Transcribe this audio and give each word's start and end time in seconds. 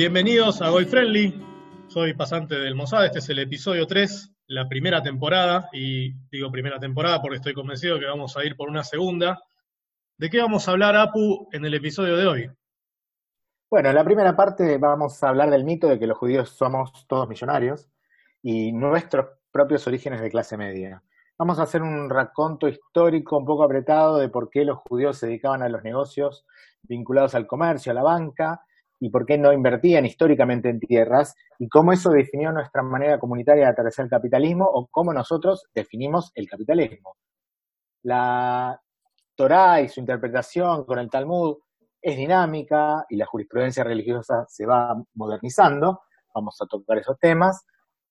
Bienvenidos 0.00 0.62
a 0.62 0.70
Goy 0.70 0.86
Friendly. 0.86 1.44
Soy 1.88 2.14
pasante 2.14 2.54
del 2.54 2.74
Mossad. 2.74 3.04
Este 3.04 3.18
es 3.18 3.28
el 3.28 3.38
episodio 3.38 3.86
3, 3.86 4.32
la 4.46 4.66
primera 4.66 5.02
temporada. 5.02 5.68
Y 5.74 6.14
digo 6.30 6.50
primera 6.50 6.78
temporada 6.78 7.20
porque 7.20 7.36
estoy 7.36 7.52
convencido 7.52 8.00
que 8.00 8.06
vamos 8.06 8.34
a 8.34 8.42
ir 8.42 8.56
por 8.56 8.70
una 8.70 8.82
segunda. 8.82 9.38
¿De 10.16 10.30
qué 10.30 10.40
vamos 10.40 10.66
a 10.66 10.70
hablar, 10.70 10.96
Apu, 10.96 11.50
en 11.52 11.66
el 11.66 11.74
episodio 11.74 12.16
de 12.16 12.26
hoy? 12.26 12.50
Bueno, 13.68 13.90
en 13.90 13.94
la 13.94 14.02
primera 14.02 14.34
parte 14.34 14.78
vamos 14.78 15.22
a 15.22 15.28
hablar 15.28 15.50
del 15.50 15.64
mito 15.64 15.86
de 15.86 15.98
que 15.98 16.06
los 16.06 16.16
judíos 16.16 16.48
somos 16.48 17.06
todos 17.06 17.28
millonarios 17.28 17.90
y 18.42 18.72
nuestros 18.72 19.26
propios 19.52 19.86
orígenes 19.86 20.22
de 20.22 20.30
clase 20.30 20.56
media. 20.56 21.02
Vamos 21.36 21.58
a 21.58 21.64
hacer 21.64 21.82
un 21.82 22.08
raconto 22.08 22.68
histórico 22.68 23.36
un 23.36 23.44
poco 23.44 23.64
apretado 23.64 24.16
de 24.16 24.30
por 24.30 24.48
qué 24.48 24.64
los 24.64 24.78
judíos 24.78 25.18
se 25.18 25.26
dedicaban 25.26 25.62
a 25.62 25.68
los 25.68 25.82
negocios 25.82 26.46
vinculados 26.84 27.34
al 27.34 27.46
comercio, 27.46 27.92
a 27.92 27.94
la 27.94 28.02
banca, 28.02 28.62
y 29.00 29.10
por 29.10 29.26
qué 29.26 29.38
no 29.38 29.52
invertían 29.52 30.06
históricamente 30.06 30.68
en 30.68 30.78
tierras, 30.78 31.34
y 31.58 31.68
cómo 31.68 31.92
eso 31.92 32.10
definió 32.10 32.52
nuestra 32.52 32.82
manera 32.82 33.18
comunitaria 33.18 33.64
de 33.64 33.70
atravesar 33.70 34.04
el 34.04 34.10
capitalismo, 34.10 34.68
o 34.70 34.86
cómo 34.90 35.12
nosotros 35.12 35.64
definimos 35.74 36.30
el 36.34 36.48
capitalismo. 36.48 37.16
La 38.02 38.80
Torá 39.34 39.80
y 39.80 39.88
su 39.88 40.00
interpretación 40.00 40.84
con 40.84 40.98
el 40.98 41.08
Talmud 41.08 41.56
es 42.02 42.16
dinámica 42.16 43.04
y 43.08 43.16
la 43.16 43.26
jurisprudencia 43.26 43.84
religiosa 43.84 44.44
se 44.48 44.66
va 44.66 44.94
modernizando. 45.14 46.02
Vamos 46.34 46.56
a 46.60 46.66
tocar 46.66 46.98
esos 46.98 47.18
temas. 47.18 47.64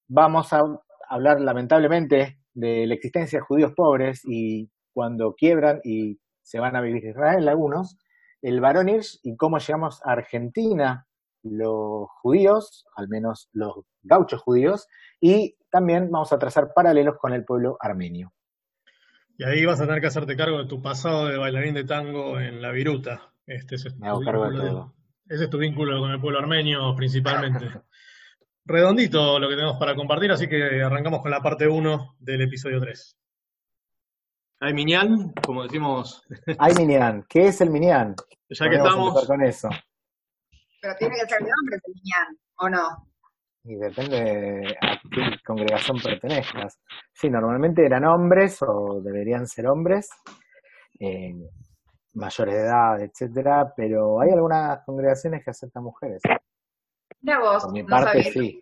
Vamos 0.08 0.52
a 0.53 0.61
hablar 1.08 1.39
lamentablemente 1.39 2.39
de 2.53 2.88
la 2.88 2.94
existencia 2.95 3.39
de 3.39 3.45
judíos 3.45 3.73
pobres 3.75 4.21
y 4.25 4.69
cuando 4.94 5.33
quiebran 5.33 5.81
y 5.83 6.19
se 6.42 6.59
van 6.59 6.75
a 6.75 6.81
vivir 6.81 7.05
a 7.05 7.09
Israel 7.09 7.47
algunos, 7.47 7.97
el 8.42 8.62
Barón 8.62 8.90
y 8.90 9.36
cómo 9.36 9.59
llegamos 9.59 10.02
a 10.06 10.12
Argentina 10.12 11.08
los 11.44 12.09
judíos, 12.22 12.86
al 12.95 13.08
menos 13.08 13.50
los 13.54 13.86
gauchos 14.04 14.42
judíos, 14.42 14.88
y 15.22 15.56
también 15.70 16.09
vamos 16.12 16.34
a 16.34 16.40
trazar 16.40 16.73
paralelos 16.73 17.17
con 17.17 17.34
el 17.34 17.45
pueblo 17.45 17.78
armenio. 17.80 18.34
Y 19.38 19.45
ahí 19.45 19.66
vas 19.66 19.80
a 19.80 19.86
tener 19.86 20.02
que 20.02 20.08
hacerte 20.08 20.36
cargo 20.36 20.58
de 20.58 20.66
tu 20.66 20.82
pasado 20.82 21.28
de 21.28 21.38
bailarín 21.38 21.73
de 21.73 21.86
tango 21.86 22.40
en 22.40 22.62
la 22.62 22.72
viruta. 22.72 23.32
Este 23.45 23.76
es 23.76 23.98
Me 23.98 24.10
hago 24.10 24.22
cargo 24.22 24.50
de 24.50 24.58
todo. 24.58 24.94
Ese 25.28 25.45
es 25.45 25.50
tu 25.50 25.58
vínculo 25.58 26.00
con 26.00 26.12
el 26.12 26.20
pueblo 26.20 26.40
armenio 26.40 26.94
principalmente. 26.95 27.66
Redondito 28.66 29.40
lo 29.40 29.48
que 29.48 29.56
tenemos 29.56 29.78
para 29.78 29.95
compartir, 29.95 30.32
así 30.32 30.48
que 30.48 30.84
arrancamos 30.84 31.22
con 31.22 31.32
la 31.32 31.42
parte 31.42 31.67
1 31.67 32.17
del 32.20 32.42
episodio 32.42 32.80
3. 32.80 33.19
Hay 34.61 34.73
Minyan, 34.73 35.31
como 35.45 35.63
decimos. 35.63 36.25
Hay 36.57 36.73
Minyan. 36.75 37.25
¿Qué 37.29 37.47
es 37.47 37.61
el 37.61 37.69
Minyan? 37.69 38.15
Ya 38.49 38.69
que 38.69 38.75
estamos. 38.75 39.25
Con 39.25 39.41
eso. 39.43 39.69
Pero 40.81 40.95
tiene 40.97 41.15
que 41.15 41.27
ser 41.29 41.39
de 41.43 41.49
hombres 41.59 41.81
el 41.85 41.93
Minyan, 41.93 42.38
¿o 42.57 42.69
no? 42.69 43.07
Y 43.65 43.75
depende 43.75 44.77
a 44.81 44.97
qué 45.11 45.37
congregación 45.45 45.97
pertenezcas. 46.02 46.80
Sí, 47.13 47.30
normalmente 47.30 47.85
eran 47.85 48.05
hombres 48.05 48.61
o 48.61 49.02
deberían 49.02 49.45
ser 49.47 49.67
hombres, 49.67 50.09
eh, 50.99 51.35
mayores 52.13 52.55
de 52.55 52.61
edad, 52.61 53.02
etcétera, 53.02 53.73
pero 53.75 54.21
hay 54.21 54.31
algunas 54.31 54.83
congregaciones 54.85 55.43
que 55.43 55.52
aceptan 55.52 55.83
mujeres. 55.83 56.21
Mira 57.21 57.39
vos, 57.39 57.63
Por 57.65 57.73
mi 57.73 57.81
no 57.83 57.87
parte, 57.89 58.23
sabía. 58.23 58.31
sí. 58.31 58.61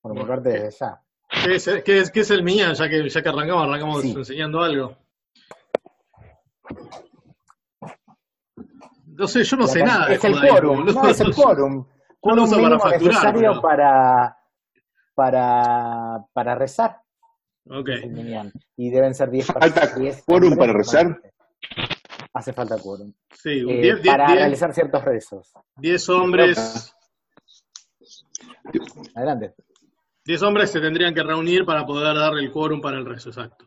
Por 0.00 0.14
mi 0.14 0.24
parte, 0.24 0.48
desde 0.50 0.70
ya. 0.78 1.00
¿Qué 1.44 1.54
es, 1.56 1.82
qué 1.84 1.98
es, 2.00 2.10
qué 2.10 2.20
es 2.20 2.30
el 2.30 2.42
Minyan? 2.44 2.74
Ya 2.74 2.88
que, 2.88 3.08
ya 3.08 3.22
que 3.22 3.28
arrancamos, 3.28 3.64
arrancamos 3.68 4.02
Sí. 4.02 4.12
enseñando 4.16 4.60
algo. 4.62 4.96
No 9.06 9.26
sé, 9.26 9.44
yo 9.44 9.56
no 9.56 9.64
La 9.66 9.68
sé 9.72 9.82
nada 9.82 10.06
de 10.08 10.14
Es 10.14 10.24
el 10.24 10.40
quórum, 10.40 10.76
boludo. 10.78 11.02
no, 11.02 11.08
es 11.08 11.20
el 11.20 11.34
quórum. 11.34 11.86
Quórum 12.20 12.44
uso 12.44 12.56
para 12.56 12.62
mínimo 12.68 12.80
facturar, 12.80 13.12
necesario 13.14 13.50
pero- 13.50 13.62
para, 13.62 14.36
para, 15.14 16.24
para 16.32 16.54
rezar. 16.54 17.00
Ok. 17.68 17.88
Y 18.76 18.90
deben 18.90 19.14
ser 19.14 19.30
10 19.30 19.46
¿Falta 19.46 19.86
10 19.86 20.22
quórum 20.24 20.52
hombres 20.52 20.58
para 20.58 20.72
rezar? 20.78 21.20
Hace 22.34 22.52
falta 22.52 22.78
quórum. 22.78 23.12
Sí, 23.34 23.64
Eh, 23.68 23.80
10 23.96 24.06
para 24.06 24.26
realizar 24.28 24.72
ciertos 24.74 25.02
rezos. 25.04 25.52
hombres. 26.10 26.94
Adelante. 29.14 29.54
10 30.24 30.42
hombres 30.42 30.70
se 30.70 30.80
tendrían 30.80 31.14
que 31.14 31.22
reunir 31.22 31.64
para 31.64 31.86
poder 31.86 32.14
darle 32.16 32.42
el 32.42 32.52
quórum 32.52 32.80
para 32.80 32.98
el 32.98 33.06
rezo, 33.06 33.30
exacto. 33.30 33.64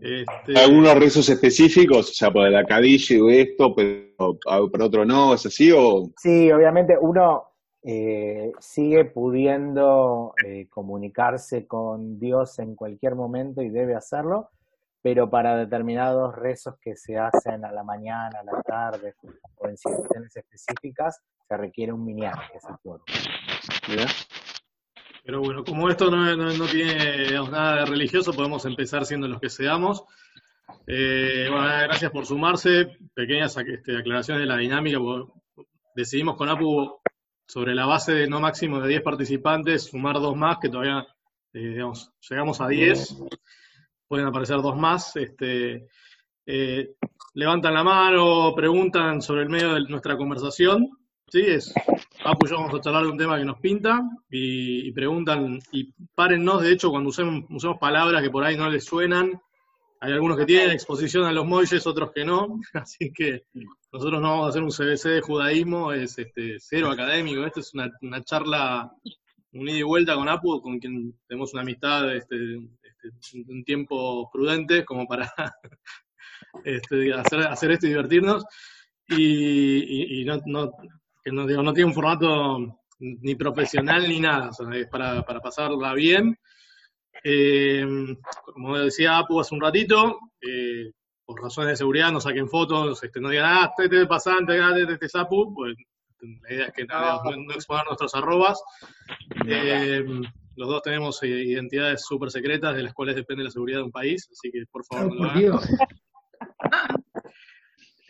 Este, 0.00 0.56
algunos 0.56 0.94
rezos 0.94 1.28
específicos, 1.28 2.10
o 2.10 2.14
sea, 2.14 2.30
por 2.30 2.46
el 2.46 2.56
acadillo 2.56 3.30
y 3.30 3.40
esto, 3.40 3.74
pero 3.74 4.38
ah, 4.48 4.60
por 4.70 4.82
otro 4.82 5.04
no, 5.04 5.34
¿es 5.34 5.44
así 5.44 5.72
o 5.72 6.10
Sí, 6.16 6.52
obviamente 6.52 6.96
uno 7.00 7.48
eh, 7.82 8.52
sigue 8.60 9.06
pudiendo 9.06 10.34
eh, 10.44 10.68
comunicarse 10.68 11.66
con 11.66 12.20
Dios 12.20 12.60
en 12.60 12.76
cualquier 12.76 13.16
momento 13.16 13.60
y 13.60 13.70
debe 13.70 13.96
hacerlo, 13.96 14.50
pero 15.02 15.30
para 15.30 15.56
determinados 15.56 16.36
rezos 16.36 16.76
que 16.80 16.94
se 16.94 17.18
hacen 17.18 17.64
a 17.64 17.72
la 17.72 17.82
mañana, 17.82 18.40
a 18.40 18.44
la 18.44 18.62
tarde 18.62 19.14
o 19.56 19.68
en 19.68 19.76
situaciones 19.76 20.36
específicas, 20.36 21.22
se 21.48 21.56
requiere 21.56 21.92
un 21.92 22.04
minyan, 22.04 22.34
que 22.52 23.90
mirá? 23.90 24.06
Pero 25.28 25.42
bueno, 25.42 25.62
como 25.62 25.90
esto 25.90 26.10
no, 26.10 26.66
tiene 26.68 27.32
nada 27.50 27.80
de 27.80 27.84
religioso, 27.84 28.32
podemos 28.32 28.64
empezar 28.64 29.04
siendo 29.04 29.28
los 29.28 29.38
que 29.38 29.50
seamos. 29.50 30.04
Eh, 30.86 31.48
bueno, 31.50 31.66
gracias 31.66 32.10
por 32.10 32.24
sumarse. 32.24 32.96
Pequeñas 33.12 33.54
este, 33.58 33.98
aclaraciones 33.98 34.44
de 34.44 34.46
la 34.46 34.56
dinámica. 34.56 34.98
Decidimos 35.94 36.34
con 36.34 36.48
APU, 36.48 37.02
sobre 37.46 37.74
la 37.74 37.84
base 37.84 38.14
de 38.14 38.26
no 38.26 38.40
máximo 38.40 38.80
de 38.80 38.88
10 38.88 39.02
participantes, 39.02 39.82
sumar 39.90 40.14
dos 40.14 40.34
más, 40.34 40.56
que 40.62 40.70
todavía 40.70 41.06
eh, 41.52 41.58
digamos, 41.58 42.10
llegamos 42.26 42.62
a 42.62 42.68
10. 42.68 43.18
Pueden 44.06 44.28
aparecer 44.28 44.62
dos 44.62 44.78
más. 44.78 45.14
Este, 45.14 45.88
eh, 46.46 46.94
levantan 47.34 47.74
la 47.74 47.84
mano, 47.84 48.54
preguntan 48.56 49.20
sobre 49.20 49.42
el 49.42 49.50
medio 49.50 49.74
de 49.74 49.82
nuestra 49.90 50.16
conversación. 50.16 50.88
Sí, 51.30 51.40
es. 51.42 51.72
Apu 52.24 52.46
y 52.46 52.50
yo 52.50 52.56
vamos 52.56 52.74
a 52.74 52.80
charlar 52.80 53.04
de 53.04 53.10
un 53.10 53.18
tema 53.18 53.38
que 53.38 53.44
nos 53.44 53.58
pinta 53.60 54.00
y, 54.30 54.88
y 54.88 54.92
preguntan, 54.92 55.58
y 55.72 55.92
párennos, 56.14 56.62
de 56.62 56.72
hecho, 56.72 56.90
cuando 56.90 57.10
usemos, 57.10 57.44
usemos 57.50 57.78
palabras 57.78 58.22
que 58.22 58.30
por 58.30 58.44
ahí 58.44 58.56
no 58.56 58.68
les 58.70 58.84
suenan, 58.84 59.40
hay 60.00 60.12
algunos 60.12 60.38
que 60.38 60.46
tienen 60.46 60.70
exposición 60.70 61.24
a 61.24 61.32
los 61.32 61.44
moyes, 61.46 61.86
otros 61.86 62.12
que 62.12 62.24
no, 62.24 62.58
así 62.74 63.12
que 63.12 63.44
nosotros 63.92 64.20
no 64.22 64.30
vamos 64.30 64.46
a 64.46 64.48
hacer 64.50 64.62
un 64.62 64.70
CBC 64.70 65.08
de 65.16 65.20
judaísmo, 65.20 65.92
es 65.92 66.18
este, 66.18 66.56
cero 66.60 66.90
académico, 66.90 67.44
esto 67.44 67.60
es 67.60 67.74
una, 67.74 67.90
una 68.00 68.22
charla, 68.24 68.90
un 69.52 69.68
ida 69.68 69.78
y 69.78 69.82
vuelta 69.82 70.14
con 70.14 70.28
Apu, 70.28 70.60
con 70.62 70.78
quien 70.78 71.14
tenemos 71.26 71.52
una 71.52 71.62
amistad 71.62 72.14
este, 72.16 72.36
este, 72.56 73.42
un 73.48 73.64
tiempo 73.64 74.30
prudente 74.32 74.84
como 74.84 75.06
para 75.06 75.30
este, 76.64 77.12
hacer, 77.12 77.40
hacer 77.40 77.70
esto 77.72 77.86
y 77.86 77.90
divertirnos, 77.90 78.44
y, 79.08 79.16
y- 80.16 80.20
y 80.20 80.24
no, 80.24 80.40
no, 80.46 80.70
que 81.28 81.34
no, 81.34 81.46
digo, 81.46 81.62
no 81.62 81.72
tiene 81.72 81.88
un 81.88 81.94
formato 81.94 82.80
ni 83.00 83.34
profesional 83.34 84.08
ni 84.08 84.20
nada, 84.20 84.48
o 84.48 84.52
sea, 84.52 84.66
es 84.74 84.88
para, 84.88 85.22
para 85.22 85.40
pasarla 85.40 85.94
bien. 85.94 86.36
Eh, 87.22 87.84
como 88.44 88.78
decía 88.78 89.18
Apu 89.18 89.40
hace 89.40 89.54
un 89.54 89.60
ratito, 89.60 90.18
eh, 90.40 90.92
por 91.24 91.42
razones 91.42 91.70
de 91.70 91.76
seguridad 91.76 92.12
no 92.12 92.20
saquen 92.20 92.48
fotos, 92.48 93.02
este, 93.02 93.20
no 93.20 93.28
digan, 93.28 93.46
ah, 93.46 93.72
este 93.76 94.02
es 94.02 94.08
pasante, 94.08 94.58
ah, 94.60 94.74
este 94.76 95.06
es 95.06 95.14
Apu, 95.14 95.52
pues 95.54 95.76
la 96.20 96.54
idea 96.54 96.66
es 96.66 96.72
que 96.72 96.84
no, 96.84 97.22
no 97.22 97.54
exponer 97.54 97.84
nuestros 97.86 98.14
arrobas. 98.14 98.60
Eh, 99.46 100.04
los 100.56 100.68
dos 100.68 100.82
tenemos 100.82 101.22
eh, 101.22 101.28
identidades 101.28 102.04
súper 102.04 102.30
secretas 102.30 102.74
de 102.74 102.82
las 102.82 102.94
cuales 102.94 103.14
depende 103.14 103.44
la 103.44 103.50
seguridad 103.50 103.78
de 103.78 103.84
un 103.84 103.92
país, 103.92 104.28
así 104.32 104.50
que 104.50 104.64
por 104.70 104.84
favor 104.84 105.14
no 105.14 105.24
lo 105.24 105.30
hagan. 105.30 105.60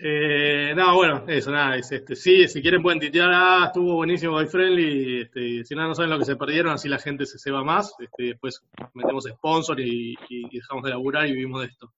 Eh, 0.01 0.75
no, 0.77 0.95
bueno, 0.95 1.25
eso, 1.27 1.51
nada, 1.51 1.75
es, 1.77 1.91
este, 1.91 2.15
sí, 2.15 2.47
si 2.47 2.63
quieren 2.63 2.83
pueden 2.83 3.01
titear, 3.01 3.31
ah, 3.33 3.65
estuvo 3.67 3.97
buenísimo 3.97 4.35
Boy 4.35 4.47
Friendly, 4.47 5.23
este, 5.23 5.65
si 5.65 5.75
no, 5.75 5.89
no 5.89 5.95
saben 5.95 6.11
lo 6.11 6.21
que 6.21 6.25
se 6.25 6.37
perdieron, 6.37 6.73
así 6.73 6.89
la 6.89 7.01
gente 7.01 7.27
se 7.27 7.37
ceba 7.37 7.65
más, 7.65 7.93
este, 7.99 8.23
después 8.25 8.63
metemos 8.95 9.25
sponsor 9.25 9.81
y, 9.81 10.17
dejamos 10.53 10.85
de 10.85 10.91
laburar 10.91 11.27
y 11.27 11.33
vivimos 11.33 11.63
de 11.63 11.67
esto. 11.67 11.93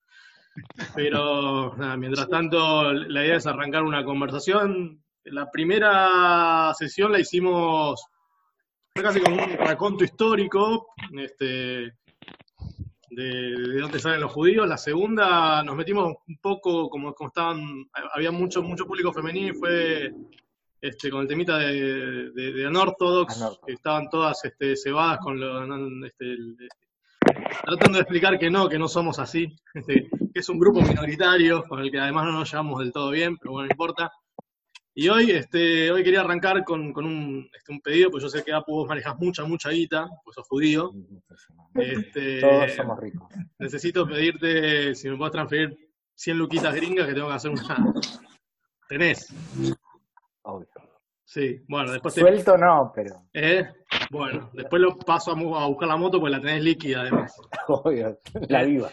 Pero, 0.97 1.77
nada, 1.77 1.97
mientras 1.99 2.27
tanto, 2.29 2.91
la 2.93 3.25
idea 3.25 3.37
es 3.37 3.47
arrancar 3.47 3.83
una 3.83 4.03
conversación. 4.03 5.03
La 5.25 5.51
primera 5.51 6.73
sesión 6.75 7.13
la 7.13 7.21
hicimos 7.21 8.03
casi 8.95 9.21
como 9.21 9.45
un 9.45 9.53
raconto 9.59 10.05
histórico, 10.05 10.95
este, 11.13 11.93
de, 13.11 13.25
de 13.57 13.81
dónde 13.81 13.99
salen 13.99 14.21
los 14.21 14.33
judíos. 14.33 14.67
La 14.69 14.79
segunda 14.79 15.63
nos 15.63 15.77
metimos 15.77 16.15
un 16.27 16.39
poco, 16.39 16.89
como, 16.89 17.13
como 17.15 17.29
estaban, 17.29 17.61
había 18.15 18.31
mucho, 18.31 18.63
mucho 18.63 18.87
público 18.87 19.13
femenino 19.13 19.49
y 19.49 19.53
fue 19.59 20.13
este, 20.81 21.11
con 21.11 21.23
el 21.23 21.29
temita 21.29 21.59
de, 21.59 22.31
de, 22.31 22.53
de 22.53 22.67
Unorthodox. 22.69 23.35
que 23.67 23.73
estaban 23.75 24.09
todas 24.09 24.45
este, 24.45 24.77
cebadas 24.77 25.19
con 25.19 25.39
lo, 25.39 26.07
este, 26.07 26.25
el- 26.33 26.57
tratando 27.65 27.99
de 27.99 28.03
explicar 28.03 28.39
que 28.39 28.51
no, 28.51 28.69
que 28.69 28.79
no 28.79 28.89
somos 28.89 29.19
así, 29.19 29.47
este, 29.75 30.09
que 30.33 30.41
es 30.41 30.49
un 30.49 30.59
grupo 30.59 30.81
minoritario 30.81 31.63
con 31.69 31.81
el 31.81 31.91
que 31.91 31.99
además 31.99 32.25
no 32.27 32.33
nos 32.33 32.51
llevamos 32.51 32.81
del 32.81 32.93
todo 32.93 33.11
bien, 33.11 33.37
pero 33.37 33.53
bueno, 33.53 33.67
no 33.67 33.73
importa. 33.73 34.11
Y 34.95 35.09
hoy, 35.09 35.31
este, 35.31 35.91
hoy 35.93 36.03
quería 36.03 36.21
arrancar 36.21 36.65
con, 36.65 36.93
con 36.93 37.07
un, 37.07 37.49
este, 37.57 37.73
un 37.73 37.81
pedido, 37.81 38.11
pues 38.11 38.23
yo 38.25 38.29
sé 38.29 38.43
que 38.43 38.53
Apu 38.53 38.73
vos 38.73 38.89
manejas 38.89 39.17
mucha, 39.19 39.45
mucha 39.45 39.71
guita, 39.71 40.09
pues 40.25 40.35
sos 40.35 40.47
judío. 40.49 40.93
Este, 41.75 42.41
Todos 42.41 42.73
somos 42.73 42.99
ricos. 42.99 43.29
necesito 43.59 44.07
pedirte 44.07 44.95
si 44.95 45.09
me 45.09 45.17
puedes 45.17 45.33
transferir 45.33 45.77
100 46.15 46.39
luquitas 46.39 46.75
gringas 46.75 47.07
que 47.07 47.15
tengo 47.15 47.29
que 47.29 47.35
hacer 47.35 47.51
una. 47.53 47.95
¿Tenés? 48.89 49.33
Obvio. 50.43 50.69
Sí, 51.25 51.63
bueno, 51.69 51.93
después 51.93 52.13
te. 52.13 52.23
Suelto 52.23 52.59
no, 52.59 52.91
pero 52.93 53.23
¿Eh? 53.33 53.65
Bueno, 54.11 54.51
después 54.53 54.83
lo 54.83 54.99
paso 54.99 55.31
a, 55.31 55.67
buscar 55.69 55.89
la 55.89 55.97
moto 55.97 56.19
porque 56.19 56.33
la 56.37 56.41
tenés 56.41 56.65
líquida 56.65 57.03
además. 57.03 57.33
obvio. 57.69 58.19
La 58.49 58.65
viva. 58.65 58.91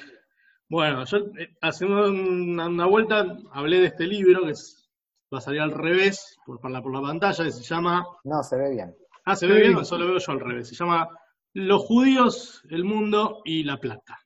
Bueno, 0.69 1.03
yo 1.05 1.17
eh, 1.39 1.55
haciendo 1.61 2.11
una, 2.11 2.67
una 2.67 2.85
vuelta 2.85 3.25
hablé 3.51 3.79
de 3.79 3.87
este 3.87 4.05
libro 4.05 4.43
que 4.45 4.51
es- 4.51 4.86
va 5.33 5.39
a 5.39 5.41
salir 5.41 5.61
al 5.61 5.71
revés 5.71 6.37
por, 6.45 6.59
por 6.59 6.71
la, 6.71 6.81
por 6.81 6.93
la 6.93 7.01
pantalla, 7.01 7.43
que 7.43 7.51
se 7.51 7.63
llama. 7.63 8.05
No, 8.23 8.43
se 8.43 8.57
ve 8.57 8.71
bien. 8.71 8.95
Ah, 9.25 9.35
¿se 9.35 9.47
ve 9.47 9.59
bien? 9.59 9.85
Solo 9.85 10.07
veo 10.07 10.19
yo 10.19 10.31
al 10.31 10.39
revés. 10.39 10.69
Se 10.69 10.75
llama 10.75 11.07
Los 11.53 11.83
judíos, 11.83 12.63
el 12.69 12.83
mundo 12.83 13.41
y 13.43 13.63
la 13.63 13.77
plata. 13.77 14.19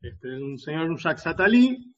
Este, 0.00 0.28
un 0.28 0.58
señor 0.58 0.98
Jacques 0.98 1.26
Attali, 1.26 1.94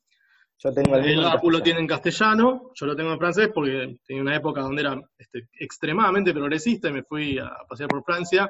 Yo 0.59 0.73
tengo 0.73 0.97
el 0.97 1.05
El. 1.05 1.25
Apu 1.25 1.51
lo 1.51 1.63
tiene 1.63 1.81
en 1.81 1.87
castellano, 1.87 2.71
yo 2.75 2.87
lo 2.87 2.95
tengo 2.95 3.13
en 3.13 3.19
francés 3.19 3.51
porque 3.53 3.99
tenía 4.07 4.23
una 4.23 4.37
época 4.37 4.61
donde 4.61 4.83
era 4.83 5.01
este, 5.19 5.49
extremadamente 5.59 6.33
progresista 6.33 6.91
y 6.91 6.93
me 6.93 7.03
fui 7.03 7.39
a 7.39 7.51
pasear 7.69 7.89
por 7.89 8.05
Francia 8.05 8.49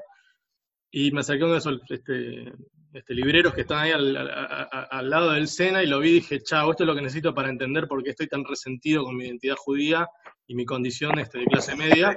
y 0.91 1.11
me 1.12 1.21
acerqué 1.21 1.45
a 1.45 1.47
uno 1.47 1.55
de 1.55 1.59
esos 1.59 1.81
este, 1.89 2.53
este, 2.94 3.14
libreros 3.14 3.52
que 3.55 3.62
están 3.62 3.79
ahí 3.81 3.91
al, 3.91 5.11
lado 5.11 5.32
del 5.32 5.49
Sena 5.49 5.82
y 5.82 5.87
lo 5.87 5.99
vi 5.99 6.11
y 6.11 6.14
dije, 6.14 6.41
chao, 6.41 6.70
esto 6.70 6.85
es 6.85 6.87
lo 6.87 6.94
que 6.94 7.02
necesito 7.02 7.35
para 7.35 7.50
entender 7.50 7.88
por 7.88 8.02
qué 8.02 8.11
estoy 8.11 8.29
tan 8.29 8.44
resentido 8.44 9.05
con 9.05 9.17
mi 9.17 9.26
identidad 9.26 9.56
judía 9.56 10.06
y 10.46 10.55
mi 10.55 10.64
condición 10.64 11.19
este, 11.19 11.38
de 11.41 11.44
clase 11.46 11.76
media. 11.76 12.17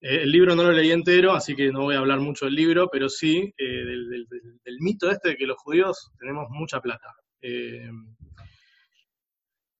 Eh, 0.00 0.22
el 0.22 0.30
libro 0.30 0.54
no 0.54 0.62
lo 0.62 0.72
leí 0.72 0.92
entero, 0.92 1.32
así 1.32 1.56
que 1.56 1.72
no 1.72 1.82
voy 1.82 1.96
a 1.96 1.98
hablar 1.98 2.20
mucho 2.20 2.44
del 2.44 2.54
libro, 2.54 2.88
pero 2.90 3.08
sí 3.08 3.52
eh, 3.58 3.64
del- 3.64 4.26
del 4.64 4.76
mito 4.80 5.10
este 5.10 5.30
de 5.30 5.36
que 5.36 5.46
los 5.46 5.56
judíos 5.58 6.10
tenemos 6.18 6.46
mucha 6.50 6.80
plata. 6.80 7.14
Eh, 7.42 7.90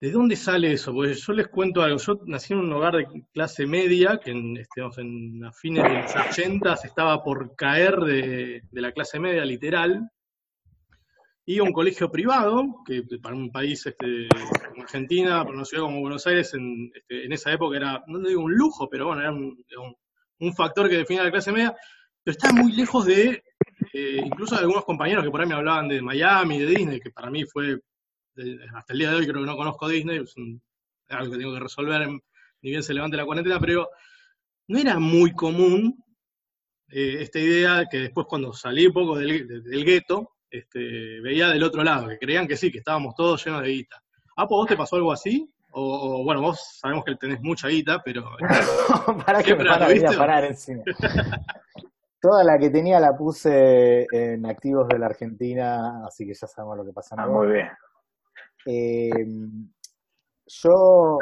¿De 0.05 0.11
dónde 0.11 0.37
sale 0.37 0.71
eso? 0.71 0.93
Porque 0.93 1.15
yo 1.15 1.33
les 1.33 1.49
cuento 1.49 1.81
algo. 1.81 1.97
Yo 1.97 2.21
nací 2.27 2.53
en 2.53 2.59
un 2.59 2.73
hogar 2.75 2.95
de 2.95 3.07
clase 3.33 3.65
media, 3.65 4.21
que 4.23 4.33
en, 4.33 4.59
este, 4.59 4.83
en 4.99 5.43
a 5.43 5.51
fines 5.51 5.83
de 5.83 6.03
los 6.03 6.15
80 6.15 6.75
estaba 6.85 7.25
por 7.25 7.57
caer 7.57 7.97
de, 8.01 8.63
la 8.73 8.93
clase 8.93 9.19
media 9.19 9.47
literal. 9.47 10.11
Iba 11.47 11.65
a 11.65 11.69
un 11.69 11.73
colegio 11.73 12.11
privado, 12.11 12.83
que 12.85 13.03
para 13.19 13.35
un 13.35 13.51
país 13.51 13.87
este, 13.87 14.29
como 14.69 14.83
Argentina, 14.83 15.43
para 15.43 15.57
una 15.57 15.65
ciudad 15.65 15.85
como 15.85 16.03
Buenos 16.03 16.27
Aires, 16.27 16.53
en, 16.53 16.93
este, 16.95 17.25
en 17.25 17.33
esa 17.33 17.51
época 17.51 17.75
era, 17.75 18.05
no 18.07 18.19
digo 18.19 18.43
un 18.43 18.55
lujo, 18.55 18.91
pero 18.91 19.07
bueno, 19.07 19.23
era 19.23 19.33
un, 19.33 20.55
factor 20.55 20.91
que 20.91 20.99
definía 20.99 21.25
la 21.25 21.31
clase 21.31 21.51
media, 21.51 21.75
pero 22.23 22.37
estaba 22.37 22.61
muy 22.61 22.73
lejos 22.73 23.07
de, 23.07 23.43
eh, 23.95 24.21
incluso 24.23 24.55
algunos 24.55 24.85
compañeros 24.85 25.25
que 25.25 25.31
por 25.31 25.41
ahí 25.41 25.47
me 25.47 25.55
hablaban 25.55 25.89
de 25.89 26.03
Miami, 26.03 26.59
de 26.59 26.67
Disney, 26.67 27.01
que 27.01 27.11
para 27.11 27.31
mí 27.31 27.47
fue 27.47 27.81
de- 28.35 28.59
hasta 28.75 28.93
el 28.93 28.99
día 28.99 29.11
de 29.11 29.17
hoy 29.17 29.27
creo 29.27 29.41
que 29.43 29.47
no 29.47 29.57
conozco 29.57 29.89
Disney, 29.89 30.19
es 30.19 30.37
un- 30.37 30.61
es 31.09 31.17
algo 31.17 31.33
que 31.33 31.39
tengo 31.39 31.55
que 31.55 31.61
resolver 31.61 32.03
en- 32.03 32.23
ni 32.63 32.71
bien 32.71 32.83
se 32.83 32.95
levante 32.95 33.17
la 33.17 33.25
cuarentena, 33.27 33.59
pero 33.61 33.89
no 34.69 34.79
era 34.79 34.99
muy 34.99 35.33
común 35.33 36.01
eh, 36.91 37.23
esta 37.23 37.39
idea 37.41 37.87
que 37.91 37.99
después 37.99 38.27
cuando 38.29 38.53
salí 38.53 38.87
un 38.87 38.93
poco 38.93 39.17
del, 39.19 39.49
de- 39.49 39.61
del 39.63 39.85
gueto, 39.85 40.33
este, 40.51 41.21
veía 41.21 41.49
del 41.49 41.63
otro 41.65 41.83
lado, 41.83 42.09
que 42.09 42.19
creían 42.19 42.47
que 42.47 42.57
sí, 42.57 42.71
que 42.71 42.79
estábamos 42.79 43.15
todos 43.17 43.45
llenos 43.45 43.63
de 43.63 43.69
guita. 43.71 44.01
Apo, 44.37 44.57
¿vos 44.57 44.69
te 44.69 44.77
pasó 44.77 44.97
algo 44.97 45.11
así? 45.11 45.51
O, 45.71 46.21
o, 46.21 46.25
bueno, 46.25 46.41
vos 46.41 46.79
sabemos 46.79 47.05
que 47.05 47.17
tenés 47.17 47.41
mucha 47.41 47.69
guita, 47.69 48.01
pero 48.05 48.31
para 49.27 49.43
que 49.43 49.55
me 49.57 49.65
la 49.65 49.75
a 49.75 50.19
parar 50.19 50.45
encima. 50.45 50.85
Toda 52.21 52.45
la 52.45 52.59
que 52.59 52.71
tenía 52.71 53.01
la 53.01 53.17
puse 53.17 54.07
en 54.13 54.47
activos 54.47 54.87
de 54.89 54.99
la 54.99 55.07
Argentina, 55.07 56.07
así 56.07 56.25
que 56.27 56.35
ya 56.35 56.47
sabemos 56.47 56.77
lo 56.77 56.85
que 56.85 56.93
pasa 56.93 57.15
en 57.17 57.21
Ah, 57.23 57.27
muy 57.27 57.49
bien. 57.49 57.69
Eh, 58.67 59.27
yo, 60.47 61.19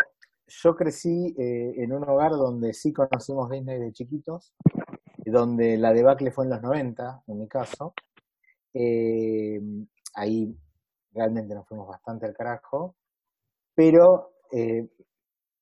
yo 0.46 0.76
crecí 0.76 1.34
eh, 1.38 1.74
en 1.76 1.92
un 1.92 2.08
hogar 2.08 2.32
donde 2.32 2.72
sí 2.74 2.92
conocimos 2.92 3.50
Disney 3.50 3.78
de 3.78 3.92
chiquitos, 3.92 4.54
donde 5.24 5.76
la 5.78 5.92
debacle 5.92 6.30
fue 6.30 6.44
en 6.44 6.50
los 6.50 6.62
90, 6.62 7.24
en 7.26 7.38
mi 7.38 7.48
caso. 7.48 7.94
Eh, 8.74 9.60
ahí 10.14 10.56
realmente 11.12 11.54
nos 11.54 11.66
fuimos 11.66 11.88
bastante 11.88 12.26
al 12.26 12.34
carajo, 12.34 12.96
pero 13.74 14.32
eh, 14.50 14.88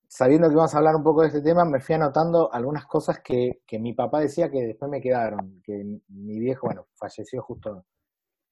sabiendo 0.08 0.48
que 0.48 0.56
vamos 0.56 0.74
a 0.74 0.78
hablar 0.78 0.96
un 0.96 1.04
poco 1.04 1.22
de 1.22 1.28
este 1.28 1.42
tema, 1.42 1.64
me 1.64 1.80
fui 1.80 1.94
anotando 1.94 2.52
algunas 2.52 2.86
cosas 2.86 3.20
que, 3.20 3.62
que 3.66 3.78
mi 3.78 3.92
papá 3.94 4.20
decía 4.20 4.50
que 4.50 4.62
después 4.62 4.90
me 4.90 5.00
quedaron, 5.00 5.60
que 5.64 6.00
mi 6.08 6.38
viejo, 6.38 6.66
bueno, 6.66 6.86
falleció 6.94 7.42
justo 7.42 7.84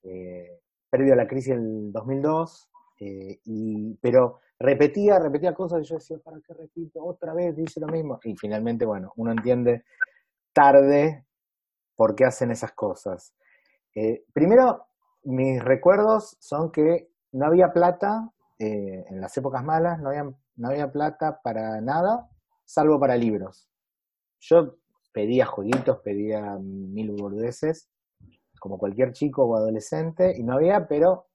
eh, 0.03 0.61
previo 0.91 1.15
a 1.15 1.17
la 1.17 1.27
crisis 1.27 1.55
del 1.55 1.93
2002, 1.93 2.68
eh, 2.99 3.41
y, 3.45 3.95
pero 4.01 4.41
repetía, 4.59 5.19
repetía 5.19 5.55
cosas 5.55 5.83
y 5.83 5.85
yo 5.85 5.97
decía, 5.97 6.19
¿para 6.19 6.41
qué 6.41 6.55
repito? 6.55 7.05
Otra 7.05 7.33
vez 7.35 7.55
dice 7.55 7.81
lo 7.81 7.87
mismo. 7.87 8.19
Y 8.25 8.37
finalmente, 8.37 8.85
bueno, 8.85 9.13
uno 9.17 9.33
entiende 9.33 9.85
tarde 10.53 11.25
por 11.95 12.15
qué 12.15 12.25
hacen 12.25 12.51
esas 12.51 12.73
cosas. 12.73 13.35
Eh, 13.95 14.25
primero, 14.33 14.87
mis 15.25 15.63
recuerdos 15.63 16.37
son 16.41 16.71
que 16.71 17.11
no 17.33 17.47
había 17.47 17.73
plata 17.73 18.31
eh, 18.59 19.05
en 19.09 19.21
las 19.21 19.37
épocas 19.37 19.65
malas, 19.65 20.01
no 20.01 20.09
había, 20.09 20.25
no 20.57 20.69
había 20.69 20.91
plata 20.91 21.41
para 21.43 21.81
nada, 21.81 22.29
salvo 22.65 22.99
para 22.99 23.17
libros. 23.17 23.69
Yo 24.41 24.77
pedía 25.13 25.47
jueguitos, 25.47 25.99
pedía 25.99 26.59
mil 26.61 27.13
boludeces, 27.13 27.89
como 28.61 28.79
cualquier 28.79 29.13
chico 29.13 29.45
o 29.45 29.57
adolescente, 29.57 30.35
y 30.37 30.43
no 30.43 30.55
había, 30.55 30.89
pero 30.89 31.27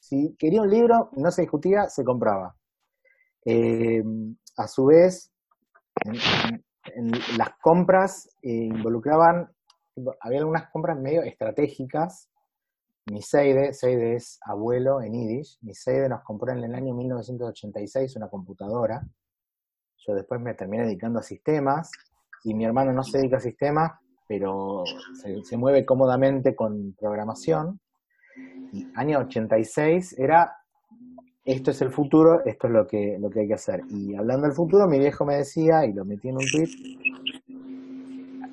si 0.00 0.34
quería 0.38 0.62
un 0.62 0.70
libro, 0.70 1.10
no 1.12 1.30
se 1.30 1.42
discutía, 1.42 1.88
se 1.88 2.02
compraba. 2.02 2.56
Eh, 3.44 4.02
a 4.56 4.66
su 4.66 4.86
vez, 4.86 5.32
en, 6.04 7.12
las 7.36 7.50
compras 7.62 8.28
eh, 8.42 8.50
involucraban, 8.50 9.50
había 10.20 10.38
algunas 10.40 10.70
compras 10.70 10.98
medio 10.98 11.22
estratégicas. 11.22 12.28
Mi 13.06 13.22
Seide, 13.22 13.70
es 13.70 14.38
abuelo 14.44 15.02
en 15.02 15.12
Yiddish, 15.12 15.58
mi 15.62 15.74
Seide 15.74 16.08
nos 16.08 16.22
compró 16.22 16.52
en 16.52 16.64
el 16.64 16.74
año 16.74 16.94
1986 16.94 18.16
una 18.16 18.28
computadora. 18.28 19.02
Yo 20.06 20.14
después 20.14 20.40
me 20.40 20.54
terminé 20.54 20.84
dedicando 20.84 21.18
a 21.18 21.22
sistemas 21.22 21.90
y 22.44 22.54
mi 22.54 22.64
hermano 22.64 22.92
no 22.92 23.02
se 23.02 23.18
dedica 23.18 23.36
a 23.36 23.40
sistemas, 23.40 23.92
pero 24.26 24.84
se 25.42 25.56
mueve 25.56 25.84
cómodamente 25.84 26.54
con 26.54 26.94
programación. 26.94 27.80
Y 28.72 28.86
año 28.94 29.18
86 29.18 30.18
era, 30.18 30.56
esto 31.44 31.70
es 31.70 31.82
el 31.82 31.90
futuro, 31.90 32.44
esto 32.44 32.68
es 32.68 32.72
lo 32.72 32.86
que, 32.86 33.18
lo 33.18 33.30
que 33.30 33.40
hay 33.40 33.48
que 33.48 33.54
hacer. 33.54 33.82
Y 33.88 34.14
hablando 34.14 34.46
del 34.46 34.54
futuro, 34.54 34.86
mi 34.86 34.98
viejo 34.98 35.24
me 35.24 35.36
decía, 35.36 35.84
y 35.84 35.92
lo 35.92 36.04
metí 36.04 36.28
en 36.28 36.36
un 36.36 36.44
tweet, 36.50 36.70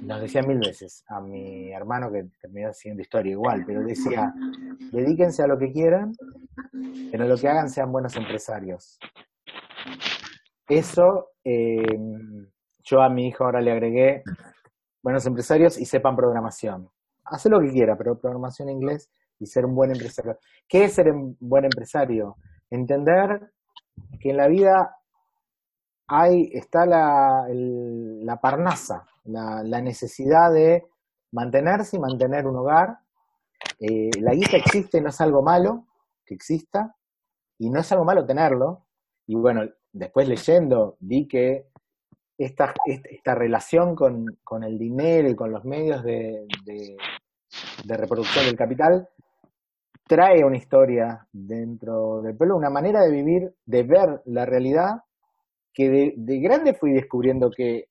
nos 0.02 0.22
decía 0.22 0.42
mil 0.42 0.60
veces 0.60 1.04
a 1.10 1.20
mi 1.20 1.72
hermano 1.72 2.10
que 2.12 2.26
terminó 2.42 2.72
siendo 2.72 3.02
historia 3.02 3.34
igual, 3.34 3.64
pero 3.68 3.84
decía, 3.84 4.34
dedíquense 4.92 5.44
a 5.44 5.48
lo 5.48 5.58
que 5.58 5.72
quieran, 5.72 6.14
pero 7.12 7.28
lo 7.28 7.38
que 7.38 7.50
hagan 7.50 7.70
sean 7.70 7.92
buenos 7.92 8.16
empresarios. 8.16 8.98
Eso, 10.68 11.32
eh, 11.44 12.00
yo 12.84 13.02
a 13.02 13.10
mi 13.10 13.28
hijo 13.28 13.44
ahora 13.44 13.62
le 13.62 13.72
agregué 13.72 14.24
buenos 15.04 15.26
empresarios 15.26 15.78
y 15.78 15.86
sepan 15.86 16.16
programación. 16.16 16.90
Hace 17.26 17.50
lo 17.50 17.60
que 17.60 17.70
quiera, 17.70 17.98
pero 17.98 18.18
programación 18.18 18.70
en 18.70 18.76
inglés 18.76 19.10
y 19.40 19.46
ser 19.46 19.66
un 19.66 19.76
buen 19.76 19.92
empresario. 19.92 20.38
¿Qué 20.68 20.86
es 20.86 20.94
ser 20.94 21.12
un 21.12 21.38
buen 21.40 21.66
empresario? 21.66 22.36
Entender 22.70 23.52
que 24.20 24.32
en 24.32 24.38
la 24.38 24.48
vida 24.48 24.96
hay, 26.08 26.50
está 26.54 26.86
la, 26.86 27.46
el- 27.50 28.26
la 28.26 28.40
parnasa, 28.40 29.06
la, 29.26 29.64
necesidad 29.82 30.52
de 30.54 30.86
mantenerse 31.32 31.98
y 31.98 32.00
mantener 32.00 32.48
un 32.48 32.56
hogar. 32.58 33.00
Eh, 33.80 34.10
la 34.22 34.34
guita 34.34 34.58
existe, 34.58 35.02
no 35.02 35.10
es 35.10 35.20
algo 35.22 35.42
malo 35.44 35.86
que 36.26 36.34
exista, 36.36 36.96
y 37.58 37.70
no 37.70 37.80
es 37.80 37.92
algo 37.92 38.06
malo 38.06 38.26
tenerlo. 38.26 38.86
Y 39.28 39.36
bueno, 39.36 39.62
después 39.92 40.28
leyendo 40.28 40.96
vi 41.00 41.28
que 41.28 41.68
esta, 42.38 42.74
esta, 42.86 43.10
esta 43.10 43.36
relación 43.36 43.96
con, 43.96 44.26
con 44.44 44.64
el 44.64 44.78
dinero 44.78 45.30
y 45.30 45.36
con 45.36 45.52
los 45.52 45.66
medios 45.66 46.04
de- 46.04 46.48
de 47.86 47.98
reproducción 47.98 48.46
del 48.46 48.56
capital 48.58 49.10
trae 50.08 50.44
una 50.44 50.58
historia 50.58 51.28
dentro 51.32 52.22
del 52.22 52.36
pueblo, 52.36 52.58
una 52.58 52.70
manera 52.70 53.02
de 53.02 53.12
vivir, 53.12 53.54
de 53.66 53.84
ver 53.84 54.22
la 54.26 54.46
realidad, 54.46 55.04
que 55.74 55.90
de, 55.90 56.14
de 56.18 56.40
grande 56.40 56.74
fui 56.74 56.94
descubriendo 56.94 57.50
que 57.50 57.90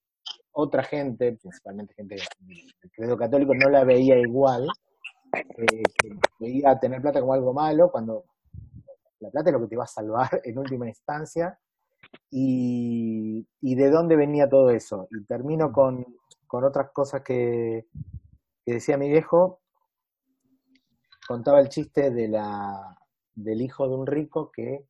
otra 0.52 0.82
gente, 0.82 1.36
principalmente 1.40 1.94
gente 1.94 2.16
del 2.40 2.90
credo 2.90 3.16
católico, 3.16 3.54
no 3.54 3.68
la 3.68 3.84
veía 3.84 4.18
igual, 4.18 4.66
eh, 5.34 5.82
que 5.98 6.08
veía 6.40 6.78
tener 6.78 7.02
plata 7.02 7.20
como 7.20 7.34
algo 7.34 7.52
malo, 7.52 7.90
cuando 7.90 8.24
la 9.20 9.30
plata 9.30 9.50
es 9.50 9.52
lo 9.52 9.60
que 9.60 9.68
te 9.68 9.76
va 9.76 9.84
a 9.84 9.88
salvar 9.88 10.28
en 10.44 10.58
última 10.58 10.86
instancia, 10.86 11.58
y, 12.30 13.46
de 13.60 13.90
dónde 13.90 14.16
venía 14.16 14.48
todo 14.48 14.70
eso. 14.70 15.08
Y 15.10 15.24
termino 15.24 15.72
con, 15.72 16.06
con 16.46 16.64
otras 16.64 16.90
cosas 16.92 17.22
que 17.22 17.86
decía 18.64 18.96
mi 18.96 19.08
viejo. 19.08 19.60
Contaba 21.26 21.60
el 21.60 21.68
chiste 21.68 22.10
de 22.10 22.28
la, 22.28 22.96
del 23.34 23.60
hijo 23.60 23.88
de 23.88 23.94
un 23.94 24.06
rico 24.06 24.50
que, 24.50 24.86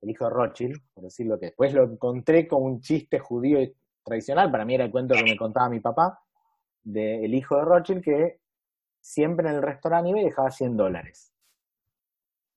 el 0.00 0.10
hijo 0.10 0.24
de 0.24 0.30
Rothschild, 0.30 0.80
por 0.94 1.04
decirlo 1.04 1.38
que 1.38 1.46
después 1.46 1.72
lo 1.72 1.84
encontré 1.84 2.46
como 2.46 2.66
un 2.66 2.80
chiste 2.80 3.18
judío 3.18 3.58
tradicional, 4.04 4.50
para 4.50 4.64
mí 4.64 4.74
era 4.74 4.84
el 4.84 4.90
cuento 4.90 5.14
que 5.14 5.24
me 5.24 5.36
contaba 5.36 5.68
mi 5.68 5.80
papá, 5.80 6.20
del 6.82 7.34
hijo 7.34 7.56
de 7.56 7.64
Rothschild 7.64 8.02
que 8.02 8.40
siempre 9.00 9.48
en 9.48 9.56
el 9.56 9.62
restaurante 9.62 10.10
iba 10.10 10.20
y 10.20 10.24
dejaba 10.24 10.50
100 10.50 10.76
dólares. 10.76 11.32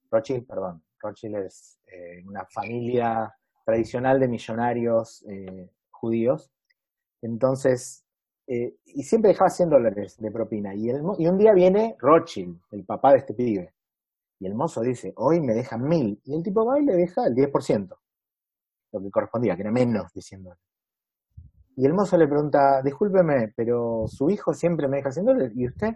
Rothschild, 0.10 0.46
perdón, 0.46 0.84
Rothschild 1.00 1.36
es 1.38 1.80
eh, 1.88 2.24
una 2.26 2.46
familia 2.46 3.34
tradicional 3.66 4.20
de 4.20 4.28
millonarios 4.28 5.24
eh, 5.28 5.70
judíos. 5.90 6.52
Entonces, 7.22 8.01
eh, 8.48 8.76
y 8.86 9.04
siempre 9.04 9.30
dejaba 9.30 9.50
100 9.50 9.70
dólares 9.70 10.18
de 10.20 10.32
propina. 10.32 10.76
Y, 10.76 10.90
el, 10.90 11.02
y 11.18 11.28
un 11.28 11.38
día 11.38 11.54
viene 11.54 11.96
Rothschild, 12.00 12.60
el 12.72 12.84
papá 12.84 13.12
de 13.14 13.20
este 13.20 13.34
pibe. 13.34 13.74
Y 14.40 14.48
el 14.48 14.56
mozo 14.56 14.82
dice, 14.82 15.14
hoy 15.18 15.40
me 15.40 15.54
dejan 15.54 15.84
mil. 15.84 16.20
Y 16.26 16.36
el 16.36 16.44
tipo 16.44 16.66
va 16.66 16.80
y 16.80 16.84
le 16.84 16.96
deja 16.96 17.28
el 17.28 17.36
10%, 17.36 17.96
lo 18.92 19.02
que 19.02 19.12
correspondía, 19.12 19.56
que 19.56 19.62
era 19.62 19.72
menos 19.72 20.12
diciendo. 20.14 20.56
Y 21.76 21.86
el 21.86 21.94
mozo 21.94 22.18
le 22.18 22.28
pregunta, 22.28 22.82
discúlpeme, 22.82 23.54
pero 23.56 24.06
su 24.08 24.30
hijo 24.30 24.54
siempre 24.54 24.88
me 24.88 24.98
deja 24.98 25.12
100 25.12 25.26
dólares, 25.26 25.52
¿y 25.56 25.68
usted? 25.68 25.94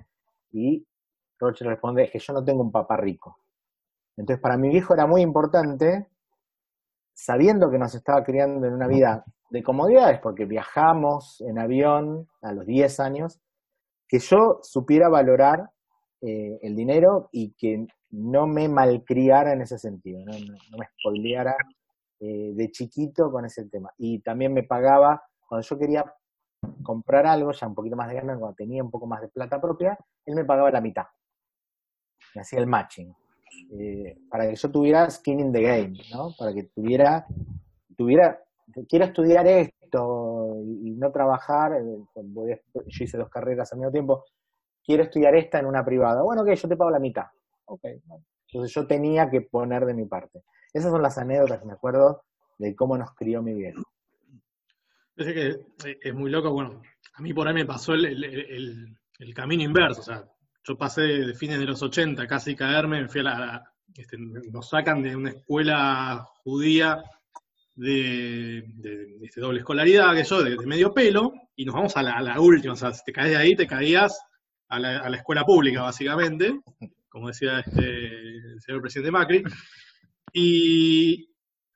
Y 0.52 0.88
Rothschild 1.40 1.72
responde, 1.72 2.04
es 2.04 2.12
que 2.12 2.20
yo 2.20 2.34
no 2.34 2.44
tengo 2.44 2.62
un 2.62 2.72
papá 2.72 2.98
rico. 2.98 3.40
Entonces, 4.16 4.42
para 4.42 4.58
mi 4.58 4.70
viejo 4.70 4.94
era 4.94 5.06
muy 5.06 5.22
importante, 5.22 6.08
sabiendo 7.14 7.70
que 7.70 7.78
nos 7.78 7.94
estaba 7.96 8.24
criando 8.24 8.66
en 8.66 8.74
una 8.74 8.88
vida 8.88 9.26
de 9.50 9.64
comodidades, 9.64 10.20
porque 10.20 10.46
viajamos 10.46 11.42
en 11.42 11.60
avión 11.60 12.28
a 12.42 12.52
los 12.54 12.66
10 12.66 13.00
años, 13.00 13.40
que 14.08 14.20
yo 14.20 14.60
supiera 14.62 15.10
valorar 15.10 15.70
eh, 16.22 16.60
el 16.62 16.76
dinero 16.76 17.30
y 17.32 17.54
que 17.54 17.86
no 18.12 18.48
me 18.48 18.68
malcriara 18.68 19.54
en 19.54 19.62
ese 19.62 19.78
sentido, 19.78 20.24
no, 20.26 20.34
me 20.78 20.88
spoileara 21.00 21.56
eh, 22.20 22.52
de 22.54 22.72
chiquito 22.72 23.32
con 23.32 23.46
ese 23.46 23.66
tema. 23.66 23.92
Y 23.98 24.20
también 24.20 24.54
me 24.54 24.64
pagaba, 24.64 25.22
cuando 25.48 25.68
yo 25.68 25.78
quería 25.78 26.06
comprar 26.84 27.28
algo, 27.28 27.52
ya 27.52 27.68
un 27.68 27.76
poquito 27.76 27.96
más 27.96 28.10
de 28.10 28.16
ganas, 28.16 28.40
cuando 28.40 28.56
tenía 28.56 28.84
un 28.84 28.92
poco 28.92 29.06
más 29.06 29.22
de 29.22 29.28
plata 29.28 29.60
propia, 29.60 29.98
él 30.26 30.36
me 30.36 30.46
pagaba 30.46 30.72
la 30.72 30.82
mitad. 30.82 31.06
Me 32.34 32.42
hacía 32.42 32.60
el 32.60 32.68
matching. 32.68 33.14
Eh, 33.72 34.18
para 34.30 34.50
que 34.50 34.56
yo 34.56 34.72
tuviera 34.72 35.10
skin 35.10 35.40
in 35.40 35.52
the 35.52 35.62
game, 35.62 35.94
¿no? 36.14 36.30
Para 36.38 36.54
que 36.54 36.64
tuviera, 36.64 37.26
tuviera, 37.98 38.40
quiero 38.88 39.06
estudiar 39.06 39.48
esto 39.48 40.56
y, 40.64 40.92
no 40.92 41.12
trabajar, 41.12 41.74
eh, 41.74 41.98
yo 42.16 43.06
hice 43.06 43.18
dos 43.18 43.30
carreras 43.30 43.72
al 43.72 43.80
mismo 43.80 43.92
tiempo, 43.92 44.26
quiero 44.84 45.04
estudiar 45.04 45.36
esta 45.36 45.60
en 45.60 45.66
una 45.66 45.84
privada. 45.86 46.22
Bueno, 46.22 46.44
ok, 46.44 46.54
yo 46.54 46.68
te 46.68 46.78
pago 46.78 46.92
la 46.92 47.00
mitad. 47.00 47.26
Ok, 47.66 47.82
entonces 48.48 48.74
yo 48.74 48.88
tenía 48.88 49.30
que 49.30 49.42
poner 49.42 49.86
de 49.86 49.94
mi 49.94 50.06
parte. 50.06 50.44
Esas 50.74 50.92
son 50.92 51.02
las 51.02 51.18
anécdotas 51.18 51.60
que 51.60 51.66
me 51.66 51.74
acuerdo 51.74 52.24
de 52.58 52.76
cómo 52.76 52.98
nos 52.98 53.14
crió 53.16 53.42
mi 53.42 53.54
viejo. 53.54 53.82
Es 55.16 55.34
que 55.34 55.48
eh, 55.90 55.98
es 56.02 56.14
muy 56.14 56.30
loco, 56.30 56.52
bueno, 56.52 56.82
a 57.14 57.22
mí 57.22 57.34
por 57.34 57.48
ahí 57.48 57.54
me 57.54 57.66
pasó 57.66 57.94
el, 57.94 58.24
el, 58.24 59.34
camino 59.34 59.64
inverso, 59.64 60.02
o 60.02 60.04
sea, 60.04 60.26
yo 60.64 60.78
pasé 60.78 61.02
de 61.02 61.34
fines 61.34 61.60
de 61.60 61.66
los 61.66 61.82
80 61.82 62.28
casi 62.28 62.56
caerme, 62.56 63.02
me 63.02 63.08
fui 63.08 63.22
a 63.22 63.24
la, 63.24 63.74
este, 63.96 64.18
nos 64.18 64.70
sacan 64.70 65.02
de 65.02 65.16
una 65.16 65.30
escuela 65.30 66.28
judía 66.44 67.02
de, 67.76 68.66
este, 69.22 69.42
doble 69.42 69.60
escolaridad, 69.60 70.16
que 70.16 70.24
yo, 70.24 70.44
de, 70.44 70.58
medio 70.66 70.94
pelo, 70.94 71.34
y 71.56 71.66
nos 71.66 71.76
vamos 71.76 71.98
a 71.98 72.04
la, 72.04 72.40
última, 72.40 72.74
o 72.74 72.78
sea, 72.78 72.94
si 72.94 73.04
te 73.06 73.12
caes 73.12 73.32
de 73.32 73.38
ahí, 73.38 73.56
te 73.56 73.68
caías 73.68 74.20
a 74.70 74.80
la, 74.80 75.16
escuela 75.16 75.44
pública, 75.46 75.82
básicamente, 75.82 76.60
como 77.10 77.28
decía 77.28 77.60
este, 77.60 78.38
el 78.38 78.62
señor 78.62 78.82
presidente 78.82 79.12
Macri, 79.12 79.44
y 80.34 81.30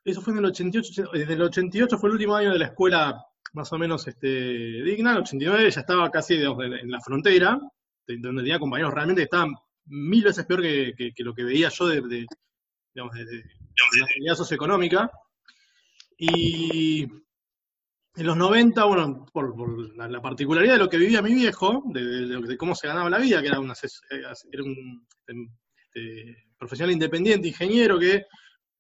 eso 0.03 0.21
fue 0.21 0.33
en 0.33 0.39
el 0.39 0.45
88, 0.45 1.03
desde 1.13 1.33
el 1.33 1.41
88 1.41 1.97
fue 1.97 2.09
el 2.09 2.13
último 2.13 2.35
año 2.35 2.51
de 2.51 2.59
la 2.59 2.65
escuela 2.65 3.25
más 3.53 3.71
o 3.73 3.77
menos 3.77 4.07
este, 4.07 4.27
digna, 4.27 5.13
el 5.13 5.19
89 5.19 5.71
ya 5.71 5.81
estaba 5.81 6.09
casi 6.11 6.35
en 6.35 6.91
la 6.91 7.01
frontera, 7.01 7.59
donde 8.07 8.41
tenía 8.41 8.59
compañeros 8.59 8.93
realmente 8.93 9.21
que 9.21 9.25
estaban 9.25 9.53
mil 9.85 10.23
veces 10.23 10.45
peor 10.45 10.61
que, 10.61 11.13
lo 11.17 11.33
que 11.33 11.43
veía 11.43 11.69
yo 11.69 11.87
de, 11.87 12.01
de 12.01 12.25
digamos, 12.93 13.15
de, 13.15 13.25
la 13.25 14.05
realidad 14.07 14.35
socioeconómica. 14.35 15.11
Y 16.21 17.03
en 17.03 18.25
los 18.25 18.35
90, 18.35 18.83
bueno, 18.83 19.25
por, 19.31 19.95
la, 19.95 20.21
particularidad 20.21 20.73
de 20.73 20.79
lo 20.79 20.89
que 20.89 20.97
vivía 20.97 21.21
mi 21.21 21.33
viejo, 21.33 21.81
de, 21.85 22.57
cómo 22.57 22.75
se 22.75 22.87
ganaba 22.87 23.09
la 23.09 23.19
vida, 23.19 23.41
que 23.41 23.47
era, 23.47 23.59
un, 23.59 23.73
era 24.51 24.63
un 24.63 25.07
este, 25.77 26.45
profesional 26.57 26.91
independiente, 26.91 27.47
ingeniero, 27.47 27.97
que 27.97 28.25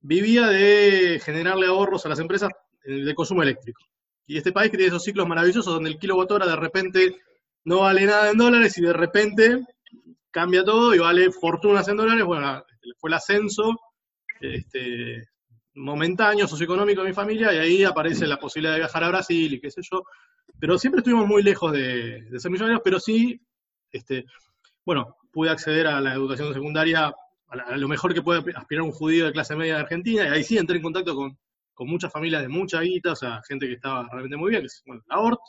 vivía 0.01 0.47
de 0.47 1.21
generarle 1.23 1.67
ahorros 1.67 2.05
a 2.05 2.09
las 2.09 2.19
empresas 2.19 2.49
de 2.83 3.15
consumo 3.15 3.41
eléctrico. 3.41 3.81
Y 4.27 4.37
este 4.37 4.51
país 4.51 4.69
que 4.69 4.77
tiene 4.77 4.89
esos 4.89 5.03
ciclos 5.03 5.25
maravillosos 5.25 5.73
donde 5.73 5.91
el 5.91 5.97
kilowatt 5.97 6.31
hora 6.31 6.45
de 6.45 6.57
repente 6.57 7.15
no 7.63 7.79
vale 7.79 8.05
nada 8.05 8.31
en 8.31 8.37
dólares 8.37 8.77
y 8.77 8.81
de 8.81 8.93
repente 8.93 9.65
cambia 10.31 10.63
todo 10.65 10.93
y 10.93 10.99
vale 10.99 11.31
fortunas 11.31 11.87
en 11.87 11.97
dólares. 11.97 12.25
Bueno, 12.25 12.63
fue 12.97 13.09
el 13.09 13.13
ascenso 13.13 13.79
este, 14.41 15.29
momentáneo, 15.75 16.47
socioeconómico 16.47 17.01
de 17.01 17.09
mi 17.09 17.13
familia, 17.13 17.53
y 17.53 17.57
ahí 17.57 17.83
aparece 17.83 18.27
la 18.27 18.37
posibilidad 18.37 18.73
de 18.73 18.79
viajar 18.79 19.03
a 19.03 19.09
Brasil 19.09 19.53
y 19.53 19.59
qué 19.59 19.71
sé 19.71 19.81
yo. 19.81 20.03
Pero 20.59 20.77
siempre 20.77 20.99
estuvimos 20.99 21.27
muy 21.27 21.43
lejos 21.43 21.71
de, 21.71 22.27
ser 22.37 22.51
millonarios, 22.51 22.81
pero 22.83 22.99
sí, 22.99 23.39
este, 23.91 24.25
bueno, 24.85 25.17
pude 25.31 25.49
acceder 25.49 25.87
a 25.87 26.01
la 26.01 26.13
educación 26.13 26.53
secundaria 26.53 27.13
a, 27.47 27.77
lo 27.77 27.87
mejor 27.87 28.13
que 28.13 28.21
puede 28.21 28.43
aspirar 28.55 28.83
un 28.83 28.91
judío 28.91 29.25
de 29.25 29.31
clase 29.31 29.55
media 29.55 29.75
de 29.75 29.81
Argentina, 29.81 30.25
y 30.25 30.27
ahí 30.29 30.43
sí 30.43 30.57
entré 30.57 30.77
en 30.77 30.83
contacto 30.83 31.15
con, 31.15 31.37
muchas 31.81 32.11
familias 32.11 32.41
de 32.41 32.49
mucha 32.49 32.81
guita, 32.81 33.13
o 33.13 33.15
sea, 33.15 33.41
gente 33.47 33.65
que 33.65 33.75
estaba 33.75 34.05
realmente 34.11 34.35
muy 34.35 34.49
bien, 34.49 34.63
que 34.63 34.65
es 34.65 34.83
bueno, 34.85 35.01
la 35.07 35.19
ORT, 35.19 35.39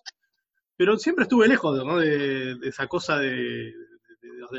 pero 0.76 0.96
siempre 0.96 1.24
estuve 1.24 1.48
lejos 1.48 1.76
de, 2.00 2.56
esa 2.62 2.86
cosa 2.86 3.18
de, 3.18 3.74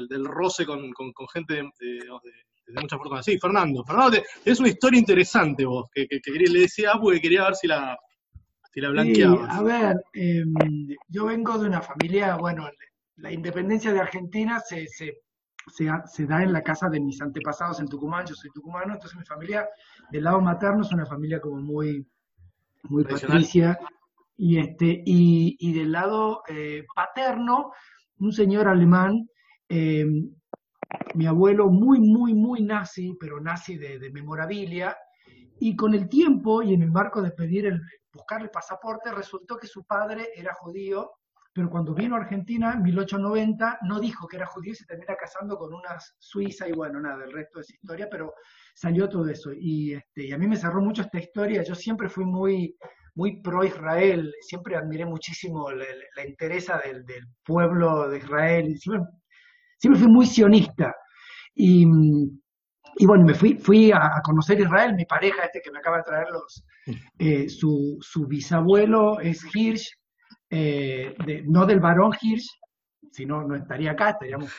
del, 0.09 0.25
roce 0.25 0.65
con, 0.65 0.93
gente 1.33 1.53
de, 1.53 1.99
mucha 2.79 2.97
fortuna. 2.97 3.23
Sí, 3.23 3.37
Fernando, 3.39 3.83
Fernando, 3.83 4.17
es 4.45 4.59
una 4.59 4.69
historia 4.69 4.99
interesante 4.99 5.65
vos, 5.65 5.89
que, 5.93 6.07
le 6.25 6.59
decía 6.59 6.93
porque 7.01 7.19
quería 7.19 7.43
ver 7.43 7.55
si 7.55 7.67
la, 7.67 7.97
si 8.71 8.79
la 8.79 8.89
blanqueabas. 8.89 9.49
a 9.49 9.63
ver, 9.63 10.03
em, 10.13 10.53
yo 11.09 11.25
vengo 11.25 11.57
de 11.57 11.67
una 11.67 11.81
familia, 11.81 12.35
bueno, 12.37 12.69
la 13.17 13.31
independencia 13.31 13.91
de 13.91 13.99
Argentina 13.99 14.59
se, 14.59 14.87
se, 14.87 15.17
se, 15.67 16.25
da 16.25 16.43
en 16.43 16.53
la 16.53 16.63
casa 16.63 16.89
de 16.89 16.99
mis 16.99 17.21
antepasados 17.21 17.79
en 17.79 17.87
Tucumán, 17.87 18.25
yo 18.25 18.35
soy 18.35 18.49
tucumano, 18.51 18.93
entonces 18.93 19.17
mi 19.17 19.25
familia 19.25 19.67
del 20.11 20.23
lado 20.23 20.41
materno 20.41 20.83
es 20.83 20.91
una 20.91 21.05
familia 21.05 21.39
como 21.39 21.57
muy, 21.57 22.07
muy 22.83 23.03
patricia, 23.03 23.77
y, 24.37 24.57
este, 24.57 25.03
y, 25.05 25.55
y 25.59 25.73
del 25.73 25.91
lado 25.91 26.41
eh, 26.47 26.85
paterno, 26.95 27.71
un 28.19 28.31
señor 28.31 28.67
alemán, 28.67 29.29
eh, 29.69 30.05
mi 31.15 31.25
abuelo 31.25 31.69
muy, 31.69 31.99
muy, 31.99 32.33
muy 32.33 32.61
nazi, 32.61 33.15
pero 33.19 33.39
nazi 33.39 33.77
de, 33.77 34.09
memorabilia, 34.11 34.97
y 35.59 35.75
con 35.75 35.93
el 35.93 36.09
tiempo 36.09 36.63
y 36.63 36.73
en 36.73 36.81
el 36.81 36.91
marco 36.91 37.21
de 37.21 37.31
pedir 37.31 37.65
el, 37.65 37.81
buscar 38.13 38.41
el 38.41 38.49
pasaporte, 38.49 39.11
resultó 39.11 39.57
que 39.57 39.67
su 39.67 39.83
padre 39.83 40.29
era 40.35 40.53
judío, 40.53 41.11
pero 41.53 41.69
cuando 41.69 41.93
vino 41.93 42.15
a 42.15 42.19
Argentina 42.19 42.73
en 42.73 42.81
1890 42.81 43.79
no 43.83 43.99
dijo 43.99 44.27
que 44.27 44.37
era 44.37 44.45
judío 44.45 44.71
y 44.71 44.75
se 44.75 44.85
termina 44.85 45.15
casando 45.15 45.57
con 45.57 45.73
una 45.73 45.97
suiza 46.17 46.67
y 46.67 46.71
bueno, 46.71 47.01
nada, 47.01 47.25
el 47.25 47.33
resto 47.33 47.59
es 47.59 47.69
historia, 47.69 48.07
pero 48.09 48.33
salió 48.73 49.09
todo 49.09 49.27
eso. 49.27 49.51
Y, 49.53 49.93
este, 49.93 50.27
y 50.27 50.31
a 50.31 50.37
mí 50.37 50.47
me 50.47 50.55
cerró 50.55 50.81
mucho 50.81 51.01
esta 51.01 51.19
historia, 51.19 51.61
yo 51.63 51.75
siempre 51.75 52.09
fui 52.09 52.25
muy 52.25 52.75
muy 53.15 53.41
pro-Israel, 53.41 54.33
siempre 54.41 54.75
admiré 54.75 55.05
muchísimo 55.05 55.71
la, 55.71 55.85
la 56.15 56.25
interés 56.25 56.67
del, 56.83 57.27
pueblo 57.43 58.09
de 58.09 58.19
Israel, 58.19 58.77
siempre, 58.77 59.09
siempre 59.81 60.01
fui 60.01 60.11
muy 60.11 60.25
sionista. 60.27 60.95
Y, 61.55 61.85
y 62.97 63.05
bueno, 63.05 63.25
me 63.25 63.33
fui, 63.33 63.57
fui 63.57 63.91
a, 63.91 64.21
conocer 64.23 64.59
Israel, 64.59 64.93
mi 64.95 65.05
pareja, 65.05 65.45
este 65.45 65.61
que 65.61 65.71
me 65.71 65.79
acaba 65.79 65.97
de 65.97 66.03
traer 66.03 66.27
los, 66.29 66.63
eh, 67.17 67.49
su, 67.49 67.97
su, 67.99 68.27
bisabuelo 68.27 69.19
es 69.19 69.43
Hirsch, 69.53 69.97
eh, 70.49 71.15
no 71.45 71.65
del 71.65 71.79
varón 71.79 72.13
Hirsch, 72.21 72.47
si 73.11 73.25
no, 73.25 73.41
no 73.43 73.55
estaría 73.55 73.91
acá, 73.91 74.11
estaríamos. 74.11 74.51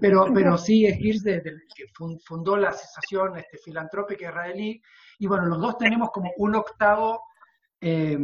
Pero, 0.00 0.26
pero 0.32 0.56
sí 0.56 0.86
es 0.86 0.98
Hirsch, 0.98 1.24
que 1.24 1.84
fundó 2.24 2.56
la 2.56 2.70
asociación 2.70 3.36
este, 3.36 3.58
filantrópica 3.58 4.30
israelí. 4.30 4.80
Y 5.18 5.26
bueno, 5.26 5.46
los 5.46 5.60
dos 5.60 5.76
tenemos 5.76 6.10
como 6.10 6.32
un 6.38 6.54
octavo 6.54 7.20
eh, 7.80 8.16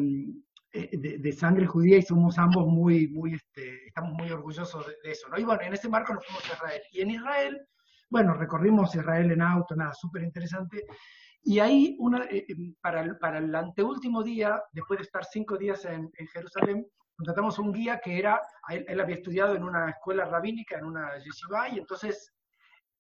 de, 0.72 1.32
sangre 1.32 1.66
judía 1.66 1.98
y 1.98 2.02
somos 2.02 2.38
ambos 2.38 2.66
muy, 2.66 3.08
muy, 3.08 3.34
este, 3.34 3.86
estamos 3.86 4.12
muy 4.12 4.30
orgullosos 4.30 4.86
de, 4.86 5.10
eso, 5.10 5.28
¿no? 5.28 5.38
Y 5.38 5.44
bueno, 5.44 5.62
en 5.62 5.74
ese 5.74 5.88
marco 5.88 6.14
nos 6.14 6.24
fuimos 6.24 6.44
a 6.50 6.54
Israel. 6.54 6.82
Y 6.92 7.00
en 7.00 7.10
Israel, 7.10 7.66
bueno, 8.08 8.34
recorrimos 8.34 8.94
Israel 8.94 9.30
en 9.30 9.42
auto, 9.42 9.74
nada, 9.74 9.92
súper 9.94 10.22
interesante. 10.22 10.84
Y 11.42 11.58
ahí, 11.58 11.96
una, 11.98 12.24
eh, 12.24 12.44
eh, 12.48 12.54
para, 12.80 13.00
el, 13.00 13.16
para 13.18 13.38
el 13.38 13.54
anteúltimo 13.54 14.22
día, 14.22 14.62
después 14.72 14.98
de 14.98 15.04
estar 15.04 15.24
cinco 15.24 15.56
días 15.56 15.84
en, 15.84 16.10
en 16.16 16.26
Jerusalén, 16.28 16.86
contratamos 17.16 17.58
un 17.58 17.72
guía 17.72 18.00
que 18.02 18.18
era, 18.18 18.40
él, 18.68 18.84
él, 18.88 19.00
había 19.00 19.16
estudiado 19.16 19.54
en 19.54 19.64
una 19.64 19.90
escuela 19.90 20.24
rabínica, 20.24 20.78
en 20.78 20.84
una 20.84 21.18
yeshiva, 21.18 21.68
y 21.68 21.78
entonces 21.78 22.32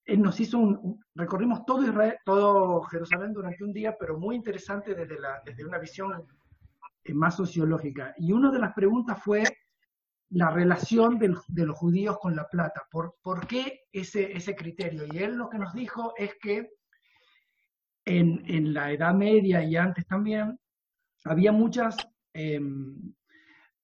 él 0.04 0.22
nos 0.22 0.40
hizo 0.40 0.58
un, 0.58 1.00
recorrimos 1.14 1.64
todo 1.64 1.84
Israel, 1.84 2.18
todo 2.24 2.82
Jerusalén 2.82 3.32
durante 3.32 3.62
un 3.62 3.72
día, 3.72 3.96
pero 3.98 4.18
muy 4.18 4.36
interesante 4.36 4.94
desde, 4.94 5.18
la, 5.18 5.40
desde 5.44 5.64
una 5.64 5.78
visión 5.78 6.26
eh, 7.04 7.14
más 7.14 7.36
sociológica. 7.36 8.14
Y 8.18 8.32
una 8.32 8.50
de 8.50 8.58
las 8.58 8.72
preguntas 8.74 9.22
fue 9.22 9.44
la 10.30 10.50
relación 10.50 11.18
de, 11.18 11.28
los 11.28 11.76
judíos 11.76 12.18
con 12.18 12.36
la 12.36 12.46
plata. 12.46 12.82
¿Por, 12.90 13.16
¿Por, 13.22 13.46
qué 13.46 13.82
ese, 13.92 14.32
ese 14.32 14.54
criterio? 14.54 15.04
Y 15.12 15.18
él 15.18 15.34
lo 15.34 15.48
que 15.48 15.58
nos 15.58 15.74
dijo 15.74 16.12
es 16.16 16.34
que 16.40 16.70
en, 18.04 18.42
en 18.46 18.72
la 18.72 18.92
Edad 18.92 19.14
Media 19.14 19.62
y 19.62 19.76
antes 19.76 20.06
también 20.06 20.58
había 21.24 21.52
muchas, 21.52 21.96
eh, 22.32 22.60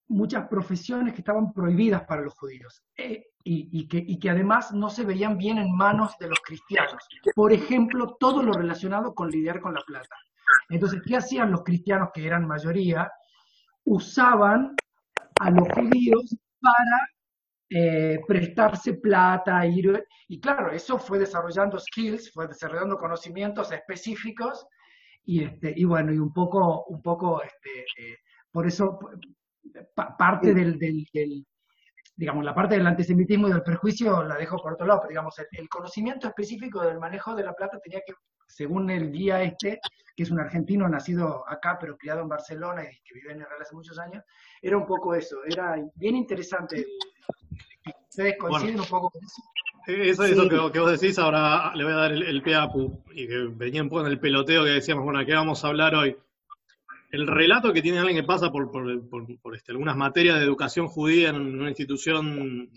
muchas 0.09 0.49
profesiones 0.49 1.15
que 1.15 1.21
estaban 1.21 1.53
prohibidas 1.53 2.05
para 2.05 2.23
los 2.23 2.35
judíos. 2.35 2.83
Eh, 2.97 3.27
y, 3.43 3.69
y, 3.81 3.89
que, 3.89 3.99
y, 3.99 4.19
que, 4.19 4.31
además 4.31 4.73
no 4.73 4.91
se 4.91 5.05
veían 5.05 5.39
bien 5.39 5.59
en 5.59 5.77
manos 5.77 6.17
de 6.19 6.29
los 6.29 6.41
cristianos. 6.41 7.07
Por 7.35 7.53
ejemplo, 7.53 8.17
todo 8.19 8.43
lo 8.43 8.53
relacionado 8.53 9.15
con 9.15 9.31
lidiar 9.31 9.61
con 9.61 9.73
la 9.73 9.83
plata. 9.87 10.17
Entonces, 10.69 11.01
¿qué 11.07 11.17
hacían 11.17 11.51
los 11.51 11.63
cristianos, 11.63 12.11
que 12.13 12.27
eran 12.27 12.47
mayoría? 12.47 13.11
Usaban 13.85 14.75
a 15.41 15.51
los 15.51 15.69
judíos 15.69 16.37
para 16.61 17.17
eh, 17.69 18.21
prestarse 18.27 18.95
plata, 18.95 19.67
ir, 19.67 20.05
y 20.29 20.41
claro, 20.41 20.71
eso 20.71 20.99
fue 20.99 21.19
desarrollando 21.19 21.79
skills, 21.79 22.33
fue 22.33 22.47
desarrollando 22.47 22.97
conocimientos 22.97 23.73
específicos, 23.73 24.67
y, 25.25 25.43
este, 25.43 25.75
y 25.77 25.85
bueno, 25.85 26.13
y 26.13 26.19
un 26.19 26.33
poco, 26.33 26.85
un 26.85 27.03
poco 27.03 27.43
este, 27.43 27.81
eh, 27.81 28.19
por 28.53 28.67
eso 28.67 28.99
pa, 29.95 30.17
parte 30.17 30.55
del, 30.55 30.79
digamos, 32.15 32.45
la 32.45 32.55
parte 32.55 32.77
del 32.77 32.87
antisemitismo 32.87 33.49
y 33.49 33.53
del 33.53 33.63
prejuicio 33.63 34.23
la 34.23 34.37
dejo 34.37 34.59
por 34.59 34.75
otro 34.75 34.87
lado, 34.87 35.01
pero 35.01 35.11
digamos, 35.11 35.37
el, 35.41 35.47
el, 35.51 35.69
conocimiento 35.69 36.29
específico 36.29 36.83
del 36.83 37.01
manejo 37.01 37.35
de 37.35 37.43
la 37.43 37.53
plata 37.53 37.81
tenía 37.81 38.01
que, 38.07 38.15
según 38.47 38.91
el 38.91 39.11
guía 39.11 39.43
este, 39.43 39.81
que 40.15 40.23
es 40.23 40.31
un 40.31 40.41
argentino 40.41 40.89
nacido 40.89 41.45
acá, 41.49 41.77
pero 41.81 41.97
criado 41.97 42.23
en 42.23 42.29
Barcelona 42.29 42.85
y 42.85 43.01
que 43.05 43.15
vive 43.15 43.33
en 43.33 43.41
Israel 43.41 43.63
hace 43.63 43.75
muchos 43.75 43.99
años, 43.99 44.25
era 44.63 44.77
un 44.77 44.87
poco 44.87 45.15
eso, 45.15 45.37
era 45.49 45.77
bien 45.95 46.17
interesante. 46.17 46.87
¿Ustedes 48.09 48.37
coinciden 48.39 48.77
bueno, 48.77 48.83
un 48.83 48.89
poco 48.89 49.11
con 49.11 49.23
eso? 49.23 49.43
Eso, 49.87 50.25
sí. 50.25 50.33
eso 50.33 50.49
que, 50.49 50.73
que, 50.73 50.81
vos 50.81 51.01
decís, 51.01 51.19
ahora 51.19 51.73
le 51.75 51.85
voy 51.85 51.93
a 51.93 51.97
dar 51.97 52.13
el, 52.13 52.23
el 52.23 52.43
pie 52.43 52.57
a 52.57 52.69
Pu, 52.69 53.05
y 53.13 53.29
que 53.29 53.49
venía 53.53 53.83
un 53.83 53.89
poco 53.89 54.07
en 54.07 54.13
el 54.13 54.19
peloteo 54.19 54.65
que 54.65 54.71
decíamos, 54.71 55.05
bueno, 55.05 55.21
¿a 55.21 55.25
qué 55.25 55.35
vamos 55.35 55.65
a 55.65 55.69
hablar 55.69 55.95
hoy? 55.95 56.17
el 57.11 57.27
relato 57.27 57.73
que 57.73 57.83
tiene 57.83 57.99
alguien 57.99 58.17
que 58.17 58.27
pasa 58.27 58.51
por, 58.51 58.71
por, 58.71 59.09
por, 59.09 59.41
por 59.41 59.57
este, 59.57 59.73
algunas 59.73 59.97
materias 59.97 60.39
de 60.39 60.45
educación 60.45 60.89
judía 60.89 61.31
en 61.31 61.37
una 61.37 61.69
institución 61.69 62.71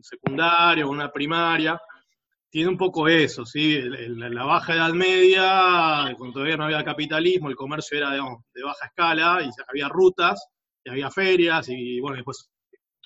secundaria 0.00 0.86
o 0.86 0.90
una 0.90 1.12
primaria, 1.12 1.80
tiene 2.52 2.68
un 2.68 2.76
poco 2.76 3.08
eso, 3.08 3.46
¿sí? 3.46 3.80
La, 3.80 4.44
baja 4.44 4.74
edad 4.74 4.92
media, 4.92 6.14
cuando 6.18 6.34
todavía 6.34 6.58
no 6.58 6.64
había 6.64 6.84
capitalismo, 6.84 7.48
el 7.48 7.56
comercio 7.56 7.96
era 7.96 8.10
de 8.10 8.62
baja 8.62 8.86
escala 8.86 9.42
y 9.42 9.48
había 9.66 9.88
rutas 9.88 10.46
y 10.84 10.90
había 10.90 11.10
ferias 11.10 11.70
y 11.70 11.98
bueno, 11.98 12.16
después 12.16 12.50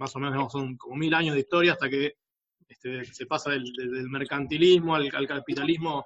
más 0.00 0.16
o 0.16 0.18
menos 0.18 0.50
son 0.50 0.76
como 0.76 0.96
mil 0.96 1.14
años 1.14 1.34
de 1.34 1.40
historia 1.42 1.74
hasta 1.74 1.88
que 1.88 2.14
este, 2.68 3.04
se 3.04 3.26
pasa 3.26 3.50
del, 3.50 3.72
mercantilismo 4.10 4.96
al, 4.96 5.08
al, 5.14 5.28
capitalismo 5.28 6.04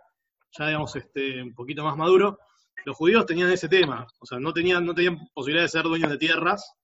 ya 0.59 0.67
digamos 0.67 0.95
este, 0.97 1.43
un 1.43 1.55
poquito 1.55 1.83
más 1.83 1.97
maduro 1.97 2.39
los 2.85 2.97
judíos 2.97 3.27
tenían 3.27 3.51
ese 3.51 3.69
tema, 3.69 4.07
o 4.19 4.27
sea, 4.27 4.39
no 4.39 4.53
tenían, 4.53 4.85
no 4.85 4.95
tenían 4.95 5.19
posibilidad 5.35 5.65
de 5.65 5.69
ser 5.69 5.83
dueños 5.85 6.11
de 6.11 6.19
tierras. 6.19 6.75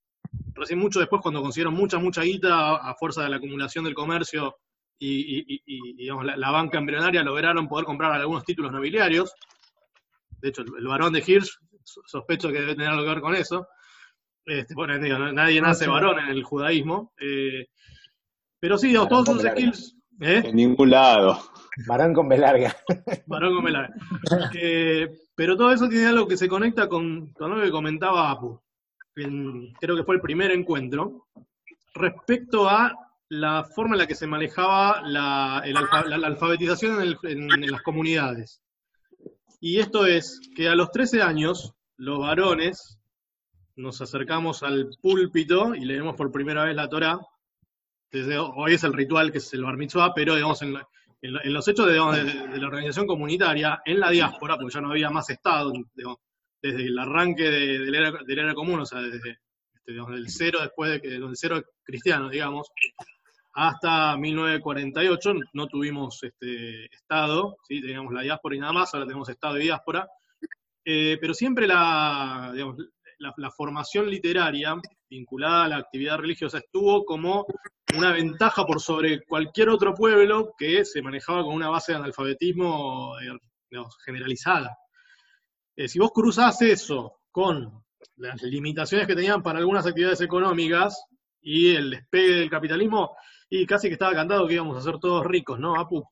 Recién 0.54 0.78
mucho 0.78 1.00
después, 1.00 1.22
cuando 1.22 1.42
consiguieron 1.42 1.74
mucha, 1.74 1.98
mucha 1.98 2.22
guita 2.22 2.76
a 2.76 2.94
fuerza 2.94 3.22
de 3.22 3.30
la 3.30 3.36
acumulación 3.36 3.84
del 3.84 3.94
comercio 3.94 4.56
y, 4.98 5.54
y, 5.54 5.62
y 5.66 5.96
digamos, 5.96 6.24
la, 6.24 6.36
la, 6.36 6.50
banca 6.50 6.78
embrionaria, 6.78 7.22
lograron 7.22 7.68
poder 7.68 7.84
comprar 7.84 8.12
algunos 8.12 8.44
títulos 8.44 8.72
nobiliarios. 8.72 9.34
De 10.40 10.48
hecho, 10.48 10.62
el, 10.62 10.68
el 10.78 10.86
varón 10.86 11.12
de 11.12 11.22
Hirsch, 11.26 11.58
sospecho 11.82 12.48
que 12.48 12.60
debe 12.60 12.74
tener 12.74 12.90
algo 12.90 13.02
que 13.02 13.10
ver 13.10 13.20
con 13.20 13.34
eso. 13.34 13.68
Este, 14.44 14.74
bueno, 14.74 14.96
digo, 14.98 15.18
nadie 15.18 15.60
nace 15.60 15.88
varón 15.88 16.20
en 16.20 16.28
el 16.28 16.44
judaísmo. 16.44 17.12
Eh, 17.18 17.66
pero 18.60 18.78
sí, 18.78 18.88
digamos, 18.88 19.08
todos 19.08 19.28
esos 19.28 19.50
skills. 19.50 19.96
¿eh? 20.20 20.42
En 20.44 20.56
ningún 20.56 20.90
lado. 20.90 21.38
Varón 21.86 22.14
con 22.14 22.28
B 22.28 22.38
larga. 22.38 22.74
Varón 23.26 23.54
con 23.54 23.64
B 23.64 23.70
larga. 23.70 23.94
Eh, 24.58 25.08
pero 25.34 25.56
todo 25.56 25.72
eso 25.72 25.88
tiene 25.88 26.06
algo 26.06 26.26
que 26.26 26.36
se 26.36 26.48
conecta 26.48 26.88
con, 26.88 27.32
con 27.32 27.58
lo 27.58 27.62
que 27.62 27.70
comentaba 27.70 28.30
Apu. 28.30 28.60
En, 29.16 29.72
creo 29.74 29.96
que 29.96 30.04
fue 30.04 30.14
el 30.14 30.20
primer 30.20 30.52
encuentro. 30.52 31.26
Respecto 31.94 32.68
a 32.68 32.94
la 33.28 33.64
forma 33.64 33.94
en 33.94 33.98
la 33.98 34.06
que 34.06 34.14
se 34.14 34.26
manejaba 34.26 35.02
la, 35.04 35.58
alfabetización 35.58 37.16
en, 37.24 37.50
el, 37.50 37.70
las 37.70 37.82
comunidades. 37.82 38.62
Y 39.60 39.78
esto 39.78 40.06
es 40.06 40.40
que 40.54 40.68
a 40.68 40.74
los 40.74 40.90
13 40.90 41.22
años, 41.22 41.72
los 41.96 42.20
varones 42.20 42.98
nos 43.74 44.00
acercamos 44.00 44.62
al 44.62 44.90
púlpito 45.00 45.74
y 45.74 45.84
leemos 45.84 46.14
por 46.14 46.30
primera 46.30 46.64
vez 46.64 46.76
la 46.76 46.88
Torah. 46.88 47.18
Desde 48.10 48.38
hoy 48.38 48.74
es 48.74 48.84
el 48.84 48.92
ritual 48.92 49.32
que 49.32 49.38
es 49.38 49.52
el 49.54 49.64
bar 49.64 49.76
mitzvah, 49.76 50.14
pero 50.14 50.34
digamos 50.34 50.62
en, 50.62 50.76
en, 51.22 51.52
los 51.52 51.66
hechos 51.68 51.86
de, 51.86 51.94
la 51.96 52.66
organización 52.66 53.06
comunitaria, 53.06 53.82
en 53.84 54.00
la 54.00 54.10
diáspora, 54.10 54.56
porque 54.56 54.74
ya 54.74 54.80
no 54.80 54.90
había 54.90 55.10
más 55.10 55.28
Estado, 55.30 55.72
desde 56.62 56.86
el 56.86 56.98
arranque 56.98 57.44
de, 57.44 57.78
de, 57.78 57.90
la 57.90 57.98
era, 57.98 58.18
de, 58.24 58.36
la 58.36 58.42
era, 58.42 58.54
común, 58.54 58.80
o 58.80 58.86
sea, 58.86 59.00
desde 59.00 59.38
este, 59.86 59.92
del 59.92 60.28
cero 60.28 60.58
después 60.62 60.90
de 60.90 61.00
que, 61.00 61.08
del 61.08 61.28
cero 61.34 61.62
cristiano, 61.84 62.28
digamos, 62.28 62.68
hasta 63.58 64.18
1948 64.18 65.32
no 65.54 65.66
tuvimos 65.66 66.22
este, 66.22 66.84
Estado, 66.94 67.56
¿sí? 67.66 67.80
teníamos 67.80 68.12
la 68.12 68.20
diáspora 68.20 68.54
y 68.54 68.58
nada 68.58 68.74
más, 68.74 68.92
ahora 68.92 69.06
tenemos 69.06 69.30
Estado 69.30 69.56
y 69.58 69.62
diáspora, 69.62 70.06
eh, 70.84 71.16
pero 71.18 71.32
siempre 71.32 71.66
la, 71.66 72.50
digamos, 72.52 72.76
la, 73.18 73.50
formación 73.50 74.10
literaria 74.10 74.76
vinculada 75.08 75.64
a 75.64 75.68
la 75.68 75.76
actividad 75.78 76.18
religiosa 76.18 76.58
estuvo 76.58 77.06
como 77.06 77.46
una 77.96 78.12
ventaja 78.12 78.66
por 78.66 78.78
sobre 78.78 79.22
cualquier 79.22 79.70
otro 79.70 79.94
pueblo 79.94 80.52
que 80.58 80.84
se 80.84 81.00
manejaba 81.00 81.42
con 81.42 81.54
una 81.54 81.70
base 81.70 81.92
de 81.92 81.98
analfabetismo 81.98 83.14
digamos, 83.70 83.96
generalizada. 84.04 84.76
Eh, 85.74 85.88
si 85.88 85.98
vos 85.98 86.10
cruzás 86.12 86.60
eso 86.60 87.20
con 87.30 87.82
las 88.16 88.42
limitaciones 88.42 89.06
que 89.06 89.14
tenían 89.14 89.42
para 89.42 89.60
algunas 89.60 89.86
actividades 89.86 90.20
económicas 90.20 91.06
y 91.40 91.74
el 91.74 91.90
despegue 91.90 92.34
del 92.34 92.50
capitalismo, 92.50 93.16
y 93.48 93.66
casi 93.66 93.88
que 93.88 93.94
estaba 93.94 94.12
cantado 94.12 94.46
que 94.46 94.54
íbamos 94.54 94.76
a 94.76 94.80
ser 94.80 94.98
todos 94.98 95.24
ricos, 95.24 95.58
¿no, 95.58 95.76
Apu? 95.76 96.02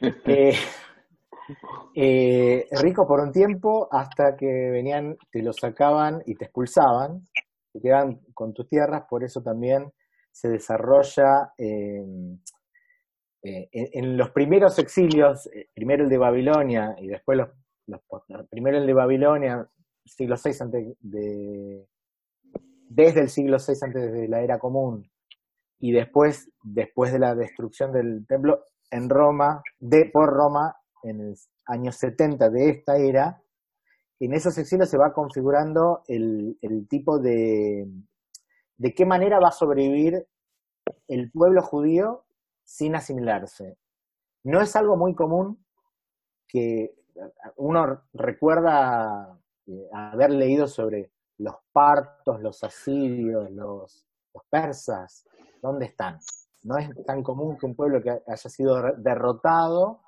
Eh, 0.00 0.52
eh, 1.94 2.66
rico 2.82 3.06
por 3.06 3.20
un 3.20 3.32
tiempo 3.32 3.88
hasta 3.90 4.36
que 4.36 4.46
venían, 4.46 5.16
te 5.30 5.42
lo 5.42 5.52
sacaban 5.52 6.22
y 6.26 6.34
te 6.34 6.46
expulsaban, 6.46 7.22
te 7.72 7.80
quedaban 7.80 8.20
con 8.34 8.52
tus 8.52 8.68
tierras, 8.68 9.04
por 9.08 9.24
eso 9.24 9.42
también 9.42 9.92
se 10.30 10.48
desarrolla 10.48 11.52
eh, 11.56 12.04
eh, 13.42 13.68
en, 13.72 14.16
los 14.16 14.30
primeros 14.32 14.76
exilios, 14.80 15.46
eh, 15.54 15.68
primero 15.72 16.02
el 16.02 16.10
de 16.10 16.18
Babilonia 16.18 16.96
y 16.98 17.06
después 17.06 17.38
los, 17.38 17.48
los 17.86 18.00
primero 18.50 18.76
el 18.76 18.86
de 18.86 18.92
Babilonia, 18.92 19.66
siglo 20.04 20.34
VI 20.42 20.50
antes 20.60 20.96
de, 21.00 21.86
desde 22.88 23.20
el 23.20 23.28
siglo 23.28 23.58
VI 23.58 23.74
antes 23.82 24.12
de 24.12 24.26
la 24.26 24.42
era 24.42 24.58
común 24.58 25.08
y 25.78 25.92
después, 25.92 26.50
después 26.62 27.12
de 27.12 27.18
la 27.18 27.34
destrucción 27.34 27.92
del 27.92 28.26
templo 28.26 28.64
en 28.90 29.08
Roma, 29.08 29.62
de, 29.78 30.06
por 30.06 30.32
Roma, 30.32 30.76
en 31.02 31.20
el 31.20 31.36
año 31.66 31.92
70 31.92 32.50
de 32.50 32.70
esta 32.70 32.96
era, 32.96 33.42
en 34.18 34.32
esos 34.32 34.56
exilios 34.58 34.88
se 34.88 34.96
va 34.96 35.12
configurando 35.12 36.02
el, 36.08 36.58
el 36.62 36.88
tipo 36.88 37.18
de, 37.18 37.86
de 38.78 38.94
qué 38.94 39.04
manera 39.04 39.38
va 39.38 39.48
a 39.48 39.52
sobrevivir 39.52 40.26
el 41.08 41.30
pueblo 41.30 41.62
judío 41.62 42.24
sin 42.64 42.96
asimilarse. 42.96 43.76
No 44.44 44.60
es 44.60 44.74
algo 44.76 44.96
muy 44.96 45.14
común 45.14 45.64
que 46.48 46.94
uno 47.56 48.02
recuerda 48.12 49.38
eh, 49.66 49.88
haber 49.92 50.30
leído 50.30 50.66
sobre 50.66 51.10
los 51.38 51.56
partos, 51.72 52.40
los 52.40 52.62
asirios, 52.64 53.50
los, 53.50 54.06
los 54.32 54.44
persas, 54.48 55.26
¿dónde 55.62 55.86
están? 55.86 56.18
No 56.62 56.78
es 56.78 56.90
tan 57.06 57.22
común 57.22 57.56
que 57.56 57.66
un 57.66 57.76
pueblo 57.76 58.02
que 58.02 58.10
haya 58.10 58.50
sido 58.50 58.82
derrotado, 58.98 60.02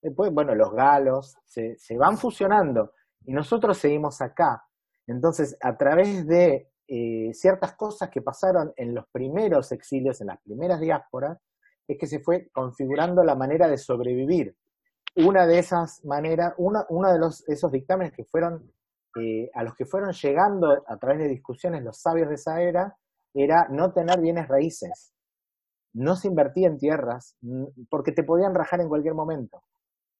después, 0.00 0.32
bueno, 0.32 0.54
los 0.54 0.72
galos 0.72 1.36
se, 1.44 1.76
van 1.96 2.16
fusionando 2.16 2.92
y 3.24 3.32
nosotros 3.32 3.78
seguimos 3.78 4.20
acá. 4.20 4.64
Entonces, 5.06 5.56
a 5.60 5.76
través 5.76 6.26
de 6.26 6.70
eh, 6.86 7.30
ciertas 7.34 7.74
cosas 7.74 8.10
que 8.10 8.22
pasaron 8.22 8.72
en 8.76 8.94
los 8.94 9.06
primeros 9.10 9.72
exilios, 9.72 10.20
en 10.20 10.28
las 10.28 10.40
primeras 10.40 10.80
diásporas, 10.80 11.38
es 11.86 11.98
que 11.98 12.06
se 12.06 12.20
fue 12.20 12.50
configurando 12.52 13.24
la 13.24 13.34
manera 13.34 13.66
de 13.68 13.78
sobrevivir. 13.78 14.56
una 15.16 15.46
de 15.46 15.58
esas 15.58 16.04
maneras, 16.04 16.54
una, 16.58 16.86
uno 16.90 17.12
de 17.12 17.18
los, 17.18 17.48
esos 17.48 17.72
dictámenes 17.72 18.12
que 18.12 18.24
fueron, 18.24 18.72
eh, 19.20 19.50
a 19.52 19.64
los 19.64 19.74
que 19.74 19.84
fueron 19.84 20.12
llegando 20.12 20.84
a 20.86 20.96
través 20.98 21.18
de 21.18 21.28
discusiones 21.28 21.82
los 21.82 22.00
sabios 22.00 22.28
de 22.28 22.36
esa 22.36 22.62
era, 22.62 22.96
era 23.34 23.66
no 23.70 23.92
tener 23.92 24.20
bienes 24.20 24.48
raíces. 24.48 25.12
No 25.94 26.16
se 26.16 26.28
invertía 26.28 26.68
en 26.68 26.78
tierras, 26.78 27.36
porque 27.88 28.12
te 28.12 28.22
podían 28.22 28.54
rajar 28.54 28.80
en 28.80 28.88
cualquier 28.88 29.14
momento. 29.14 29.62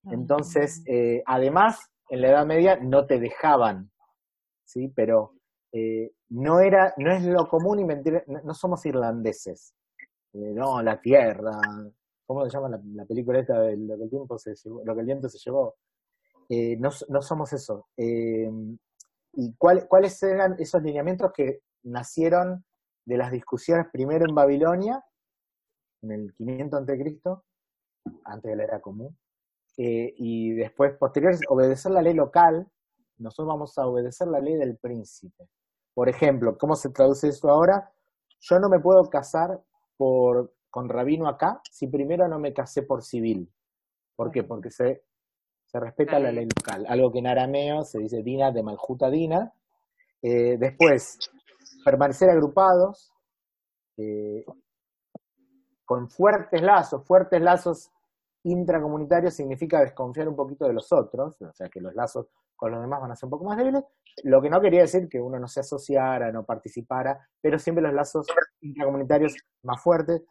Entonces, 0.05 0.83
eh, 0.87 1.23
además, 1.27 1.79
en 2.09 2.23
la 2.23 2.29
Edad 2.29 2.47
Media 2.47 2.79
no 2.81 3.07
te 3.07 3.19
dejaban, 3.19 3.91
¿sí? 4.65 4.89
Pero 4.95 5.35
eh, 5.73 6.13
no 6.31 6.61
era, 6.61 6.95
no 6.97 7.13
es 7.13 7.25
lo 7.25 7.49
común 7.49 7.81
inventar, 7.81 8.25
no, 8.27 8.41
no 8.43 8.55
somos 8.55 8.85
irlandeses. 8.87 9.75
Eh, 10.33 10.53
no, 10.55 10.83
la 10.83 11.01
tierra, 11.01 11.59
¿cómo 12.27 12.45
se 12.45 12.51
llama 12.51 12.81
la, 12.95 13.05
película 13.05 13.41
esta 13.41 13.61
de 13.61 13.77
lo 13.77 13.97
que 13.97 14.05
el 14.05 14.11
tiempo 14.11 14.39
se 14.39 14.55
llevó, 14.55 14.83
lo 14.85 14.95
que 14.95 15.01
el 15.01 15.07
viento 15.07 15.29
se 15.29 15.39
llevó? 15.39 15.77
No, 16.49 16.89
no, 17.09 17.23
somos 17.23 17.53
eso. 17.53 17.89
¿Y 17.97 19.55
cuál, 19.59 19.87
cuáles 19.87 20.23
eran 20.23 20.57
esos 20.59 20.83
lineamientos 20.83 21.31
que 21.33 21.61
nacieron 21.83 22.65
de 23.09 23.17
las 23.17 23.33
discusiones 23.33 23.87
primero 23.91 24.27
en 24.29 24.35
Babilonia, 24.35 25.03
en 26.03 26.13
el 26.13 26.35
500 26.35 26.83
a.C., 26.83 27.21
antes 28.25 28.51
de 28.51 28.57
la 28.57 28.65
era 28.65 28.81
común, 28.81 29.17
y 29.77 30.53
después, 30.53 30.95
posteriores, 30.99 31.41
obedecer 31.49 31.93
la 31.93 32.03
ley 32.03 32.13
local, 32.13 32.71
nosotros 33.17 33.49
vamos 33.49 33.79
a 33.79 33.87
obedecer 33.87 34.29
la 34.29 34.41
ley 34.41 34.57
del 34.57 34.77
príncipe. 34.77 35.49
Por 35.95 36.11
ejemplo, 36.11 36.59
¿cómo 36.59 36.75
se 36.75 36.91
traduce 36.91 37.29
esto 37.29 37.49
ahora? 37.49 37.91
Yo 38.41 38.59
no 38.59 38.69
me 38.69 38.79
puedo 38.79 39.03
casar 39.09 39.59
por, 39.97 40.55
con 40.69 40.91
rabino 40.91 41.29
acá 41.29 41.63
si 41.71 41.87
primero 41.87 42.29
no 42.29 42.39
me 42.39 42.53
casé 42.53 42.83
por 42.83 43.03
civil. 43.03 43.51
¿Por 44.17 44.31
qué? 44.31 44.45
Porque 44.45 44.71
se, 44.71 45.03
se 45.65 45.81
respeta 45.81 46.19
la 46.19 46.31
ley 46.31 46.45
local. 46.45 46.85
Algo 46.89 47.11
que 47.11 47.21
en 47.21 47.27
arameo 47.27 47.85
se 47.85 48.01
dice 48.01 48.23
dina 48.23 48.53
de 48.53 48.63
maljuta 48.63 49.09
dina. 49.09 49.55
Eh, 50.21 50.59
después, 50.59 51.19
permanecer 51.85 52.31
agrupados 52.31 53.13
eh, 53.97 54.45
con 55.85 56.09
fuertes 56.09 56.63
lazos. 56.63 57.05
Fuertes 57.07 57.41
lazos 57.41 57.91
intracomunitarios 58.45 59.35
significa 59.35 59.81
desconfiar 59.81 60.29
un 60.29 60.37
poquito 60.37 60.67
de 60.67 60.73
los 60.73 60.93
otros, 60.93 61.41
o 61.41 61.53
sea 61.53 61.69
que 61.69 61.81
los 61.81 61.95
lazos 61.95 62.27
con 62.57 62.73
los 62.73 62.81
demás 62.81 63.01
van 63.01 63.13
a 63.13 63.17
ser 63.17 63.27
un 63.27 63.31
poco 63.31 63.45
más 63.45 63.57
débiles, 63.57 63.85
lo 64.25 64.43
que 64.43 64.51
no 64.51 64.61
quería 64.61 64.81
decir 64.83 65.09
que 65.09 65.21
uno 65.21 65.39
no 65.39 65.47
se 65.47 65.61
asociara, 65.61 66.33
no 66.33 66.45
participara, 66.45 67.29
pero 67.41 67.59
siempre 67.59 67.83
los 67.83 67.95
lazos 67.95 68.27
intracomunitarios 68.61 69.37
más 69.63 69.81
fuertes, 69.81 70.23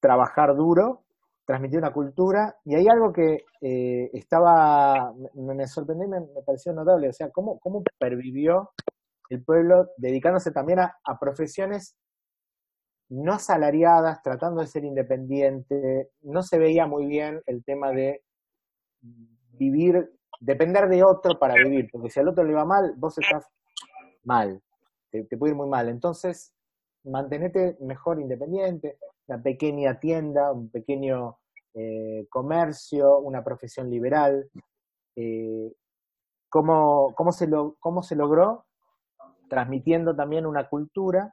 trabajar 0.00 0.54
duro, 0.54 1.04
transmitir 1.44 1.78
una 1.78 1.92
cultura, 1.92 2.56
y 2.64 2.76
hay 2.76 2.86
algo 2.88 3.12
que 3.12 3.44
eh, 3.60 4.10
estaba, 4.12 5.12
me, 5.34 5.66
sorprendió 5.66 6.06
y 6.06 6.10
me, 6.10 6.42
pareció 6.44 6.72
notable, 6.72 7.08
o 7.08 7.12
sea, 7.12 7.30
cómo, 7.30 7.58
cómo 7.58 7.82
pervivió 7.98 8.70
el 9.30 9.42
pueblo 9.44 9.88
dedicándose 9.96 10.50
también 10.50 10.80
a, 10.80 11.18
profesiones 11.20 11.96
no 13.08 13.34
asalariadas, 13.34 14.22
tratando 14.22 14.60
de 14.60 14.66
ser 14.66 14.84
independiente, 14.84 16.10
no 16.22 16.42
se 16.42 16.58
veía 16.58 16.86
muy 16.86 17.06
bien 17.06 17.40
el 17.46 17.64
tema 17.64 17.92
de 17.92 18.22
vivir 19.52 20.10
depender 20.40 20.88
de 20.88 21.04
otro 21.04 21.38
para 21.38 21.54
vivir, 21.54 21.88
porque 21.90 22.10
si 22.10 22.20
al 22.20 22.28
otro 22.28 22.44
le 22.44 22.52
va 22.52 22.64
mal, 22.64 22.94
vos 22.96 23.16
estás 23.18 23.46
mal, 24.24 24.60
te, 25.10 25.24
puede 25.36 25.52
ir 25.52 25.56
muy 25.56 25.68
mal. 25.68 25.88
Entonces, 25.88 26.52
mantenete 27.04 27.76
mejor 27.80 28.20
independiente, 28.20 28.98
una 29.28 29.42
pequeña 29.42 29.98
tienda, 29.98 30.52
un 30.52 30.68
pequeño 30.68 31.38
eh, 31.74 32.26
comercio, 32.28 33.18
una 33.18 33.42
profesión 33.44 33.88
liberal. 33.88 34.50
Eh, 35.14 35.72
¿cómo, 36.48 37.14
cómo, 37.14 37.32
se 37.32 37.46
lo, 37.46 37.76
¿Cómo 37.80 38.02
se 38.02 38.16
logró? 38.16 38.65
Transmitiendo 39.48 40.14
también 40.14 40.46
una 40.46 40.68
cultura, 40.68 41.32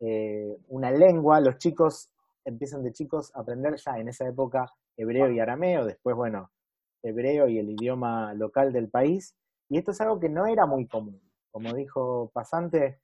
eh, 0.00 0.56
una 0.68 0.90
lengua. 0.90 1.40
Los 1.40 1.58
chicos 1.58 2.10
empiezan 2.44 2.82
de 2.82 2.92
chicos 2.92 3.34
a 3.34 3.40
aprender 3.40 3.76
ya 3.76 3.98
en 3.98 4.08
esa 4.08 4.26
época 4.26 4.72
hebreo 4.96 5.30
y 5.30 5.40
arameo, 5.40 5.84
después, 5.84 6.16
bueno, 6.16 6.50
hebreo 7.02 7.48
y 7.48 7.58
el 7.58 7.70
idioma 7.70 8.34
local 8.34 8.72
del 8.72 8.88
país. 8.88 9.36
Y 9.68 9.78
esto 9.78 9.92
es 9.92 10.00
algo 10.00 10.20
que 10.20 10.28
no 10.28 10.46
era 10.46 10.66
muy 10.66 10.86
común. 10.86 11.20
Como 11.50 11.72
dijo 11.74 12.30
Pasante, 12.32 13.00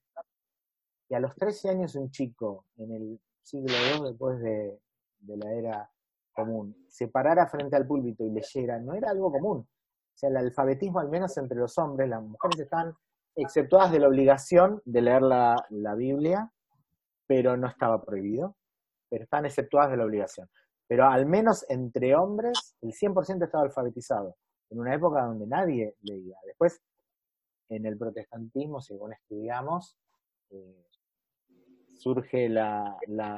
que 1.09 1.17
a 1.17 1.21
los 1.21 1.35
13 1.37 1.71
años 1.71 1.95
un 1.95 2.11
chico 2.11 2.65
en 2.77 2.93
el 2.93 3.21
siglo 3.43 3.75
II 3.75 4.11
después 4.11 4.41
de, 4.41 4.79
la 5.27 5.53
era 5.53 5.91
común 6.33 6.77
se 6.89 7.09
parara 7.09 7.47
frente 7.47 7.77
al 7.77 7.87
púlpito 7.87 8.25
y 8.25 8.31
leyera, 8.31 8.79
no 8.79 8.95
era 8.95 9.11
algo 9.11 9.33
común. 9.33 9.59
O 9.59 10.19
sea, 10.19 10.31
el 10.31 10.37
alfabetismo, 10.37 10.99
al 10.99 11.09
menos 11.09 11.37
entre 11.39 11.59
los 11.59 11.77
hombres, 11.79 12.09
las 12.09 12.23
mujeres 12.23 12.59
están 12.61 12.95
exceptuadas 13.37 13.93
de 13.93 14.01
la 14.01 14.09
obligación 14.09 14.81
de 14.85 15.03
leer 15.03 15.23
la, 15.23 15.67
la 15.71 15.95
Biblia, 15.95 16.51
pero 17.27 17.57
no 17.57 17.69
estaba 17.69 18.03
prohibido, 18.03 18.57
pero 19.09 19.25
están 19.25 19.47
exceptuadas 19.47 19.91
de 19.91 19.99
la 19.99 20.05
obligación. 20.05 20.49
Pero 20.89 21.07
al 21.07 21.27
menos 21.27 21.65
entre 21.69 22.15
hombres 22.15 22.77
el 22.81 22.93
100% 22.93 23.45
estaba 23.45 23.65
alfabetizado, 23.65 24.37
en 24.71 24.81
una 24.81 24.95
época 24.95 25.23
donde 25.23 25.47
nadie 25.47 25.97
leía. 26.03 26.37
Después, 26.47 26.81
en 27.69 27.87
el 27.87 27.99
protestantismo, 27.99 28.81
según 28.81 29.13
estudiamos, 29.13 29.97
eh, 30.51 30.87
surge 31.99 32.49
la, 32.49 32.97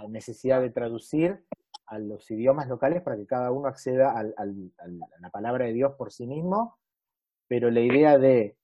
necesidad 0.09 0.61
de 0.61 0.71
traducir 0.71 1.45
a 1.87 1.99
los 1.99 2.31
idiomas 2.31 2.69
locales 2.69 3.03
para 3.03 3.17
que 3.17 3.27
cada 3.27 3.51
uno 3.51 3.69
acceda 3.69 4.19
a 4.19 4.45
la 4.45 5.31
palabra 5.31 5.65
de 5.65 5.73
Dios 5.73 5.95
por 5.97 6.13
sí 6.13 6.27
mismo, 6.27 6.77
pero 7.47 7.71
la 7.71 7.81
idea 7.81 8.19
de 8.19 8.57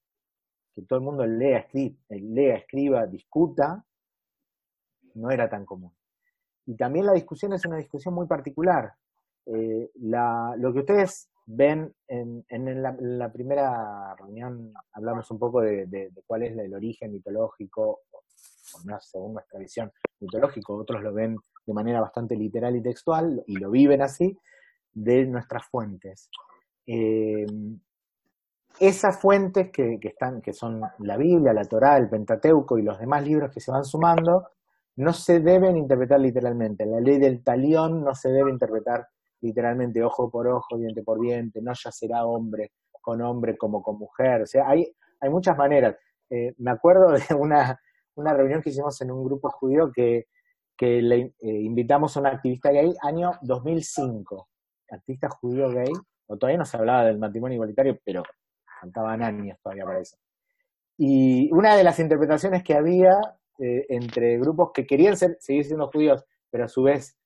que 0.75 0.83
todo 0.83 0.99
el 0.99 1.05
mundo 1.05 1.27
lea, 1.27 1.67
lea, 2.09 2.57
escriba, 2.57 3.07
discuta, 3.07 3.85
no 5.15 5.31
era 5.31 5.49
tan 5.49 5.65
común. 5.65 5.93
Y 6.67 6.77
también 6.77 7.07
la 7.07 7.13
discusión 7.13 7.53
es 7.53 7.65
una 7.65 7.77
discusión 7.77 8.15
muy 8.15 8.27
particular. 8.27 8.93
Eh, 9.47 9.91
lo 9.97 10.73
que 10.73 10.81
ustedes 10.81 11.31
ven 11.47 11.95
en, 12.09 12.45
la, 12.83 13.33
primera 13.33 14.15
reunión, 14.17 14.73
hablamos 14.93 15.31
un 15.31 15.39
poco 15.39 15.61
de, 15.61 16.11
cuál 16.27 16.43
es 16.43 16.57
el 16.57 16.75
origen 16.75 17.13
mitológico, 17.13 18.01
o 18.11 18.23
según 19.01 19.35
nuestra 19.35 19.59
visión 19.59 19.93
mitológico, 20.21 20.75
otros 20.75 21.03
lo 21.03 21.13
ven 21.13 21.37
de 21.67 21.73
manera 21.73 22.01
bastante 22.01 22.35
literal 22.35 22.75
y 22.77 22.83
textual, 22.83 23.45
y 23.47 23.57
lo 23.57 23.71
viven 23.71 24.03
así, 24.03 24.37
de 24.93 25.27
nuestras 25.27 25.67
fuentes. 25.67 26.31
Eh, 26.87 27.47
esas 28.79 29.21
fuentes 29.21 29.71
que, 29.71 29.99
que, 30.01 30.09
están, 30.09 30.41
que 30.41 30.53
son 30.53 30.81
la 30.99 31.17
Biblia, 31.17 31.53
la 31.53 31.65
Torá, 31.65 31.97
el 31.97 32.09
Pentateuco 32.09 32.79
y 32.79 32.83
los 32.83 32.99
demás 32.99 33.25
libros 33.25 33.53
que 33.53 33.61
se 33.61 33.71
van 33.71 33.85
sumando, 33.85 34.49
no 34.97 35.13
se 35.13 35.41
deben 35.41 35.77
interpretar 35.77 36.21
literalmente. 36.21 36.87
La 36.87 37.01
ley 37.01 37.19
del 37.19 37.43
talión 37.43 38.05
no 38.05 38.15
se 38.15 38.31
debe 38.31 38.51
interpretar 38.51 39.07
literalmente 39.41 40.03
ojo 40.03 40.31
por 40.31 40.49
ojo, 40.49 40.79
diente 40.79 41.03
por 41.03 41.21
diente, 41.21 41.61
no 41.61 41.73
ya 41.75 41.91
será 41.91 42.25
hombre 42.25 42.73
con 43.01 43.21
hombre 43.21 43.57
como 43.57 43.83
con 43.83 43.99
mujer. 43.99 44.43
O 44.43 44.47
sea, 44.47 44.69
hay, 44.69 44.87
hay 45.21 45.31
muchas 45.31 45.57
maneras. 45.57 45.97
Eh, 46.31 46.55
me 46.59 46.71
acuerdo 46.71 47.13
de 47.13 47.35
una, 47.35 47.79
una 48.15 48.33
reunión 48.33 48.63
que 48.63 48.71
hicimos 48.71 49.01
en 49.03 49.11
un 49.11 49.25
grupo 49.25 49.51
judío 49.51 49.93
que, 49.93 50.27
que 50.77 51.03
le 51.03 51.35
eh, 51.39 51.61
invitamos 51.61 52.17
a 52.17 52.21
una 52.21 52.31
activista 52.31 52.71
gay 52.71 52.95
año 53.03 53.33
2005. 53.43 54.49
Activista 54.91 55.29
judío 55.29 55.69
gay, 55.71 55.93
o 56.27 56.37
todavía 56.37 56.59
no 56.59 56.65
se 56.65 56.77
hablaba 56.77 57.05
del 57.05 57.19
matrimonio 57.19 57.57
igualitario, 57.57 57.99
pero 58.05 58.23
faltaban 58.81 59.23
años 59.23 59.59
todavía 59.63 59.85
para 59.85 60.01
eso. 60.01 60.17
Y 60.97 61.53
una 61.53 61.77
de 61.77 61.85
las 61.85 61.99
interpretaciones 61.99 62.63
que 62.63 62.75
había 62.75 63.19
eh, 63.59 63.87
entre 63.89 64.39
grupos 64.39 64.71
que 64.73 64.87
querían 64.87 65.17
ser, 65.17 65.37
seguir 65.41 65.65
siendo 65.65 65.89
judíos, 65.89 66.25
pero 66.51 66.65
a 66.65 66.69
su 66.69 66.83
vez 66.83 67.17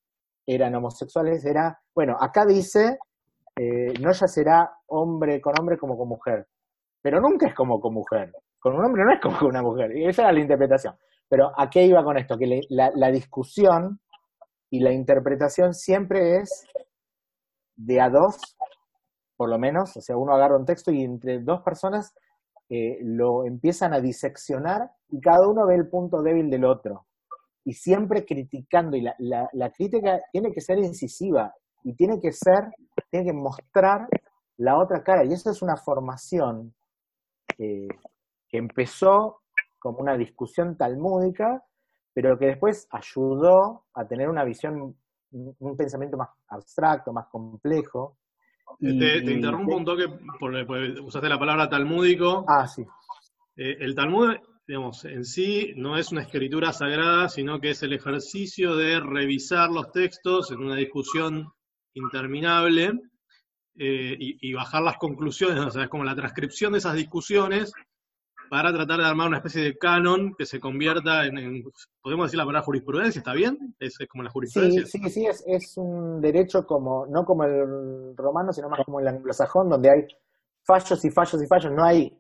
eran 0.47 0.75
homosexuales, 0.75 1.45
era, 1.45 1.81
bueno, 1.95 2.17
acá 2.19 2.47
dice, 2.47 2.99
eh, 3.57 3.93
no 4.01 4.13
ya 4.13 4.27
será 4.27 4.73
hombre 4.87 5.41
con 5.41 5.55
hombre 5.59 5.77
como 5.77 5.99
con 5.99 6.09
mujer, 6.09 6.47
pero 7.03 7.21
nunca 7.21 7.47
es 7.47 7.55
como 7.55 7.81
con 7.81 7.93
mujer, 7.95 8.33
con 8.59 8.75
un 8.75 8.85
hombre 8.85 9.05
no 9.05 9.13
es 9.13 9.21
como 9.21 9.39
con 9.39 9.49
una 9.49 9.63
mujer, 9.63 9.97
y 9.97 10.07
esa 10.07 10.23
era 10.23 10.33
la 10.33 10.41
interpretación. 10.41 10.95
Pero 11.29 11.53
¿a 11.55 11.69
qué 11.69 11.85
iba 11.85 12.03
con 12.03 12.17
esto? 12.17 12.39
Que 12.39 12.63
la, 12.71 12.91
la 12.95 13.11
discusión 13.11 14.01
y 14.71 14.81
la 14.81 14.93
interpretación 14.93 15.75
siempre 15.75 16.39
es 16.39 16.67
de 17.77 18.01
a 18.01 18.09
dos, 18.11 18.57
por 19.39 19.49
lo 19.49 19.59
menos, 19.59 19.97
o 19.97 20.01
sea, 20.01 20.17
uno 20.17 20.35
agarra 20.35 20.59
un 20.59 20.65
texto 20.65 20.91
y 20.91 21.05
entre 21.05 21.39
dos 21.39 21.63
personas 21.63 22.13
eh, 22.69 22.99
lo 23.03 23.47
empiezan 23.47 23.95
a 23.95 24.01
diseccionar 24.01 24.91
y 25.09 25.21
cada 25.21 25.49
uno 25.49 25.65
ve 25.65 25.77
el 25.77 25.89
punto 25.89 26.23
débil 26.23 26.51
del 26.51 26.65
otro. 26.65 27.07
Y 27.65 27.75
siempre 27.75 28.27
criticando, 28.27 28.97
y 28.97 29.03
la, 29.03 29.15
la, 29.53 29.71
crítica 29.71 30.19
tiene 30.33 30.51
que 30.53 30.61
ser 30.61 30.79
incisiva 30.79 31.55
y 31.85 31.95
tiene 31.95 32.19
que 32.21 32.33
ser, 32.33 32.65
tiene 33.11 33.27
que 33.27 33.33
mostrar 33.33 34.09
la 34.57 34.77
otra 34.77 35.05
cara. 35.05 35.25
Y 35.25 35.33
eso 35.33 35.51
es 35.51 35.63
una 35.63 35.77
formación 35.77 36.75
que 37.57 37.89
empezó 38.53 39.41
como 39.79 39.99
una 39.99 40.17
discusión 40.17 40.77
talmúdica, 40.77 41.63
pero 42.13 42.39
que 42.39 42.47
después 42.47 42.89
ayudó 42.91 43.85
a 43.95 44.07
tener 44.07 44.29
una 44.29 44.45
visión, 44.45 44.97
un 45.31 45.77
pensamiento 45.77 46.17
más 46.17 46.31
abstracto, 46.49 47.13
más 47.13 47.29
complejo, 47.29 48.18
Y- 48.81 48.99
Te, 48.99 49.23
te 49.23 49.33
interrumpo 49.33 49.77
un 49.77 49.85
toque 49.85 50.05
porque, 50.39 51.01
usaste 51.01 51.29
la 51.29 51.39
palabra 51.39 51.69
talmúdico. 51.69 52.45
Ah, 52.49 52.67
sí. 52.67 52.83
Eh, 53.57 53.77
el 53.81 53.95
Talmud, 53.95 54.37
digamos, 54.67 55.05
en 55.05 55.25
sí 55.25 55.73
no 55.77 55.97
es 55.99 56.13
una 56.13 56.23
escritura 56.23 56.73
sagrada, 56.73 57.29
sino 57.29 57.61
que 57.61 57.71
es 57.71 57.83
el 57.83 57.93
ejercicio 57.93 58.77
de 58.77 59.01
revisar 59.01 59.71
los 59.71 59.91
textos 59.91 60.53
en 60.53 60.59
una 60.61 60.77
discusión 60.77 61.49
interminable 61.95 62.93
eh, 63.77 64.17
y, 64.19 64.49
y 64.49 64.53
bajar 64.55 64.83
las 64.83 64.97
conclusiones, 64.99 65.65
o 65.65 65.71
sea, 65.71 65.85
es 65.85 65.89
como 65.89 66.05
la 66.05 66.15
transcripción 66.15 66.73
de 66.73 66.79
esas 66.79 66.95
discusiones 66.95 67.73
para 68.49 68.73
tratar 68.73 68.99
de 69.01 69.07
armar 69.07 69.29
una 69.29 69.39
especie 69.39 69.63
de 69.63 69.79
canon 69.79 70.35
que 70.35 70.47
se 70.47 70.61
convierta 70.61 71.27
en, 71.27 71.39
en- 71.39 71.65
podemos 72.01 72.27
decir 72.27 72.39
la 72.39 72.45
palabra 72.45 72.65
jurisprudencia, 72.65 73.19
¿está 73.21 73.33
bien? 73.35 73.75
Es, 73.79 74.01
es 74.01 74.09
como 74.09 74.23
la 74.25 74.31
Sí, 74.31 74.35
jurisprudencia. 74.35 74.87
sí, 74.87 75.11
sí, 75.11 75.27
es, 75.27 75.45
es 75.47 75.77
un 75.77 76.21
derecho 76.21 76.67
como, 76.67 77.07
no 77.07 77.25
como 77.25 77.45
el 77.45 78.17
romano, 78.17 78.53
sino 78.53 78.69
más 78.69 78.85
como 78.85 79.01
el 79.01 79.09
anglosajón, 79.09 79.69
donde 79.69 79.91
hay 79.91 80.07
fallos 80.65 81.05
y 81.05 81.11
fallos 81.11 81.43
y 81.43 81.47
fallos, 81.47 81.73
no 81.73 81.85
hay 81.85 82.17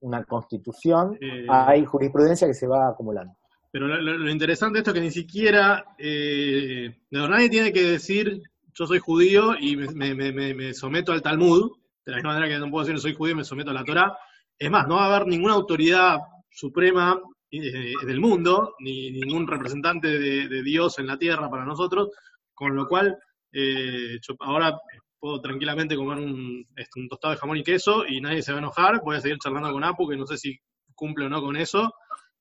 una 0.00 0.24
constitución, 0.24 1.18
Eh, 1.20 1.46
hay 1.48 1.84
jurisprudencia 1.84 2.46
que 2.46 2.54
se 2.54 2.66
va 2.66 2.88
acumulando. 2.88 3.34
Pero 3.72 3.88
lo, 3.88 4.00
lo- 4.00 4.30
interesante 4.30 4.74
de 4.74 4.80
esto 4.80 4.90
es 4.90 4.94
que 4.94 5.00
ni 5.00 5.10
siquiera, 5.10 5.84
eh, 5.98 6.96
no, 7.10 7.28
nadie 7.28 7.50
tiene 7.50 7.72
que 7.72 7.82
decir 7.82 8.42
yo 8.72 8.86
soy 8.86 8.98
judío 8.98 9.54
y 9.58 9.76
me, 9.76 9.88
me- 9.94 10.14
me- 10.14 10.32
me- 10.32 10.54
me 10.54 10.74
someto 10.74 11.12
al 11.12 11.22
Talmud, 11.22 11.72
de 12.04 12.12
la 12.12 12.16
misma 12.18 12.34
manera 12.34 12.48
que 12.48 12.58
no 12.58 12.70
puedo 12.70 12.84
decir 12.86 13.00
soy 13.00 13.14
judío 13.14 13.32
y 13.32 13.36
me 13.38 13.44
someto 13.44 13.70
a 13.70 13.74
la 13.74 13.84
Torah. 13.84 14.16
Es 14.58 14.70
más, 14.70 14.86
no 14.88 14.96
va 14.96 15.06
a 15.06 15.14
haber 15.14 15.28
ninguna 15.28 15.54
autoridad 15.54 16.18
suprema 16.50 17.20
eh, 17.50 17.92
del 18.04 18.20
mundo, 18.20 18.74
ni 18.80 19.10
ningún 19.10 19.46
representante 19.46 20.18
de, 20.18 20.62
Dios 20.62 20.98
en 20.98 21.06
la 21.06 21.18
tierra 21.18 21.50
para 21.50 21.64
nosotros, 21.64 22.10
con 22.54 22.74
lo 22.74 22.88
cual 22.88 23.16
eh, 23.52 24.18
ahora 24.40 24.76
puedo 25.18 25.40
tranquilamente 25.40 25.96
comer 25.96 26.18
un, 26.18 26.66
este, 26.74 27.00
un 27.00 27.08
tostado 27.08 27.34
de 27.34 27.40
jamón 27.40 27.58
y 27.58 27.62
queso 27.62 28.06
y 28.06 28.20
nadie 28.20 28.42
se 28.42 28.52
va 28.52 28.58
a 28.58 28.62
enojar, 28.62 29.00
voy 29.04 29.16
a 29.16 29.20
seguir 29.20 29.38
charlando 29.38 29.72
con 29.72 29.84
Apu, 29.84 30.08
que 30.08 30.16
no 30.16 30.26
sé 30.26 30.38
si 30.38 30.58
cumple 30.94 31.26
o 31.26 31.28
no 31.28 31.42
con 31.42 31.56
eso, 31.56 31.92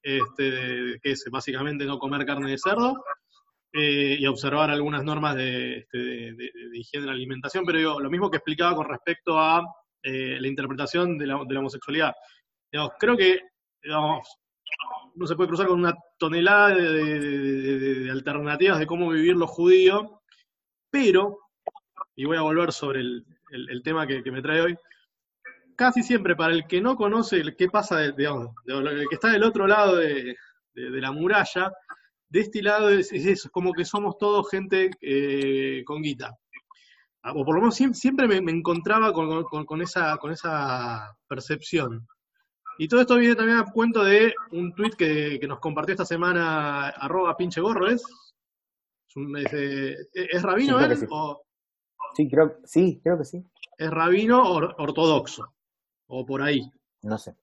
este, 0.01 0.99
que 1.01 1.11
es 1.11 1.25
básicamente 1.29 1.85
no 1.85 1.99
comer 1.99 2.25
carne 2.25 2.51
de 2.51 2.57
cerdo, 2.57 3.03
eh, 3.73 4.15
y 4.19 4.25
observar 4.25 4.69
algunas 4.69 5.03
normas 5.03 5.35
de, 5.35 5.79
este, 5.79 5.97
de 5.97 6.51
higiene 6.73 7.05
de 7.05 7.07
la 7.07 7.13
alimentación, 7.13 7.65
pero 7.65 7.77
digo, 7.77 7.99
lo 7.99 8.09
mismo 8.09 8.31
que 8.31 8.37
explicaba 8.37 8.75
con 8.75 8.87
respecto 8.87 9.37
a 9.37 9.61
eh, 10.05 10.37
la 10.39 10.47
interpretación 10.47 11.17
de 11.17 11.27
la, 11.27 11.43
de 11.45 11.53
la 11.53 11.59
homosexualidad. 11.59 12.13
Digamos, 12.71 12.93
creo 12.99 13.17
que 13.17 13.41
digamos, 13.81 14.27
no 15.15 15.27
se 15.27 15.35
puede 15.35 15.47
cruzar 15.49 15.67
con 15.67 15.79
una 15.79 15.95
tonelada 16.17 16.75
de, 16.75 18.09
alternativas 18.11 18.79
de 18.79 18.87
cómo 18.87 19.09
vivir 19.09 19.35
los 19.35 19.49
judíos, 19.49 20.07
pero, 20.89 21.39
y 22.15 22.25
voy 22.25 22.37
a 22.37 22.41
volver 22.41 22.71
sobre 22.71 23.01
el, 23.01 23.25
el- 23.51 23.83
tema 23.83 24.07
que, 24.07 24.21
me 24.31 24.41
trae 24.41 24.61
hoy, 24.61 24.77
casi 25.75 26.03
siempre 26.03 26.35
para 26.35 26.53
el 26.53 26.67
que 26.67 26.81
no 26.81 26.95
conoce 26.95 27.37
el 27.37 27.55
qué 27.55 27.69
pasa, 27.69 28.11
digamos, 28.11 28.53
el 28.65 29.07
que 29.07 29.15
está 29.15 29.29
del 29.29 29.43
otro 29.43 29.67
lado 29.67 29.97
de, 29.97 30.35
la 30.73 31.11
muralla, 31.11 31.71
de 32.29 32.39
este 32.39 32.61
lado 32.61 32.89
es, 32.89 33.11
es 33.13 33.25
eso, 33.25 33.47
es 33.47 33.51
como 33.51 33.71
que 33.71 33.85
somos 33.85 34.17
todos 34.17 34.49
gente 34.49 34.91
eh, 35.01 35.83
con 35.85 36.01
guita. 36.01 36.35
Ah, 37.27 37.31
O 37.33 37.43
por 37.43 37.55
lo 37.55 37.61
menos 37.61 37.75
siempre, 37.75 37.97
siempre 37.99 38.27
me, 38.27 38.39
me 38.39 38.51
encontraba 38.51 39.11
con, 39.11 39.43
con- 39.45 39.65
con 39.65 39.81
esa, 39.81 40.15
con 40.17 40.31
esa 40.31 41.17
percepción. 41.27 42.07
Y 42.77 42.87
todo 42.87 43.01
esto 43.01 43.15
viene 43.15 43.35
también 43.35 43.57
a 43.57 43.65
cuento 43.65 44.03
de 44.03 44.33
un 44.51 44.73
tuit 44.75 44.93
que, 44.95 45.39
que 45.39 45.47
nos 45.47 45.59
compartió 45.59 45.93
esta 45.93 46.05
semana, 46.05 46.89
arroba 46.89 47.35
pinche 47.35 47.61
gorro, 47.61 47.87
¿es? 47.87 48.03
Es, 49.07 49.15
un- 49.15 49.35
es, 49.37 49.51
eh, 49.53 49.95
¿es 50.13 50.41
rabino 50.43 50.77
Sí, 50.77 50.85
creo 50.85 50.87
que 50.87 50.93
él? 50.93 50.99
sí. 50.99 51.05
¿O 51.09 51.41
Sí, 52.15 52.29
creo, 52.29 52.57
sí, 52.63 52.99
creo 53.03 53.17
que 53.17 53.25
sí. 53.25 53.43
es 53.77 53.89
rabino 53.89 54.43
or- 54.51 54.75
ortodoxo? 54.77 55.51
O 56.07 56.25
por 56.25 56.41
ahí. 56.43 56.61
No 57.01 57.17
sé. 57.17 57.35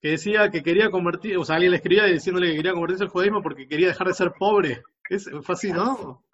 que 0.00 0.10
decía 0.10 0.50
que 0.50 0.62
quería 0.62 0.90
convertir, 0.90 1.36
o 1.38 1.44
sea, 1.44 1.54
alguien 1.56 1.70
le 1.70 1.76
escribía 1.78 2.04
diciéndole 2.04 2.50
que 2.50 2.56
quería 2.56 2.72
convertirse 2.72 3.04
al 3.04 3.10
judaísmo 3.10 3.40
porque 3.42 3.68
quería 3.68 3.88
dejar 3.88 4.08
de 4.08 4.14
ser 4.14 4.32
pobre. 4.32 4.82
Es, 5.08 5.28
fue 5.42 5.52
así, 5.54 5.72
¿no? 5.72 6.24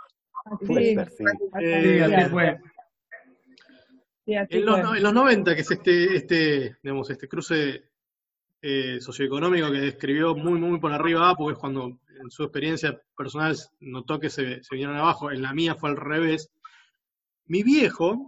Sí. 0.66 0.96
Eh, 1.60 2.02
así 2.02 2.30
fue. 2.30 2.60
sí, 4.24 4.34
así 4.34 4.56
En 4.56 4.66
los, 4.66 4.80
fue. 4.80 4.96
en 4.98 5.02
los 5.02 5.12
90, 5.12 5.54
que 5.54 5.60
es 5.60 5.70
este, 5.70 6.16
este, 6.16 6.76
digamos, 6.82 7.10
este 7.10 7.28
cruce 7.28 7.84
eh, 8.60 9.00
socioeconómico 9.00 9.70
que 9.70 9.80
describió 9.80 10.34
muy, 10.34 10.58
muy 10.58 10.78
por 10.80 10.92
arriba, 10.92 11.34
porque 11.34 11.54
es 11.54 11.58
cuando 11.58 11.98
en 12.20 12.30
su 12.30 12.42
experiencia 12.42 13.00
personal 13.16 13.56
notó 13.80 14.18
que 14.18 14.30
se, 14.30 14.62
se 14.62 14.74
vinieron 14.74 14.96
abajo, 14.96 15.30
en 15.30 15.42
la 15.42 15.52
mía 15.52 15.74
fue 15.74 15.90
al 15.90 15.96
revés. 15.96 16.50
Mi 17.46 17.62
viejo, 17.62 18.26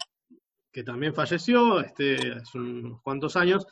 que 0.72 0.84
también 0.84 1.14
falleció 1.14 1.80
este, 1.80 2.32
hace 2.32 2.58
unos 2.58 3.02
cuantos 3.02 3.36
años, 3.36 3.66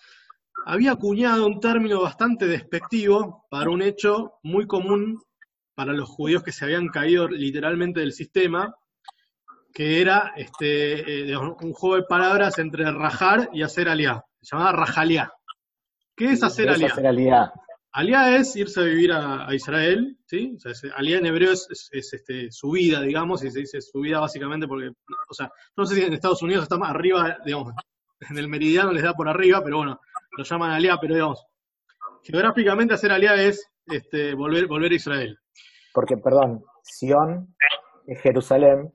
había 0.66 0.92
acuñado 0.92 1.46
un 1.46 1.60
término 1.60 2.02
bastante 2.02 2.46
despectivo 2.46 3.46
para 3.50 3.70
un 3.70 3.82
hecho 3.82 4.34
muy 4.42 4.66
común 4.66 5.22
para 5.78 5.92
los 5.92 6.08
judíos 6.08 6.42
que 6.42 6.50
se 6.50 6.64
habían 6.64 6.88
caído 6.88 7.28
literalmente 7.28 8.00
del 8.00 8.12
sistema, 8.12 8.74
que 9.72 10.00
era 10.00 10.32
este, 10.36 11.30
eh, 11.30 11.36
un 11.38 11.72
juego 11.72 11.94
de 11.94 12.02
palabras 12.02 12.58
entre 12.58 12.90
rajar 12.90 13.48
y 13.52 13.62
hacer 13.62 13.88
aliá. 13.88 14.24
Se 14.42 14.56
llamaba 14.56 14.72
rajaliá. 14.72 15.32
¿Qué 16.16 16.32
es 16.32 16.42
hacer 16.42 16.68
aliá? 16.68 16.92
seralidad. 16.96 17.52
Aliá 17.92 18.36
es 18.36 18.56
irse 18.56 18.80
a 18.80 18.82
vivir 18.82 19.12
a, 19.12 19.46
a 19.48 19.54
Israel, 19.54 20.18
¿sí? 20.26 20.52
O 20.56 20.58
sea, 20.58 20.72
es- 20.72 20.82
aliá 20.96 21.18
en 21.18 21.26
hebreo 21.26 21.52
es, 21.52 21.68
es- 21.70 21.88
es, 21.92 22.12
este, 22.12 22.50
su 22.50 22.72
vida, 22.72 23.00
digamos, 23.02 23.44
y 23.44 23.50
se 23.52 23.60
dice 23.60 23.80
su 23.80 24.00
vida 24.00 24.18
básicamente 24.18 24.66
porque, 24.66 24.88
o 24.88 25.34
sea, 25.34 25.48
no 25.76 25.86
sé 25.86 25.94
si 25.94 26.02
en 26.02 26.12
Estados 26.12 26.42
Unidos 26.42 26.64
está 26.64 26.76
más 26.76 26.90
arriba, 26.90 27.38
digamos, 27.46 27.72
en 28.28 28.36
el 28.36 28.48
meridiano 28.48 28.90
les 28.92 29.04
da 29.04 29.14
por 29.14 29.28
arriba, 29.28 29.62
pero 29.62 29.76
bueno, 29.76 30.00
lo 30.36 30.42
llaman 30.42 30.72
aliá, 30.72 30.98
pero 31.00 31.14
digamos, 31.14 31.40
geográficamente 32.24 32.94
hacer 32.94 33.12
aliá 33.12 33.36
es 33.36 33.64
este, 33.86 34.34
volver, 34.34 34.66
volver 34.66 34.90
a 34.90 34.96
Israel. 34.96 35.38
Porque, 35.98 36.16
perdón, 36.16 36.64
Sion 36.84 37.56
es 38.06 38.20
Jerusalén, 38.20 38.94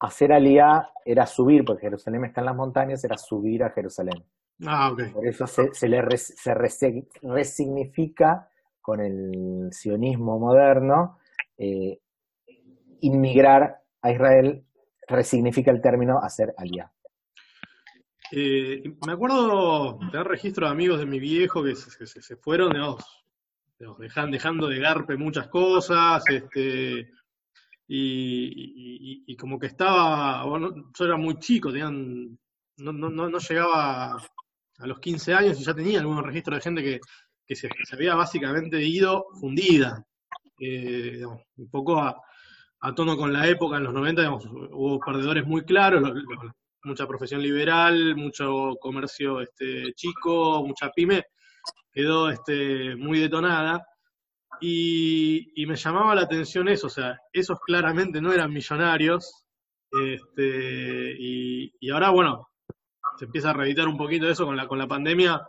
hacer 0.00 0.34
aliyah 0.34 0.90
era 1.02 1.24
subir, 1.24 1.64
porque 1.64 1.80
Jerusalén 1.80 2.26
está 2.26 2.42
en 2.42 2.44
las 2.44 2.54
montañas, 2.56 3.02
era 3.04 3.16
subir 3.16 3.64
a 3.64 3.70
Jerusalén. 3.70 4.22
Ah, 4.66 4.92
ok. 4.92 5.14
Por 5.14 5.26
eso 5.26 5.46
se, 5.46 5.72
se 5.72 5.88
le 5.88 6.02
res- 6.02 6.34
se 6.36 6.52
resignifica 7.22 8.50
con 8.82 9.00
el 9.00 9.68
sionismo 9.72 10.38
moderno, 10.38 11.16
eh, 11.56 12.00
inmigrar 13.00 13.80
a 14.02 14.10
Israel 14.12 14.62
resignifica 15.08 15.70
el 15.70 15.80
término 15.80 16.18
hacer 16.18 16.52
aliyah. 16.58 16.92
Eh, 18.30 18.82
me 19.06 19.12
acuerdo 19.12 19.98
tener 20.10 20.26
registro 20.26 20.66
de 20.66 20.72
amigos 20.72 20.98
de 20.98 21.06
mi 21.06 21.18
viejo 21.18 21.64
que 21.64 21.74
se, 21.74 21.96
que 21.96 22.06
se- 22.06 22.36
fueron, 22.36 22.72
digamos, 22.74 23.21
dejan- 23.98 24.30
dejando 24.30 24.68
de 24.68 24.78
garpe 24.78 25.16
muchas 25.16 25.48
cosas, 25.48 26.22
este, 26.28 27.10
y, 27.88 29.36
como 29.36 29.58
que 29.58 29.66
estaba, 29.66 30.44
bueno, 30.44 30.90
yo 30.96 31.04
era 31.04 31.16
muy 31.16 31.38
chico, 31.38 31.70
tenían, 31.70 32.38
no, 32.78 32.92
no, 32.92 33.10
no, 33.10 33.38
llegaba 33.38 34.16
a 34.16 34.86
los 34.86 35.00
15 35.00 35.34
años 35.34 35.60
y 35.60 35.64
ya 35.64 35.74
tenía 35.74 36.00
algunos 36.00 36.24
registros 36.24 36.58
de 36.58 36.62
gente 36.62 36.82
que, 36.82 37.00
que 37.46 37.56
se, 37.56 37.68
había 37.92 38.14
básicamente 38.14 38.82
ido 38.82 39.26
fundida, 39.40 40.04
eh, 40.58 41.12
digamos, 41.14 41.42
un 41.56 41.70
poco 41.70 41.98
a, 42.00 42.16
a 42.80 42.94
tono 42.94 43.16
con 43.16 43.32
la 43.32 43.46
época, 43.48 43.76
en 43.76 43.84
los 43.84 43.94
90, 43.94 44.22
digamos, 44.22 44.46
hubo 44.46 44.98
perdedores 45.00 45.46
muy 45.46 45.62
claros, 45.64 46.02
mucha 46.84 47.06
profesión 47.06 47.42
liberal, 47.42 48.16
mucho 48.16 48.76
comercio 48.80 49.40
este, 49.40 49.92
chico, 49.94 50.64
mucha 50.66 50.90
pyme, 50.90 51.24
quedó 51.92 52.30
este, 52.30 52.96
muy 52.96 53.20
detonada. 53.20 53.86
Y, 54.60 55.52
y 55.60 55.66
me 55.66 55.76
llamaba 55.76 56.14
la 56.14 56.22
atención 56.22 56.68
eso, 56.68 56.86
o 56.86 56.90
sea, 56.90 57.18
esos 57.32 57.58
claramente 57.60 58.20
no 58.20 58.32
eran 58.32 58.52
millonarios, 58.52 59.44
este, 59.90 61.16
y, 61.18 61.72
y 61.80 61.90
ahora, 61.90 62.10
bueno, 62.10 62.48
se 63.18 63.24
empieza 63.24 63.50
a 63.50 63.54
reeditar 63.54 63.88
un 63.88 63.96
poquito 63.96 64.28
eso 64.28 64.46
con 64.46 64.56
la, 64.56 64.68
con 64.68 64.78
la 64.78 64.86
pandemia, 64.86 65.42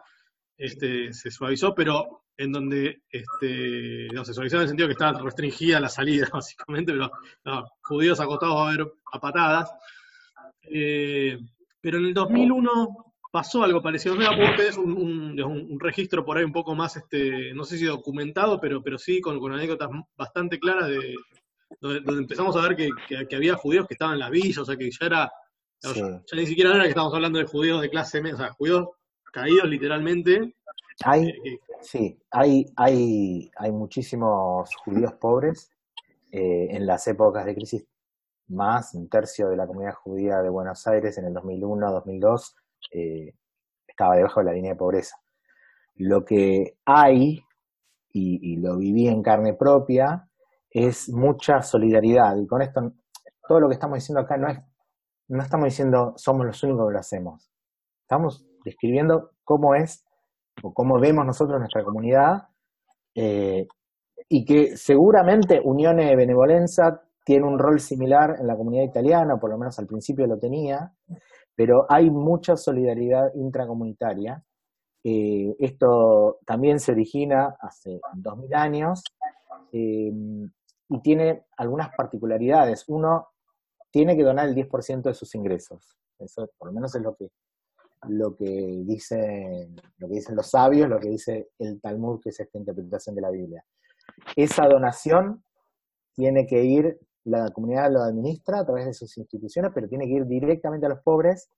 este, 0.57 1.13
se 1.13 1.31
suavizó, 1.31 1.73
pero 1.75 2.23
en 2.37 2.51
donde 2.51 3.03
este, 3.09 4.07
no, 4.13 4.25
se 4.25 4.33
suavizó 4.33 4.57
en 4.57 4.63
el 4.63 4.67
sentido 4.67 4.87
que 4.87 4.93
estaba 4.93 5.19
restringida 5.19 5.79
la 5.79 5.89
salida, 5.89 6.27
básicamente, 6.33 6.91
pero 6.91 7.11
no, 7.45 7.65
judíos 7.81 8.19
acostados 8.19 8.59
a 8.59 8.71
ver 8.71 8.91
a 9.11 9.19
patadas. 9.19 9.71
Eh, 10.63 11.37
pero 11.79 11.97
en 11.97 12.05
el 12.05 12.13
2001 12.13 13.12
pasó 13.33 13.63
algo 13.63 13.81
parecido. 13.81 14.13
No 14.15 14.29
ustedes 14.29 14.77
un, 14.77 14.93
un, 15.41 15.79
registro 15.79 16.23
por 16.23 16.37
ahí 16.37 16.43
un 16.43 16.53
poco 16.53 16.75
más, 16.75 16.95
este, 16.97 17.51
no 17.55 17.63
sé 17.63 17.79
si 17.79 17.85
documentado, 17.85 18.59
pero, 18.61 18.83
pero 18.83 18.99
sí 18.99 19.19
con, 19.21 19.39
con 19.39 19.51
anécdotas 19.51 19.89
bastante 20.15 20.59
claras 20.59 20.87
de 20.87 21.15
donde, 21.81 22.01
donde 22.01 22.21
empezamos 22.21 22.55
a 22.55 22.61
ver 22.61 22.75
que, 22.75 22.89
que- 23.07 23.25
que 23.27 23.35
había 23.35 23.55
judíos 23.55 23.87
que 23.87 23.95
estaban 23.95 24.13
en 24.13 24.19
las 24.19 24.29
villas, 24.29 24.59
o 24.59 24.65
sea 24.65 24.77
que 24.77 24.91
ya 24.91 25.05
era, 25.07 25.31
Sí. 25.79 25.99
ya 25.99 26.37
ni 26.37 26.45
siquiera 26.45 26.75
era 26.75 26.83
que 26.83 26.89
estábamos 26.89 27.15
hablando 27.15 27.39
de 27.39 27.45
judíos 27.45 27.81
de 27.81 27.89
clase 27.89 28.21
media, 28.21 28.35
o 28.35 28.37
sea, 28.37 28.51
judíos 28.53 28.87
caídos 29.33 29.67
literalmente. 29.67 30.55
Hay, 31.03 31.29
eh, 31.29 31.39
que- 31.43 31.57
sí, 31.81 32.15
hay, 32.29 32.67
hay, 32.75 33.49
hay 33.57 33.71
muchísimos 33.71 34.69
judíos 34.85 35.13
pobres 35.13 35.71
eh, 36.31 36.67
en 36.69 36.85
las 36.85 37.07
épocas 37.07 37.45
de 37.47 37.55
crisis 37.55 37.83
más 38.49 38.93
un 38.93 39.09
tercio 39.09 39.49
de 39.49 39.57
la 39.57 39.65
comunidad 39.65 39.95
judía 39.95 40.43
de 40.43 40.49
Buenos 40.49 40.85
Aires 40.85 41.17
en 41.17 41.25
el 41.25 41.33
2001-2002 41.33 42.55
eh, 42.91 43.33
estaba 43.87 44.15
debajo 44.15 44.39
de 44.39 44.45
la 44.45 44.53
línea 44.53 44.71
de 44.71 44.77
pobreza. 44.77 45.15
Lo 45.95 46.23
que 46.25 46.77
hay, 46.85 47.39
y, 48.11 48.53
y 48.53 48.57
lo 48.57 48.77
viví 48.77 49.07
en 49.07 49.21
carne 49.21 49.53
propia, 49.53 50.27
es 50.69 51.09
mucha 51.09 51.61
solidaridad. 51.61 52.35
Y 52.37 52.47
con 52.47 52.61
esto, 52.61 52.81
todo 53.47 53.59
lo 53.59 53.67
que 53.67 53.75
estamos 53.75 53.97
diciendo 53.97 54.21
acá 54.21 54.37
no 54.37 54.49
es, 54.49 54.59
no 55.27 55.41
estamos 55.41 55.65
diciendo 55.65 56.13
somos 56.17 56.45
los 56.45 56.61
únicos 56.63 56.87
que 56.87 56.93
lo 56.93 56.99
hacemos. 56.99 57.51
Estamos 58.01 58.45
describiendo 58.65 59.31
cómo 59.43 59.75
es 59.75 60.03
o 60.61 60.73
cómo 60.73 60.99
vemos 60.99 61.25
nosotros 61.25 61.59
nuestra 61.59 61.83
comunidad 61.83 62.49
eh, 63.15 63.67
y 64.29 64.45
que 64.45 64.77
seguramente 64.77 65.61
Unione 65.63 66.15
Benevolenza 66.15 67.01
tiene 67.25 67.45
un 67.45 67.57
rol 67.57 67.79
similar 67.79 68.35
en 68.39 68.47
la 68.47 68.55
comunidad 68.55 68.83
italiana, 68.83 69.37
por 69.37 69.49
lo 69.49 69.57
menos 69.57 69.77
al 69.79 69.87
principio 69.87 70.27
lo 70.27 70.37
tenía, 70.37 70.91
pero 71.55 71.85
hay 71.89 72.09
mucha 72.09 72.57
solidaridad 72.57 73.33
intracomunitaria. 73.35 74.43
Eh, 75.03 75.55
esto 75.59 76.39
también 76.45 76.79
se 76.79 76.93
origina 76.93 77.55
hace 77.59 77.99
2000 78.15 78.55
años 78.55 79.03
eh, 79.71 80.11
y 80.89 81.01
tiene 81.01 81.45
algunas 81.57 81.89
particularidades. 81.95 82.85
Uno 82.87 83.27
tiene 83.91 84.15
que 84.15 84.23
donar 84.23 84.47
el 84.47 84.55
10% 84.55 85.01
de 85.03 85.13
sus 85.13 85.35
ingresos. 85.35 85.97
Eso 86.19 86.49
por 86.57 86.69
lo 86.69 86.73
menos 86.73 86.95
es 86.95 87.01
lo 87.01 87.15
que 87.15 87.29
lo 88.09 88.35
que 88.35 88.83
dicen, 88.85 89.75
lo 89.97 90.07
que 90.07 90.15
dicen 90.15 90.35
los 90.35 90.49
sabios, 90.49 90.89
lo 90.89 90.99
que 90.99 91.09
dice 91.09 91.49
el 91.59 91.79
Talmud, 91.81 92.19
que 92.21 92.29
es 92.29 92.39
esta 92.39 92.57
interpretación 92.57 93.15
de 93.15 93.21
la 93.21 93.29
Biblia. 93.29 93.63
Esa 94.35 94.67
donación 94.67 95.43
tiene 96.13 96.45
que 96.45 96.63
ir, 96.63 96.99
la 97.25 97.49
comunidad 97.51 97.91
lo 97.91 98.01
administra 98.01 98.59
a 98.59 98.65
través 98.65 98.85
de 98.85 98.93
sus 98.93 99.17
instituciones, 99.17 99.71
pero 99.73 99.87
tiene 99.87 100.05
que 100.05 100.13
ir 100.13 100.25
directamente 100.25 100.85
a 100.85 100.89
los 100.89 100.99
pobres. 100.99 101.49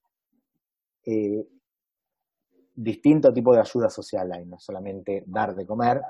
Eh, 1.05 1.47
distinto 2.75 3.33
tipo 3.33 3.53
de 3.53 3.61
ayuda 3.61 3.89
social 3.89 4.31
hay, 4.33 4.45
no 4.45 4.59
solamente 4.59 5.23
dar 5.27 5.55
de 5.55 5.65
comer, 5.65 6.01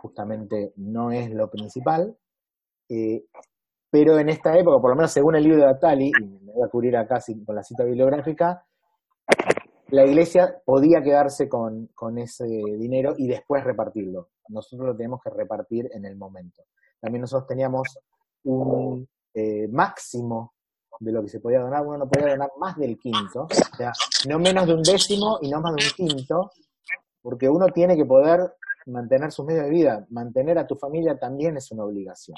justamente 0.00 0.72
no 0.76 1.12
es 1.12 1.30
lo 1.30 1.48
principal, 1.48 2.16
eh, 2.88 3.24
pero 3.90 4.18
en 4.18 4.28
esta 4.28 4.56
época, 4.58 4.80
por 4.80 4.90
lo 4.90 4.96
menos 4.96 5.12
según 5.12 5.36
el 5.36 5.44
libro 5.44 5.58
de 5.58 5.68
Atali, 5.68 6.08
y 6.08 6.24
me 6.24 6.52
voy 6.52 6.64
a 6.64 6.68
cubrir 6.68 6.96
acá 6.96 7.20
con 7.44 7.54
la 7.54 7.62
cita 7.62 7.84
bibliográfica, 7.84 8.64
la 9.88 10.04
iglesia 10.04 10.62
podía 10.64 11.02
quedarse 11.02 11.48
con, 11.48 11.88
con, 11.94 12.18
ese 12.18 12.46
dinero 12.46 13.14
y 13.16 13.26
después 13.26 13.64
repartirlo. 13.64 14.28
Nosotros 14.48 14.88
lo 14.88 14.96
tenemos 14.96 15.20
que 15.22 15.30
repartir 15.30 15.90
en 15.92 16.04
el 16.04 16.16
momento. 16.16 16.62
También 17.00 17.22
nosotros 17.22 17.48
teníamos 17.48 17.98
un 18.44 19.08
eh, 19.34 19.68
máximo 19.68 20.54
de 20.98 21.12
lo 21.12 21.22
que 21.22 21.28
se 21.28 21.40
podía 21.40 21.60
donar. 21.60 21.86
Uno 21.86 21.98
no 21.98 22.08
podía 22.08 22.30
donar 22.30 22.50
más 22.58 22.76
del 22.76 22.98
quinto, 22.98 23.48
o 23.50 23.76
sea, 23.76 23.92
no 24.28 24.38
menos 24.38 24.66
de 24.66 24.74
un 24.74 24.82
décimo 24.82 25.38
y 25.40 25.50
no 25.50 25.60
más 25.60 25.74
de 25.74 25.84
un 25.84 26.08
quinto, 26.08 26.50
porque 27.22 27.48
uno 27.48 27.66
tiene 27.68 27.96
que 27.96 28.04
poder 28.04 28.54
mantener 28.86 29.32
sus 29.32 29.46
medios 29.46 29.64
de 29.64 29.70
vida. 29.70 30.06
Mantener 30.10 30.58
a 30.58 30.66
tu 30.66 30.76
familia 30.76 31.18
también 31.18 31.56
es 31.56 31.70
una 31.70 31.84
obligación. 31.84 32.36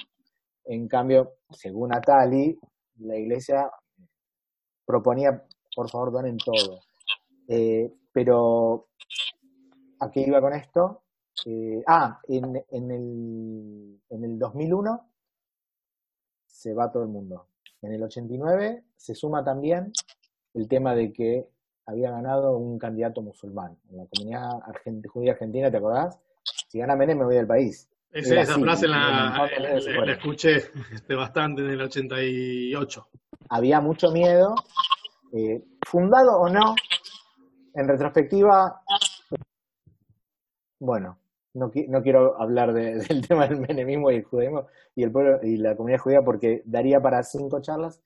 En 0.65 0.87
cambio, 0.87 1.35
según 1.51 1.95
Atali, 1.95 2.59
la 3.01 3.17
iglesia 3.17 3.71
proponía, 4.85 5.45
por 5.75 5.91
favor, 5.91 6.13
donen 6.13 6.37
todo. 6.39 6.81
Eh, 7.49 7.93
pero, 8.13 8.89
¿a 9.99 10.11
qué 10.11 10.21
iba 10.21 10.41
con 10.41 10.53
esto? 10.53 11.03
Eh, 11.47 11.83
ah, 11.87 12.21
en, 12.29 12.63
en, 12.71 12.91
el, 12.91 14.01
en 14.09 14.25
el 14.25 14.39
2001 14.39 15.12
se 16.63 16.75
va 16.75 16.93
todo 16.93 17.03
el 17.03 17.09
mundo. 17.09 17.49
En 17.83 17.93
el 17.93 18.03
89 18.05 18.85
se 18.97 19.15
suma 19.17 19.43
también 19.43 19.93
el 20.55 20.69
tema 20.69 20.95
de 20.95 21.13
que 21.13 21.49
había 21.87 22.13
ganado 22.13 22.57
un 22.57 22.79
candidato 22.79 23.21
musulmán. 23.21 23.77
En 23.91 23.97
la 23.97 24.07
comunidad 24.07 24.49
judía 25.09 25.33
argentina, 25.33 25.71
¿te 25.71 25.79
acordás? 25.79 26.21
Si 26.69 26.79
gana 26.79 26.95
Menem 26.95 27.19
me 27.19 27.25
voy 27.25 27.35
del 27.35 27.49
país. 27.49 27.91
esa 28.13 28.59
frase 28.61 28.87
la, 28.87 29.49
la, 29.59 30.13
escuché 30.13 30.57
este, 30.93 31.15
bastante 31.17 31.63
en 31.63 31.71
el 31.71 31.83
88. 31.83 33.09
Había 33.49 33.81
mucho 33.81 34.13
miedo, 34.13 34.55
eh, 35.33 35.65
fundado 35.85 36.39
o 36.39 36.49
no, 36.49 36.77
en 37.75 37.89
retrospectiva, 37.89 38.81
bueno, 40.79 41.19
no, 41.55 41.71
no 41.89 42.03
quiero 42.03 42.41
hablar 42.41 42.73
de, 42.73 42.95
del 43.09 43.27
tema 43.27 43.47
del 43.47 43.61
menemismo 43.61 44.11
y 44.11 44.17
el 44.17 44.25
judaísmo 44.25 44.67
y 44.95 45.03
el 45.03 45.13
pueblo 45.13 45.41
y 45.43 45.57
la 45.57 45.77
comunidad 45.77 46.01
judía 46.01 46.23
porque 46.23 46.63
daría 46.65 47.01
para 47.01 47.23
cinco 47.23 47.61
charlas, 47.61 48.01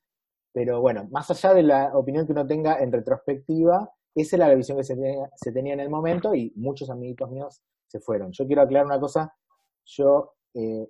pero 0.52 0.80
bueno, 0.80 1.06
más 1.10 1.30
allá 1.30 1.54
de 1.54 1.62
la 1.62 1.96
opinión 1.96 2.26
que 2.26 2.32
uno 2.32 2.46
tenga 2.46 2.78
en 2.78 2.92
retrospectiva, 2.92 3.92
esa 4.14 4.36
es 4.36 4.40
la 4.40 4.54
visión 4.54 4.78
que 4.78 4.84
se 4.84 4.94
tenía, 4.94 5.30
se 5.34 5.52
tenía 5.52 5.74
en 5.74 5.80
el 5.80 5.90
momento 5.90 6.34
y 6.34 6.52
muchos 6.56 6.88
amiguitos 6.88 7.30
míos 7.30 7.62
se 7.86 8.00
fueron. 8.00 8.32
Yo 8.32 8.46
quiero 8.46 8.62
aclarar 8.62 8.86
una 8.86 8.98
cosa, 8.98 9.34
yo 9.84 10.34
eh, 10.54 10.88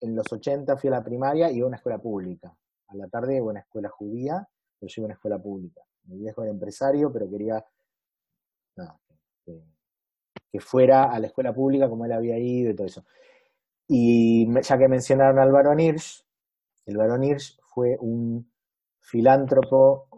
en 0.00 0.14
los 0.14 0.30
80 0.30 0.76
fui 0.76 0.88
a 0.88 0.92
la 0.92 1.04
primaria 1.04 1.50
y 1.50 1.56
iba 1.56 1.64
a 1.64 1.68
una 1.68 1.76
escuela 1.76 1.98
pública. 1.98 2.54
A 2.88 2.96
la 2.96 3.08
tarde 3.08 3.36
iba 3.36 3.46
a 3.46 3.50
una 3.50 3.60
escuela 3.60 3.88
judía, 3.88 4.46
pero 4.78 4.90
yo 4.90 5.00
iba 5.00 5.06
a 5.06 5.08
una 5.08 5.14
escuela 5.14 5.38
pública. 5.38 5.80
Mi 6.04 6.18
viejo 6.18 6.42
era 6.42 6.50
empresario, 6.50 7.10
pero 7.10 7.30
quería 7.30 7.64
que, 10.52 10.60
fuera 10.60 11.04
a 11.04 11.18
la 11.18 11.28
escuela 11.28 11.52
pública 11.52 11.88
como 11.88 12.04
él 12.04 12.12
había 12.12 12.38
ido 12.38 12.70
y 12.70 12.76
todo 12.76 12.86
eso. 12.86 13.04
Y 13.88 14.46
ya 14.62 14.78
que 14.78 14.88
mencionaron 14.88 15.38
al 15.38 15.50
Barón 15.50 15.80
Hirsch, 15.80 16.24
el 16.86 16.96
Barón 16.96 17.24
Hirsch 17.24 17.58
fue 17.62 17.96
un 18.00 18.50
filántropo. 19.00 20.08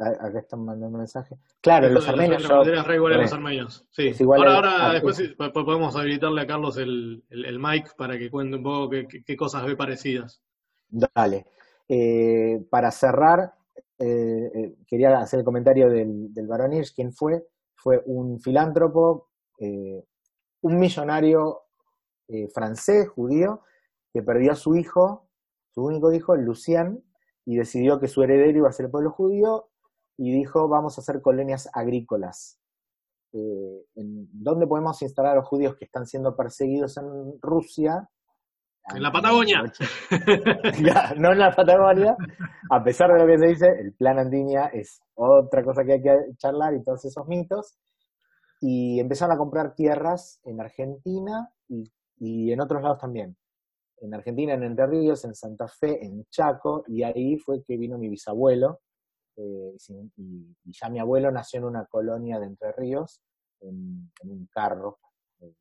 Acá 0.00 0.40
están 0.40 0.64
mandando 0.64 0.96
un 0.96 0.98
mensaje. 0.98 1.36
Claro, 1.60 1.88
los 1.88 2.08
armenios. 2.08 2.42
los 2.42 3.32
armenios. 3.32 3.86
Sí. 3.90 4.12
ahora, 4.20 4.56
ahora 4.56 4.92
después 4.94 5.20
podemos 5.52 5.94
habilitarle 5.94 6.40
a 6.42 6.46
Carlos 6.46 6.76
el, 6.76 7.24
el, 7.30 7.58
mic 7.60 7.94
para 7.96 8.18
que 8.18 8.30
cuente 8.30 8.56
un 8.56 8.64
poco 8.64 8.90
qué, 8.90 9.06
qué 9.24 9.36
cosas 9.36 9.64
ve 9.64 9.76
parecidas. 9.76 10.42
Dale. 10.88 11.46
Eh, 11.88 12.64
para 12.68 12.90
cerrar, 12.90 13.54
eh, 13.98 14.50
eh, 14.54 14.74
quería 14.86 15.18
hacer 15.18 15.40
el 15.40 15.44
comentario 15.44 15.88
del, 15.88 16.32
del 16.34 16.46
Barón 16.46 16.72
Hirsch, 16.72 16.94
¿quién 16.94 17.12
fue? 17.12 17.44
Fue 17.76 18.02
un 18.06 18.40
filántropo, 18.40 19.28
eh, 19.58 20.04
un 20.62 20.78
millonario 20.78 21.62
francés, 22.52 23.08
judío, 23.08 23.62
que 24.12 24.20
perdió 24.20 24.50
a 24.50 24.56
su 24.56 24.74
hijo, 24.74 25.28
su 25.70 25.84
único 25.84 26.12
hijo, 26.12 26.34
Lucien, 26.34 27.04
y 27.44 27.56
decidió 27.56 28.00
que 28.00 28.08
su 28.08 28.24
heredero 28.24 28.58
iba 28.58 28.68
a 28.68 28.72
ser 28.72 28.86
el 28.86 28.90
pueblo 28.90 29.12
judío, 29.12 29.68
y 30.16 30.32
dijo, 30.32 30.68
vamos 30.68 30.98
a 30.98 31.02
hacer 31.02 31.20
colonias 31.20 31.68
agrícolas. 31.72 32.58
¿en 33.32 34.28
¿Dónde 34.32 34.66
podemos 34.66 35.00
instalar 35.02 35.32
a 35.32 35.36
los 35.36 35.46
judíos 35.46 35.76
que 35.76 35.84
están 35.84 36.06
siendo 36.06 36.36
perseguidos 36.36 36.96
en 36.96 37.38
Rusia? 37.40 38.08
En 38.94 39.02
la 39.02 39.10
Patagonia. 39.10 39.62
no 41.18 41.32
en 41.32 41.38
la 41.38 41.54
Patagonia. 41.54 42.16
A 42.70 42.84
pesar 42.84 43.12
de 43.12 43.18
lo 43.18 43.26
que 43.26 43.38
se 43.38 43.46
dice, 43.46 43.66
el 43.80 43.94
plan 43.94 44.18
Andinia 44.18 44.66
es 44.66 45.00
otra 45.14 45.64
cosa 45.64 45.84
que 45.84 45.94
hay 45.94 46.02
que 46.02 46.16
charlar 46.36 46.74
y 46.74 46.84
todos 46.84 47.04
esos 47.04 47.26
mitos. 47.26 47.78
Y 48.60 49.00
empezaron 49.00 49.34
a 49.34 49.38
comprar 49.38 49.74
tierras 49.74 50.40
en 50.44 50.60
Argentina 50.60 51.50
y, 51.68 51.90
y 52.18 52.52
en 52.52 52.60
otros 52.60 52.82
lados 52.82 52.98
también. 52.98 53.36
En 53.98 54.14
Argentina, 54.14 54.54
en 54.54 54.62
Entre 54.62 54.86
Ríos, 54.86 55.24
en 55.24 55.34
Santa 55.34 55.66
Fe, 55.66 56.04
en 56.04 56.24
Chaco, 56.26 56.84
y 56.86 57.02
ahí 57.02 57.38
fue 57.38 57.62
que 57.62 57.76
vino 57.76 57.98
mi 57.98 58.08
bisabuelo. 58.08 58.80
Eh, 59.36 59.76
y, 60.16 60.56
ya 60.64 60.88
mi 60.88 60.98
abuelo 60.98 61.30
nació 61.30 61.58
en 61.58 61.64
una 61.64 61.86
colonia 61.86 62.38
de 62.38 62.46
Entre 62.46 62.72
Ríos, 62.72 63.20
en, 63.60 64.10
un 64.22 64.46
carro 64.46 64.98
eh, 65.40 65.52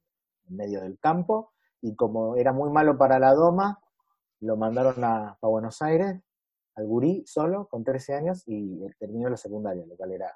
en 0.48 0.56
medio 0.56 0.82
del 0.82 1.00
campo 1.00 1.54
y 1.86 1.96
como 1.96 2.36
era 2.36 2.52
muy 2.52 2.72
malo 2.72 2.98
para 2.98 3.20
la 3.20 3.34
doma, 3.34 3.80
lo 4.42 4.58
mandaron 4.58 5.04
a, 5.04 5.38
Buenos 5.42 5.84
Aires, 5.84 6.20
al 6.76 6.88
gurí 6.88 7.24
solo, 7.28 7.68
con 7.68 7.84
13 7.84 8.16
años, 8.16 8.44
y 8.48 8.80
terminó 8.98 9.30
la 9.30 9.38
secundaria, 9.38 9.86
lo 9.86 9.96
cual 9.96 10.12
era... 10.14 10.32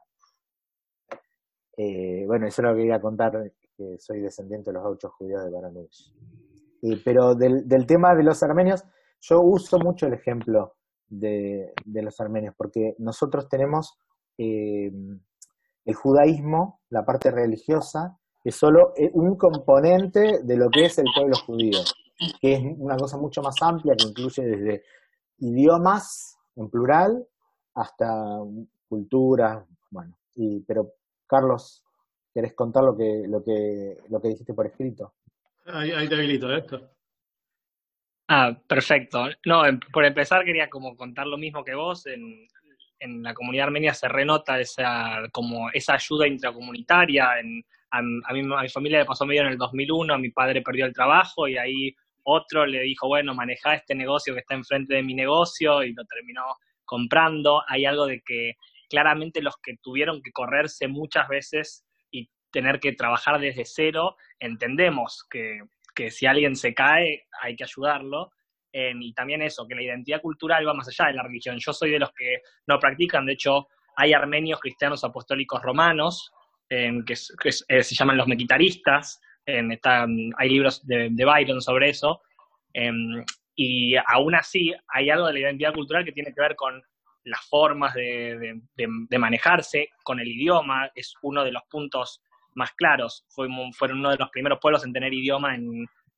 Eh, 1.75 2.25
bueno, 2.27 2.45
eso 2.45 2.61
es 2.61 2.67
lo 2.67 2.75
que 2.75 2.81
quería 2.81 3.01
contar, 3.01 3.51
que 3.75 3.97
soy 3.97 4.19
descendiente 4.19 4.69
de 4.69 4.75
los 4.75 4.85
ocho 4.85 5.09
judíos 5.09 5.43
de 5.43 5.49
Baranich. 5.49 6.13
pero 7.03 7.33
del, 7.33 7.67
del, 7.67 7.87
tema 7.87 8.13
de 8.13 8.23
los 8.23 8.43
armenios, 8.43 8.83
yo 9.19 9.41
uso 9.41 9.79
mucho 9.79 10.05
el 10.05 10.13
ejemplo 10.13 10.75
de, 11.07 11.73
de 11.83 12.01
los 12.03 12.19
armenios, 12.19 12.53
porque 12.55 12.95
nosotros 12.99 13.49
tenemos 13.49 13.97
eh, 14.37 14.91
el 15.85 15.95
judaísmo, 15.95 16.81
la 16.89 17.05
parte 17.05 17.31
religiosa, 17.31 18.18
es 18.43 18.55
solo 18.55 18.93
eh, 18.95 19.09
un 19.13 19.35
componente 19.37 20.39
de 20.43 20.57
lo 20.57 20.69
que 20.69 20.85
es 20.85 20.97
el 20.97 21.05
pueblo 21.13 21.37
judío, 21.37 21.79
que 22.41 22.53
es 22.53 22.61
una 22.77 22.97
cosa 22.97 23.17
mucho 23.17 23.41
más 23.41 23.61
amplia 23.61 23.95
que 23.95 24.07
incluye 24.07 24.43
desde 24.43 24.83
idiomas 25.39 26.37
en 26.55 26.69
plural 26.69 27.27
hasta 27.75 28.39
cultura, 28.87 29.65
bueno, 29.91 30.17
y, 30.35 30.61
pero 30.61 30.93
Carlos, 31.27 31.83
¿querés 32.33 32.53
contar 32.53 32.83
lo 32.83 32.97
que, 32.97 33.23
lo 33.27 33.43
que, 33.43 33.97
lo 34.09 34.21
que 34.21 34.29
dijiste 34.29 34.53
por 34.53 34.65
escrito? 34.65 35.13
Ahí, 35.65 36.07
te 36.07 36.15
habilito, 36.15 36.51
Héctor. 36.51 36.89
Ah, 38.27 38.57
perfecto. 38.67 39.27
No, 39.45 39.65
em- 39.65 39.79
por 39.91 40.05
empezar 40.05 40.43
quería 40.43 40.69
como 40.69 40.95
contar 40.95 41.27
lo 41.27 41.37
mismo 41.37 41.63
que 41.63 41.75
vos. 41.75 42.07
En, 42.07 42.47
en 42.99 43.23
la 43.23 43.33
comunidad 43.33 43.67
armenia 43.67 43.93
se 43.93 44.07
renota 44.07 44.59
esa, 44.59 45.21
como 45.31 45.69
esa 45.71 45.93
ayuda 45.93 46.27
intracomunitaria. 46.27 47.39
En, 47.39 47.63
a, 47.91 47.99
a 47.99 48.33
mí, 48.33 48.39
a 48.41 48.61
mi 48.61 48.69
familia 48.69 48.99
le 48.99 49.05
pasó 49.05 49.25
medio 49.25 49.41
en 49.41 49.47
el 49.47 49.57
2001, 49.57 50.17
mi 50.19 50.31
padre 50.31 50.61
perdió 50.61 50.85
el 50.85 50.93
trabajo 50.93 51.47
y 51.47 51.57
ahí 51.57 51.95
otro 52.23 52.65
le 52.65 52.81
dijo, 52.81 53.07
bueno, 53.07 53.33
maneja 53.33 53.73
este 53.73 53.95
negocio 53.95 54.33
que 54.33 54.41
está 54.41 54.53
enfrente 54.53 54.95
de 54.95 55.03
mi 55.03 55.13
negocio 55.13 55.83
y 55.83 55.93
lo 55.93 56.05
terminó 56.05 56.43
comprando. 56.85 57.63
Hay 57.67 57.85
algo 57.85 58.05
de 58.05 58.21
que 58.21 58.53
claramente 58.89 59.41
los 59.41 59.55
que 59.57 59.77
tuvieron 59.81 60.21
que 60.21 60.31
correrse 60.31 60.87
muchas 60.87 61.27
veces 61.27 61.85
y 62.11 62.29
tener 62.51 62.79
que 62.79 62.93
trabajar 62.93 63.39
desde 63.39 63.65
cero, 63.65 64.15
entendemos 64.39 65.25
que, 65.29 65.59
que 65.95 66.11
si 66.11 66.25
alguien 66.25 66.55
se 66.55 66.73
cae 66.73 67.27
hay 67.41 67.55
que 67.55 67.63
ayudarlo. 67.63 68.31
Eh, 68.71 68.93
y 68.99 69.13
también 69.13 69.41
eso, 69.41 69.67
que 69.67 69.73
la 69.73 69.81
identidad 69.81 70.21
cultural 70.21 70.67
va 70.67 70.75
más 70.75 70.87
allá 70.87 71.09
de 71.09 71.15
la 71.15 71.23
religión. 71.23 71.57
Yo 71.57 71.73
soy 71.73 71.89
de 71.89 71.99
los 71.99 72.11
que 72.11 72.41
no 72.67 72.77
practican, 72.77 73.25
de 73.25 73.33
hecho 73.33 73.67
hay 73.95 74.13
armenios 74.13 74.59
cristianos 74.59 75.03
apostólicos 75.03 75.61
romanos, 75.61 76.31
que, 76.69 77.13
que 77.41 77.49
eh, 77.67 77.83
se 77.83 77.95
llaman 77.95 78.17
los 78.17 78.27
mequitaristas, 78.27 79.19
esta- 79.45 80.05
hay 80.37 80.49
libros 80.49 80.85
de, 80.85 81.09
Byron 81.25 81.61
sobre 81.61 81.89
eso, 81.89 82.21
em, 82.73 83.23
y 83.55 83.95
aún 84.07 84.35
así 84.35 84.73
hay 84.87 85.09
algo 85.09 85.27
de 85.27 85.33
la 85.33 85.39
identidad 85.39 85.73
cultural 85.73 86.05
que 86.05 86.11
tiene 86.11 86.33
que 86.33 86.41
ver 86.41 86.55
con 86.55 86.81
las 87.23 87.41
formas 87.47 87.93
de, 87.95 88.61
de- 88.75 89.17
manejarse, 89.17 89.89
con 90.03 90.19
el 90.19 90.27
idioma, 90.27 90.89
es 90.95 91.13
uno 91.23 91.43
de 91.43 91.51
los 91.51 91.63
puntos 91.69 92.21
más 92.55 92.71
claros. 92.73 93.25
Fuimos- 93.29 93.75
fueron 93.75 93.99
uno 93.99 94.11
de 94.11 94.17
los 94.17 94.29
primeros 94.29 94.59
pueblos 94.59 94.85
en 94.85 94.93
tener 94.93 95.13
idioma 95.13 95.57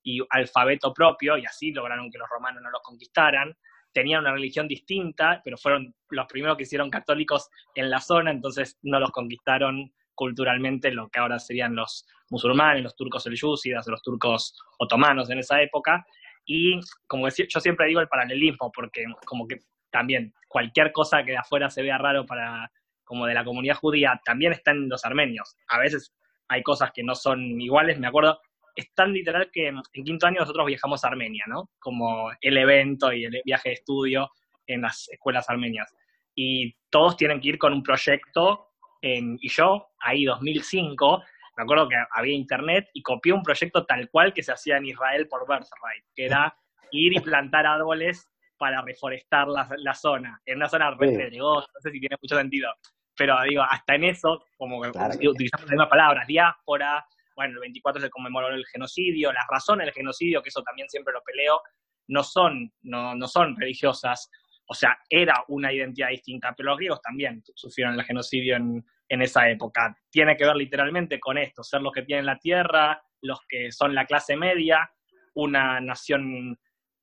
y 0.03 0.19
alfabeto 0.29 0.93
propio, 0.93 1.37
y 1.37 1.45
así 1.45 1.71
lograron 1.71 2.11
que 2.11 2.17
los 2.17 2.29
romanos 2.29 2.61
no 2.61 2.69
los 2.69 2.81
conquistaran. 2.81 3.55
Tenían 3.93 4.21
una 4.21 4.33
religión 4.33 4.67
distinta, 4.67 5.41
pero 5.43 5.57
fueron 5.57 5.93
los 6.09 6.27
primeros 6.27 6.57
que 6.57 6.63
hicieron 6.63 6.89
católicos 6.89 7.49
en 7.75 7.89
la 7.89 7.99
zona, 7.99 8.31
entonces 8.31 8.77
no 8.83 8.99
los 8.99 9.11
conquistaron 9.11 9.91
culturalmente 10.21 10.91
lo 10.91 11.09
que 11.09 11.19
ahora 11.19 11.39
serían 11.39 11.75
los 11.75 12.05
musulmanes, 12.29 12.83
los 12.83 12.95
turcos 12.95 13.23
selyúcidas, 13.23 13.87
los 13.87 14.03
turcos 14.03 14.55
otomanos 14.77 15.31
en 15.31 15.39
esa 15.39 15.59
época. 15.63 16.05
Y 16.45 16.79
como 17.07 17.25
decía, 17.25 17.47
yo 17.49 17.59
siempre 17.59 17.87
digo 17.87 18.01
el 18.01 18.07
paralelismo, 18.07 18.71
porque 18.71 19.03
como 19.25 19.47
que 19.47 19.61
también 19.89 20.31
cualquier 20.47 20.91
cosa 20.91 21.23
que 21.23 21.31
de 21.31 21.37
afuera 21.37 21.71
se 21.71 21.81
vea 21.81 21.97
raro 21.97 22.27
para 22.27 22.71
como 23.03 23.25
de 23.25 23.33
la 23.33 23.43
comunidad 23.43 23.77
judía, 23.77 24.21
también 24.23 24.53
está 24.53 24.69
en 24.69 24.89
los 24.89 25.03
armenios. 25.05 25.55
A 25.67 25.79
veces 25.79 26.13
hay 26.49 26.61
cosas 26.61 26.91
que 26.93 27.01
no 27.01 27.15
son 27.15 27.59
iguales, 27.59 27.97
me 27.97 28.05
acuerdo, 28.05 28.39
es 28.75 28.93
tan 28.93 29.13
literal 29.13 29.49
que 29.51 29.69
en 29.69 30.03
quinto 30.05 30.27
año 30.27 30.41
nosotros 30.41 30.67
viajamos 30.67 31.03
a 31.03 31.07
Armenia, 31.07 31.45
¿no? 31.47 31.71
Como 31.79 32.29
el 32.39 32.57
evento 32.59 33.11
y 33.11 33.25
el 33.25 33.41
viaje 33.43 33.69
de 33.69 33.73
estudio 33.73 34.29
en 34.67 34.83
las 34.83 35.09
escuelas 35.09 35.49
armenias. 35.49 35.91
Y 36.35 36.75
todos 36.91 37.17
tienen 37.17 37.41
que 37.41 37.49
ir 37.49 37.57
con 37.57 37.73
un 37.73 37.81
proyecto, 37.81 38.70
en- 39.01 39.37
y 39.41 39.49
yo, 39.49 39.89
ahí 39.99 40.25
2005, 40.25 41.23
me 41.57 41.63
acuerdo 41.63 41.89
que 41.89 41.95
había 42.11 42.33
internet 42.35 42.89
y 42.93 43.01
copié 43.01 43.33
un 43.33 43.43
proyecto 43.43 43.85
tal 43.85 44.09
cual 44.09 44.33
que 44.33 44.43
se 44.43 44.51
hacía 44.51 44.77
en 44.77 44.85
Israel 44.85 45.27
por 45.27 45.41
Birthright, 45.41 46.05
que 46.15 46.25
era 46.25 46.55
ir 46.91 47.13
y 47.13 47.19
plantar 47.19 47.65
árboles 47.65 48.27
para 48.57 48.81
reforestar 48.81 49.47
la, 49.47 49.67
la 49.77 49.93
zona, 49.93 50.39
en 50.45 50.57
una 50.57 50.69
zona 50.69 50.91
Sí. 50.91 50.97
pedregosa, 50.99 51.67
no 51.73 51.81
sé 51.81 51.91
si 51.91 51.99
tiene 51.99 52.15
mucho 52.21 52.35
sentido, 52.37 52.69
pero 53.17 53.35
digo, 53.43 53.63
hasta 53.63 53.95
en 53.95 54.03
eso, 54.05 54.45
como 54.57 54.81
que 54.81 54.91
Claro 54.91 55.17
que 55.19 55.27
utilizamos 55.27 55.65
las 55.65 55.71
mismas 55.71 55.89
palabras, 55.89 56.27
diáspora, 56.27 57.03
bueno, 57.35 57.53
el 57.55 57.59
24 57.59 58.01
se 58.01 58.09
conmemoró 58.09 58.49
el 58.49 58.65
genocidio, 58.67 59.31
las 59.33 59.45
razones 59.49 59.85
del 59.85 59.93
genocidio, 59.95 60.41
que 60.43 60.49
eso 60.49 60.61
también 60.61 60.87
siempre 60.89 61.13
lo 61.13 61.21
peleo, 61.23 61.59
no 62.07 62.23
son, 62.23 62.71
no, 62.83 63.15
no 63.15 63.27
son 63.27 63.55
religiosas, 63.57 64.29
o 64.71 64.73
sea, 64.73 64.97
era 65.09 65.43
una 65.49 65.73
identidad 65.73 66.07
distinta, 66.07 66.53
pero 66.55 66.69
los 66.69 66.77
griegos 66.77 67.01
también 67.01 67.43
sufrieron 67.55 67.93
el 67.99 68.05
genocidio 68.05 68.55
en, 68.55 68.85
en 69.09 69.21
esa 69.21 69.49
época. 69.49 69.93
Tiene 70.09 70.37
que 70.37 70.45
ver 70.45 70.55
literalmente 70.55 71.19
con 71.19 71.37
esto, 71.37 71.61
ser 71.61 71.81
los 71.81 71.91
que 71.91 72.03
tienen 72.03 72.25
la 72.25 72.39
tierra, 72.39 73.03
los 73.21 73.41
que 73.49 73.69
son 73.73 73.93
la 73.93 74.05
clase 74.05 74.37
media, 74.37 74.89
una 75.33 75.81
nación 75.81 76.57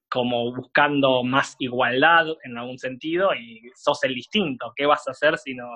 como 0.09 0.55
buscando 0.55 1.23
más 1.23 1.57
igualdad 1.59 2.29
en 2.43 2.57
algún 2.57 2.79
sentido 2.79 3.35
y 3.35 3.61
sos 3.75 4.03
el 4.05 4.15
distinto. 4.15 4.73
¿Qué 4.75 4.87
vas 4.87 5.07
a 5.07 5.11
hacer 5.11 5.37
sino 5.37 5.69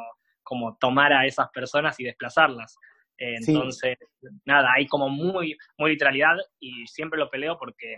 como 0.43 0.79
tomar 0.79 1.13
a 1.13 1.27
esas 1.27 1.51
personas 1.51 2.01
y 2.01 2.05
desplazarlas? 2.05 2.75
Eh, 3.19 3.37
Sí. 3.43 3.53
Entonces, 3.53 3.99
nada, 4.47 4.71
hay 4.75 4.87
como 4.87 5.11
muy, 5.11 5.59
muy 5.77 5.91
literalidad 5.91 6.39
y 6.59 6.87
siempre 6.87 7.19
lo 7.19 7.29
peleo 7.29 7.59
porque, 7.59 7.97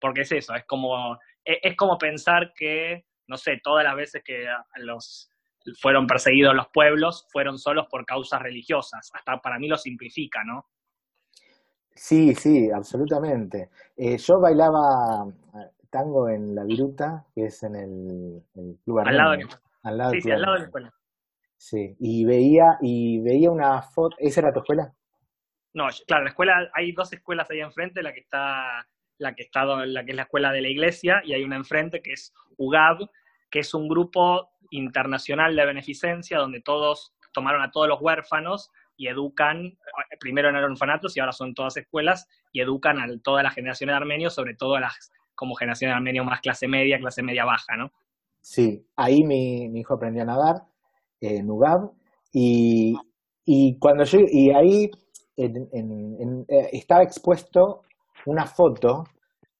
porque 0.00 0.22
es 0.22 0.32
eso, 0.32 0.54
es 0.54 0.64
como, 0.64 1.18
es, 1.44 1.58
es 1.62 1.76
como 1.76 1.98
pensar 1.98 2.54
que, 2.56 3.04
no 3.26 3.36
sé, 3.36 3.60
todas 3.62 3.84
las 3.84 3.96
veces 3.96 4.22
que 4.24 4.46
los 4.76 5.30
fueron 5.80 6.06
perseguidos 6.06 6.54
los 6.54 6.68
pueblos 6.68 7.26
fueron 7.30 7.58
solos 7.58 7.86
por 7.90 8.04
causas 8.04 8.42
religiosas. 8.42 9.10
Hasta 9.14 9.40
para 9.40 9.58
mí 9.58 9.68
lo 9.68 9.76
simplifica, 9.76 10.44
¿no? 10.44 10.66
Sí, 11.94 12.34
sí, 12.34 12.70
absolutamente. 12.70 13.70
Eh, 13.96 14.18
yo 14.18 14.40
bailaba 14.40 15.26
eh, 15.54 15.70
tango 15.90 16.28
en 16.28 16.54
La 16.54 16.64
Viruta, 16.64 17.24
que 17.34 17.46
es 17.46 17.62
en 17.62 17.76
el, 17.76 18.42
el 18.56 18.78
Club 18.84 19.00
Al 19.00 19.16
lado 19.16 19.32
de 19.32 19.46
al 19.84 19.98
lado 19.98 20.10
Sí, 20.12 20.20
sí, 20.22 20.30
al 20.30 20.40
lado 20.40 20.54
de 20.54 20.60
la 20.60 20.64
escuela. 20.66 20.94
Sí, 21.56 21.96
y 22.00 22.24
veía, 22.24 22.78
y 22.80 23.20
veía 23.20 23.50
una 23.50 23.80
foto, 23.82 24.16
¿esa 24.18 24.40
era 24.40 24.52
tu 24.52 24.60
escuela? 24.60 24.92
No, 25.72 25.86
claro, 26.06 26.24
la 26.24 26.30
escuela, 26.30 26.70
hay 26.74 26.92
dos 26.92 27.12
escuelas 27.12 27.50
ahí 27.50 27.60
enfrente, 27.60 28.02
la 28.02 28.12
que 28.12 28.20
está, 28.20 28.86
la 29.18 29.34
que 29.34 29.42
está, 29.42 29.64
la 29.64 30.04
que 30.04 30.12
es 30.12 30.16
la 30.16 30.22
escuela 30.22 30.52
de 30.52 30.62
la 30.62 30.68
iglesia, 30.68 31.22
y 31.24 31.34
hay 31.34 31.44
una 31.44 31.56
enfrente 31.56 32.02
que 32.02 32.12
es 32.12 32.32
UGAB, 32.56 33.08
que 33.50 33.60
es 33.60 33.74
un 33.74 33.88
grupo 33.88 34.50
internacional 34.70 35.54
de 35.54 35.66
beneficencia 35.66 36.38
donde 36.38 36.60
todos 36.60 37.14
tomaron 37.32 37.62
a 37.62 37.70
todos 37.70 37.88
los 37.88 38.00
huérfanos 38.00 38.70
y 38.96 39.08
educan, 39.08 39.66
eh, 39.66 40.16
primero 40.20 40.48
en 40.48 40.56
orfanatos 40.56 41.16
y 41.16 41.20
ahora 41.20 41.32
son 41.32 41.54
todas 41.54 41.76
escuelas, 41.76 42.28
y 42.52 42.60
educan 42.60 43.00
a 43.00 43.06
toda 43.22 43.42
la 43.42 43.50
generación 43.50 43.88
de 43.88 43.94
armenios, 43.94 44.34
sobre 44.34 44.54
todo 44.54 44.76
a 44.76 44.80
las 44.80 45.10
como 45.34 45.56
generación 45.56 45.90
de 45.90 45.96
armenios 45.96 46.24
más 46.24 46.40
clase 46.40 46.68
media, 46.68 46.98
clase 46.98 47.22
media 47.22 47.44
baja, 47.44 47.76
¿no? 47.76 47.90
Sí, 48.40 48.86
ahí 48.94 49.24
mi, 49.24 49.64
hijo 49.78 49.94
aprendió 49.94 50.22
a 50.22 50.26
nadar 50.26 50.54
en 51.20 51.50
UGAB 51.50 51.90
y, 52.32 52.94
y 53.44 53.78
cuando 53.78 54.04
yo, 54.04 54.20
y 54.30 54.50
ahí 54.50 54.90
eh, 55.36 56.70
estaba 56.72 57.02
expuesto 57.02 57.82
una 58.26 58.46
foto 58.46 59.04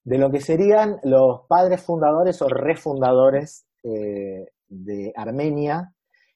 de 0.03 0.19
lo 0.19 0.31
que 0.31 0.41
serían 0.41 0.99
los 1.05 1.43
padres 1.49 1.83
fundadores 1.83 2.41
o 2.43 2.49
refundadores 2.49 3.67
eh, 3.83 4.47
de 4.69 5.13
Armenia 5.17 5.93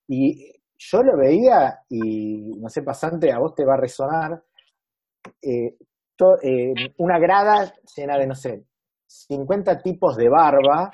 y 0.07 0.53
yo 0.77 1.03
lo 1.03 1.17
veía 1.17 1.81
y 1.89 2.53
no 2.61 2.69
sé, 2.69 2.83
pasante, 2.83 3.33
a 3.33 3.39
vos 3.39 3.55
te 3.55 3.65
va 3.65 3.75
a 3.75 3.81
resonar 3.81 4.43
eh, 5.43 5.75
to- 6.17 6.41
eh, 6.43 6.73
una 6.99 7.19
grada 7.19 7.73
llena 7.97 8.17
de, 8.17 8.27
no 8.27 8.35
sé, 8.35 8.65
50 9.07 9.81
tipos 9.83 10.17
de 10.17 10.29
barba 10.29 10.91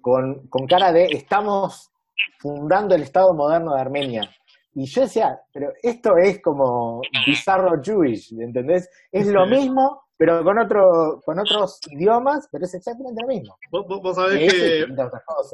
con, 0.00 0.46
con 0.48 0.66
cara 0.66 0.92
de 0.92 1.06
estamos 1.06 1.90
fundando 2.38 2.94
el 2.94 3.02
Estado 3.02 3.32
moderno 3.34 3.74
de 3.74 3.80
Armenia. 3.80 4.30
Y 4.74 4.86
yo 4.86 5.02
decía, 5.02 5.40
pero 5.52 5.70
esto 5.82 6.16
es 6.18 6.40
como 6.42 7.00
bizarro 7.26 7.80
Jewish, 7.82 8.32
¿entendés? 8.38 8.88
Es 9.10 9.26
lo 9.28 9.46
mismo, 9.46 10.02
pero 10.16 10.42
con 10.42 10.58
otro, 10.58 11.20
con 11.24 11.38
otros 11.38 11.80
idiomas, 11.90 12.48
pero 12.50 12.64
es 12.64 12.74
exactamente 12.74 13.22
lo 13.22 13.28
mismo. 13.28 13.58
Vos, 13.70 13.86
vos- 13.86 14.16
sabés 14.16 14.52
que... 14.52 14.86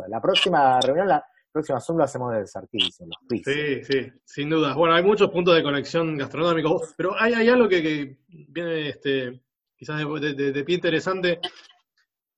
La 0.08 0.20
próxima 0.20 0.80
reunión, 0.80 1.08
la 1.08 1.24
próxima 1.50 1.80
Zoom 1.80 1.98
lo 1.98 2.04
hacemos 2.04 2.32
desde 2.32 2.46
Sarkis, 2.46 3.00
en 3.00 3.08
los 3.08 3.16
quiz. 3.28 3.42
Sí, 3.44 3.84
sí, 3.84 4.12
sin 4.24 4.50
duda. 4.50 4.74
Bueno, 4.74 4.94
hay 4.94 5.02
muchos 5.02 5.30
puntos 5.30 5.54
de 5.54 5.62
conexión 5.62 6.16
gastronómicos, 6.16 6.94
pero 6.96 7.14
hay, 7.18 7.34
hay 7.34 7.48
algo 7.48 7.68
que, 7.68 7.82
que 7.82 8.18
viene 8.28 8.88
este, 8.90 9.42
quizás 9.76 9.98
de, 9.98 10.34
de- 10.34 10.64
pie 10.64 10.76
interesante. 10.76 11.40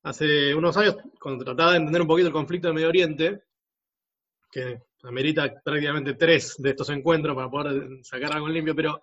Hace 0.03 0.55
unos 0.55 0.77
años, 0.77 0.97
cuando 1.21 1.45
trataba 1.45 1.71
de 1.73 1.77
entender 1.79 2.03
un 2.03 2.09
poquito 2.09 2.27
el 2.29 2.33
conflicto 2.35 2.69
de 2.69 2.75
Medio 2.75 2.89
Oriente, 2.89 3.43
que 4.51 4.83
amerita 5.03 5.53
prácticamente 5.65 6.15
tres 6.15 6.57
de 6.59 6.71
estos 6.71 6.91
encuentros 6.91 7.35
para 7.35 7.51
poder 7.51 7.89
sacar 8.03 8.33
algo 8.33 8.49
en 8.49 8.55
limpio, 8.55 8.75
pero 8.75 9.01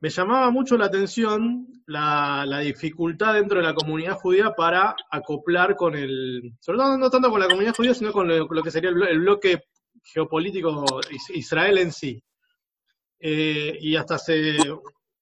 me 0.00 0.08
llamaba 0.08 0.50
mucho 0.50 0.76
la 0.78 0.86
atención 0.86 1.66
la, 1.86 2.44
la 2.46 2.60
dificultad 2.60 3.34
dentro 3.34 3.58
de 3.58 3.66
la 3.66 3.74
comunidad 3.74 4.14
judía 4.18 4.52
para 4.52 4.94
acoplar 5.10 5.76
con 5.76 5.94
el, 5.94 6.52
sobre 6.60 6.78
todo 6.78 6.96
no 6.96 7.10
tanto 7.10 7.30
con 7.30 7.40
la 7.40 7.48
comunidad 7.48 7.74
judía, 7.74 7.94
sino 7.94 8.12
con 8.12 8.26
lo, 8.28 8.46
lo 8.46 8.62
que 8.62 8.70
sería 8.70 8.90
el, 8.90 8.96
blo- 8.96 9.08
el 9.08 9.20
bloque 9.20 9.64
geopolítico 10.02 11.00
is- 11.10 11.30
Israel 11.30 11.78
en 11.78 11.92
sí. 11.92 12.22
Eh, 13.18 13.76
y 13.80 13.96
hasta 13.96 14.14
hace 14.14 14.56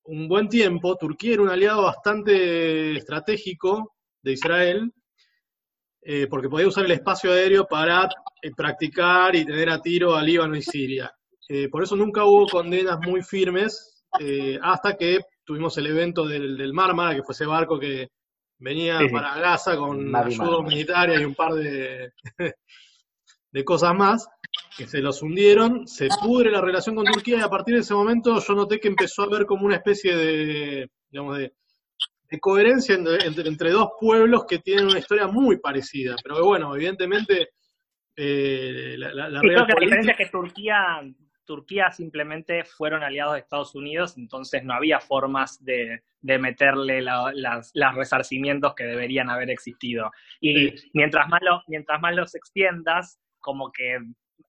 un 0.05 0.29
buen 0.29 0.49
tiempo, 0.49 0.97
Turquía 0.97 1.35
era 1.35 1.43
un 1.43 1.49
aliado 1.49 1.83
bastante 1.83 2.97
estratégico 2.97 3.97
de 4.23 4.33
Israel, 4.33 4.93
eh, 6.03 6.27
porque 6.31 6.49
podía 6.49 6.69
usar 6.69 6.85
el 6.85 6.93
espacio 6.93 7.33
aéreo 7.33 7.67
para 7.67 8.09
eh, 8.41 8.53
practicar 8.57 9.35
y 9.35 9.45
tener 9.45 9.69
a 9.71 9.81
tiro 9.83 10.15
a 10.15 10.23
Líbano 10.23 10.55
y 10.57 10.63
Siria. 10.63 11.13
Eh, 11.49 11.69
por 11.69 11.83
eso 11.83 11.97
nunca 11.97 12.25
hubo 12.25 12.47
condenas 12.47 12.99
muy 13.01 13.23
firmes, 13.23 13.98
eh, 14.21 14.59
hasta 14.63 14.97
que 14.97 15.19
tuvimos 15.45 15.77
el 15.79 15.87
evento 15.87 16.27
del, 16.27 16.57
del 16.57 16.73
Mármara, 16.73 17.15
que 17.15 17.23
fue 17.23 17.33
ese 17.35 17.47
barco 17.47 17.79
que 17.79 18.09
venía 18.59 18.99
Sí, 18.99 19.07
sí. 19.09 19.13
para 19.15 19.39
Gaza 19.39 19.77
con 19.77 20.15
ayuda 20.15 20.45
más. 20.51 20.59
humanitaria 20.59 21.21
y 21.21 21.25
un 21.25 21.35
par 21.35 21.53
de, 21.55 22.13
de 23.53 23.65
cosas 23.65 23.95
más, 23.95 24.29
que 24.77 24.87
se 24.87 24.99
los 25.01 25.23
hundieron, 25.23 25.87
se 25.87 26.09
pudre 26.23 26.51
la 26.51 26.61
relación 26.61 26.95
con 26.97 27.05
Turquía 27.05 27.39
y 27.39 27.43
a 27.43 27.49
partir 27.49 27.75
de 27.75 27.81
ese 27.81 27.95
momento 27.95 28.39
yo 28.41 28.55
noté 28.55 28.79
que 28.81 28.89
empezó 28.89 29.23
a 29.23 29.27
haber 29.27 29.47
como 29.47 29.67
una 29.67 29.77
especie 29.77 30.15
de, 30.17 30.91
digamos, 31.11 31.39
de, 31.39 31.53
de 32.31 32.41
coherencia 32.41 32.95
entre, 32.95 33.25
entre- 33.27 33.49
entre 33.49 33.71
dos 33.71 33.91
pueblos 34.01 34.45
que 34.47 34.59
tienen 34.59 34.87
una 34.87 34.99
historia 34.99 35.27
muy 35.27 35.59
parecida, 35.59 36.15
pero 36.23 36.37
que 36.37 36.43
bueno, 36.43 36.75
evidentemente 36.75 37.51
eh, 38.17 38.95
la, 38.99 39.15
la, 39.15 39.29
la 39.31 39.41
Sí, 39.41 39.47
creo 39.49 39.67
que 39.67 39.73
la 39.75 39.81
diferencia 39.81 40.13
es 40.13 40.19
que 40.19 40.27
Turquía, 40.31 40.77
Turquía 41.49 41.91
simplemente 41.91 42.63
fueron 42.65 43.03
aliados 43.03 43.33
de 43.35 43.41
Estados 43.41 43.75
Unidos, 43.75 44.17
entonces 44.19 44.63
no 44.63 44.75
había 44.75 45.01
formas 45.01 45.65
de, 45.65 46.03
de 46.21 46.39
meterle 46.39 47.01
la- 47.03 47.33
las, 47.35 47.71
las 47.75 47.95
resarcimientos 47.95 48.75
que 48.75 48.85
deberían 48.85 49.31
haber 49.31 49.49
existido. 49.51 50.11
Y 50.41 50.75
mientras 50.93 51.27
más, 51.29 51.41
lo- 51.43 51.63
mientras 51.67 52.01
más 52.01 52.15
los 52.15 52.35
extiendas, 52.35 53.19
como 53.41 53.73
que 53.73 53.99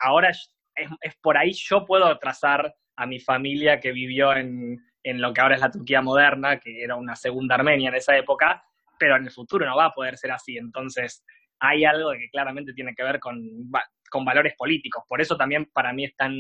ahora 0.01 0.31
es, 0.31 0.53
es 1.01 1.15
por 1.23 1.37
ahí 1.39 1.53
yo 1.53 1.87
puedo 1.87 2.19
trazar 2.19 2.75
a 2.97 3.07
mi 3.07 3.21
familia 3.21 3.79
que 3.81 3.93
vivió 3.93 4.35
en, 4.35 4.77
en 5.05 5.21
lo 5.21 5.33
que 5.33 5.41
ahora 5.41 5.55
es 5.55 5.61
la 5.61 5.71
Turquía 5.71 6.03
moderna, 6.03 6.59
que 6.59 6.83
era 6.83 6.97
una 6.97 7.15
segunda 7.15 7.55
Armenia 7.55 7.91
en 7.91 7.95
esa 7.95 8.17
época, 8.17 8.63
pero 8.99 9.17
en 9.17 9.25
el 9.25 9.31
futuro 9.31 9.65
no 9.65 9.77
va 9.77 9.87
a 9.87 9.95
poder 9.95 10.17
ser 10.19 10.33
así. 10.33 10.57
Entonces, 10.59 11.25
hay 11.61 11.85
algo 11.85 12.11
que 12.13 12.29
claramente 12.31 12.73
tiene 12.73 12.95
que 12.95 13.05
ver 13.05 13.21
con, 13.21 13.41
con 14.11 14.25
valores 14.25 14.55
políticos. 14.57 15.05
Por 15.09 15.21
eso 15.21 15.37
también 15.37 15.67
para 15.73 15.93
mí 15.93 16.05
es 16.05 16.17
tan, 16.17 16.33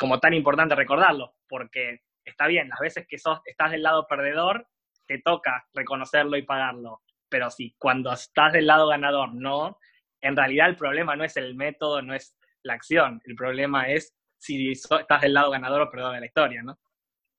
como 0.00 0.18
tan 0.18 0.32
importante 0.32 0.74
recordarlo, 0.74 1.34
porque 1.46 2.00
está 2.24 2.46
bien, 2.46 2.70
las 2.70 2.80
veces 2.80 3.06
que 3.06 3.18
sos, 3.18 3.40
estás 3.44 3.70
del 3.70 3.82
lado 3.82 4.06
perdedor, 4.08 4.66
te 5.06 5.18
toca 5.18 5.66
reconocerlo 5.74 6.38
y 6.38 6.42
pagarlo. 6.42 7.02
Pero 7.28 7.50
si 7.50 7.74
cuando 7.78 8.10
estás 8.10 8.54
del 8.54 8.66
lado 8.66 8.88
ganador 8.88 9.34
no, 9.34 9.78
en 10.22 10.34
realidad 10.36 10.70
el 10.70 10.76
problema 10.76 11.16
no 11.16 11.24
es 11.24 11.36
el 11.36 11.54
método, 11.54 12.00
no 12.00 12.14
es 12.14 12.34
la 12.62 12.72
acción, 12.74 13.20
el 13.26 13.34
problema 13.36 13.88
es 13.90 14.14
si 14.38 14.74
so- 14.74 15.00
estás 15.00 15.20
del 15.20 15.34
lado 15.34 15.50
ganador 15.50 15.82
o 15.82 15.90
perdedor 15.90 16.14
de 16.14 16.20
la 16.20 16.26
historia, 16.26 16.62
¿no? 16.62 16.78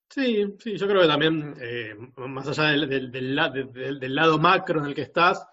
Sí, 0.09 0.45
sí, 0.59 0.77
yo 0.77 0.87
creo 0.87 1.01
que 1.01 1.07
también, 1.07 1.55
eh, 1.61 1.95
más 2.17 2.47
allá 2.47 2.69
del, 2.71 2.87
del, 2.87 3.11
del 3.11 3.35
la- 3.35 3.49
del- 3.49 3.99
del 3.99 4.15
lado 4.15 4.37
macro 4.37 4.79
en 4.81 4.85
el 4.85 4.93
que 4.93 5.03
estás, 5.03 5.47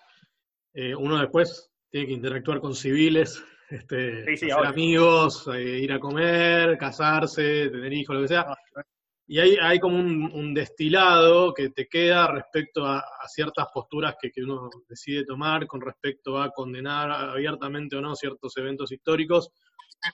eh, 0.74 0.94
uno 0.94 1.16
después 1.18 1.70
tiene 1.90 2.06
que 2.08 2.12
interactuar 2.12 2.60
con 2.60 2.74
civiles, 2.74 3.42
este, 3.70 4.24
Sí, 4.24 4.36
sí, 4.36 4.50
hacer 4.50 4.58
obvio. 4.60 4.70
amigos, 4.70 5.48
eh, 5.54 5.78
ir 5.80 5.92
a 5.92 6.00
comer, 6.00 6.76
casarse, 6.78 7.68
tener 7.70 7.92
hijos, 7.92 8.16
lo 8.16 8.22
que 8.22 8.28
sea. 8.28 8.46
Y 9.30 9.38
hay, 9.40 9.56
hay 9.60 9.78
como 9.78 9.98
un, 9.98 10.30
un 10.32 10.54
destilado 10.54 11.52
que 11.52 11.68
te 11.70 11.86
queda 11.86 12.28
respecto 12.28 12.86
a, 12.86 12.98
a 13.00 13.28
ciertas 13.28 13.66
posturas 13.74 14.14
que, 14.20 14.30
que 14.30 14.42
uno 14.42 14.70
decide 14.88 15.24
tomar 15.26 15.66
con 15.66 15.82
respecto 15.82 16.40
a 16.40 16.50
condenar 16.50 17.10
abiertamente 17.10 17.94
o 17.96 18.00
no 18.00 18.16
ciertos 18.16 18.56
eventos 18.56 18.90
históricos. 18.90 19.50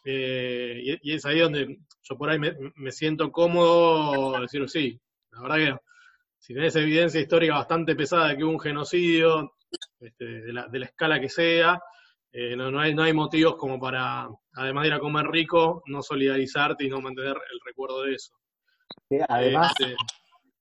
Eh, 0.04 0.80
y, 0.82 1.10
y 1.10 1.14
es 1.14 1.24
ahí 1.26 1.38
donde 1.40 1.78
yo 2.02 2.16
por 2.18 2.30
ahí 2.30 2.38
me, 2.40 2.54
me 2.74 2.90
siento 2.90 3.30
cómodo 3.30 4.40
decir, 4.40 4.68
sí, 4.68 5.00
la 5.30 5.42
verdad 5.42 5.56
que 5.56 5.76
si 6.38 6.52
tenés 6.54 6.74
evidencia 6.76 7.20
histórica 7.20 7.54
bastante 7.54 7.94
pesada 7.94 8.28
de 8.28 8.36
que 8.36 8.44
hubo 8.44 8.52
un 8.52 8.60
genocidio, 8.60 9.54
este, 10.00 10.24
de, 10.24 10.52
la, 10.52 10.66
de 10.68 10.78
la 10.78 10.86
escala 10.86 11.20
que 11.20 11.28
sea, 11.28 11.80
eh, 12.34 12.56
no, 12.56 12.70
no, 12.70 12.80
hay, 12.80 12.94
no 12.94 13.02
hay 13.04 13.12
motivos 13.12 13.56
como 13.56 13.78
para, 13.78 14.28
además 14.54 14.82
de 14.82 14.88
ir 14.88 14.94
a 14.94 14.98
comer 15.00 15.26
rico, 15.26 15.82
no 15.86 16.02
solidarizarte 16.02 16.84
y 16.84 16.88
no 16.90 17.00
mantener 17.00 17.36
el 17.36 17.60
recuerdo 17.64 18.02
de 18.02 18.14
eso. 18.14 18.34
Que 19.08 19.20
además, 19.28 19.72
Este, 19.78 19.94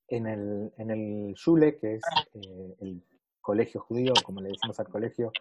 en 0.10 0.28
el, 0.28 0.72
en 0.78 0.92
el 0.92 1.34
Yule, 1.36 1.78
que 1.80 1.96
es 1.96 2.04
eh, 2.36 2.76
el 2.82 3.04
colegio 3.42 3.82
judío, 3.82 4.14
como 4.24 4.40
le 4.42 4.50
decimos 4.50 4.80
al 4.80 4.88
colegio 4.88 5.32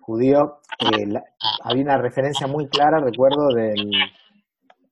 judío, 0.00 0.60
eh, 0.80 1.06
la- 1.06 1.24
había 1.62 1.82
una 1.84 1.98
referencia 1.98 2.46
muy 2.46 2.68
clara, 2.68 2.98
recuerdo, 3.00 3.48
del, 3.48 3.90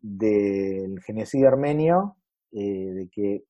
del 0.01 1.03
genocidio 1.03 1.49
armenio, 1.49 2.17
eh, 2.53 2.93
de 2.95 3.09
que 3.11 3.45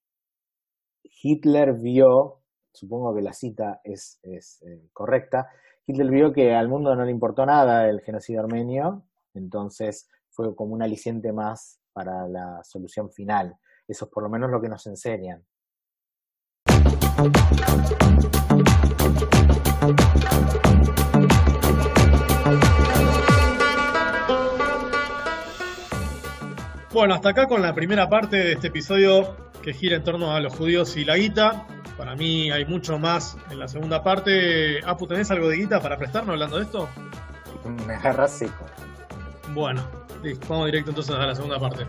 Hitler 1.22 1.74
vio, 1.74 2.40
supongo 2.72 3.14
que 3.14 3.22
la 3.22 3.32
cita 3.32 3.80
es, 3.84 4.18
es, 4.22 4.62
eh, 4.62 4.88
correcta, 4.92 5.48
Hitler 5.88 6.10
vio 6.10 6.32
que 6.32 6.52
al 6.52 6.68
mundo 6.68 6.96
no 6.96 7.04
le 7.04 7.12
importó 7.12 7.46
nada 7.46 7.88
el 7.88 8.00
genocidio 8.00 8.40
armenio, 8.40 9.04
entonces 9.34 10.08
fue 10.30 10.54
como 10.56 10.74
un 10.74 10.82
aliciente 10.82 11.32
más 11.32 11.78
para 11.92 12.26
la 12.26 12.60
solución 12.64 13.08
final. 13.08 13.56
Eso 13.86 14.06
es 14.06 14.10
por 14.10 14.24
lo 14.24 14.28
menos 14.28 14.50
lo 14.50 14.60
que 14.60 14.68
nos 14.68 14.84
enseñan. 14.88 15.44
Bueno, 26.92 27.14
hasta 27.14 27.28
acá 27.28 27.46
con 27.46 27.62
la 27.62 27.72
primera 27.74 28.08
parte 28.08 28.36
de 28.36 28.52
este 28.54 28.68
episodio 28.68 29.36
que 29.66 29.74
gira 29.74 29.96
en 29.96 30.04
torno 30.04 30.30
a 30.30 30.38
los 30.38 30.54
judíos 30.54 30.96
y 30.96 31.04
la 31.04 31.16
guita. 31.16 31.66
Para 31.98 32.14
mí 32.14 32.52
hay 32.52 32.64
mucho 32.66 33.00
más 33.00 33.36
en 33.50 33.58
la 33.58 33.66
segunda 33.66 34.00
parte. 34.00 34.78
Apu, 34.86 35.08
¿tenés 35.08 35.28
algo 35.32 35.48
de 35.48 35.56
guita 35.56 35.80
para 35.80 35.98
prestarnos 35.98 36.34
hablando 36.34 36.58
de 36.58 36.62
esto? 36.62 36.88
Me 37.84 37.94
agarras 37.94 38.30
seco. 38.30 38.64
Bueno, 39.54 39.82
listo, 40.22 40.46
vamos 40.48 40.66
directo 40.66 40.90
entonces 40.90 41.16
a 41.16 41.26
la 41.26 41.34
segunda 41.34 41.58
parte. 41.58 41.84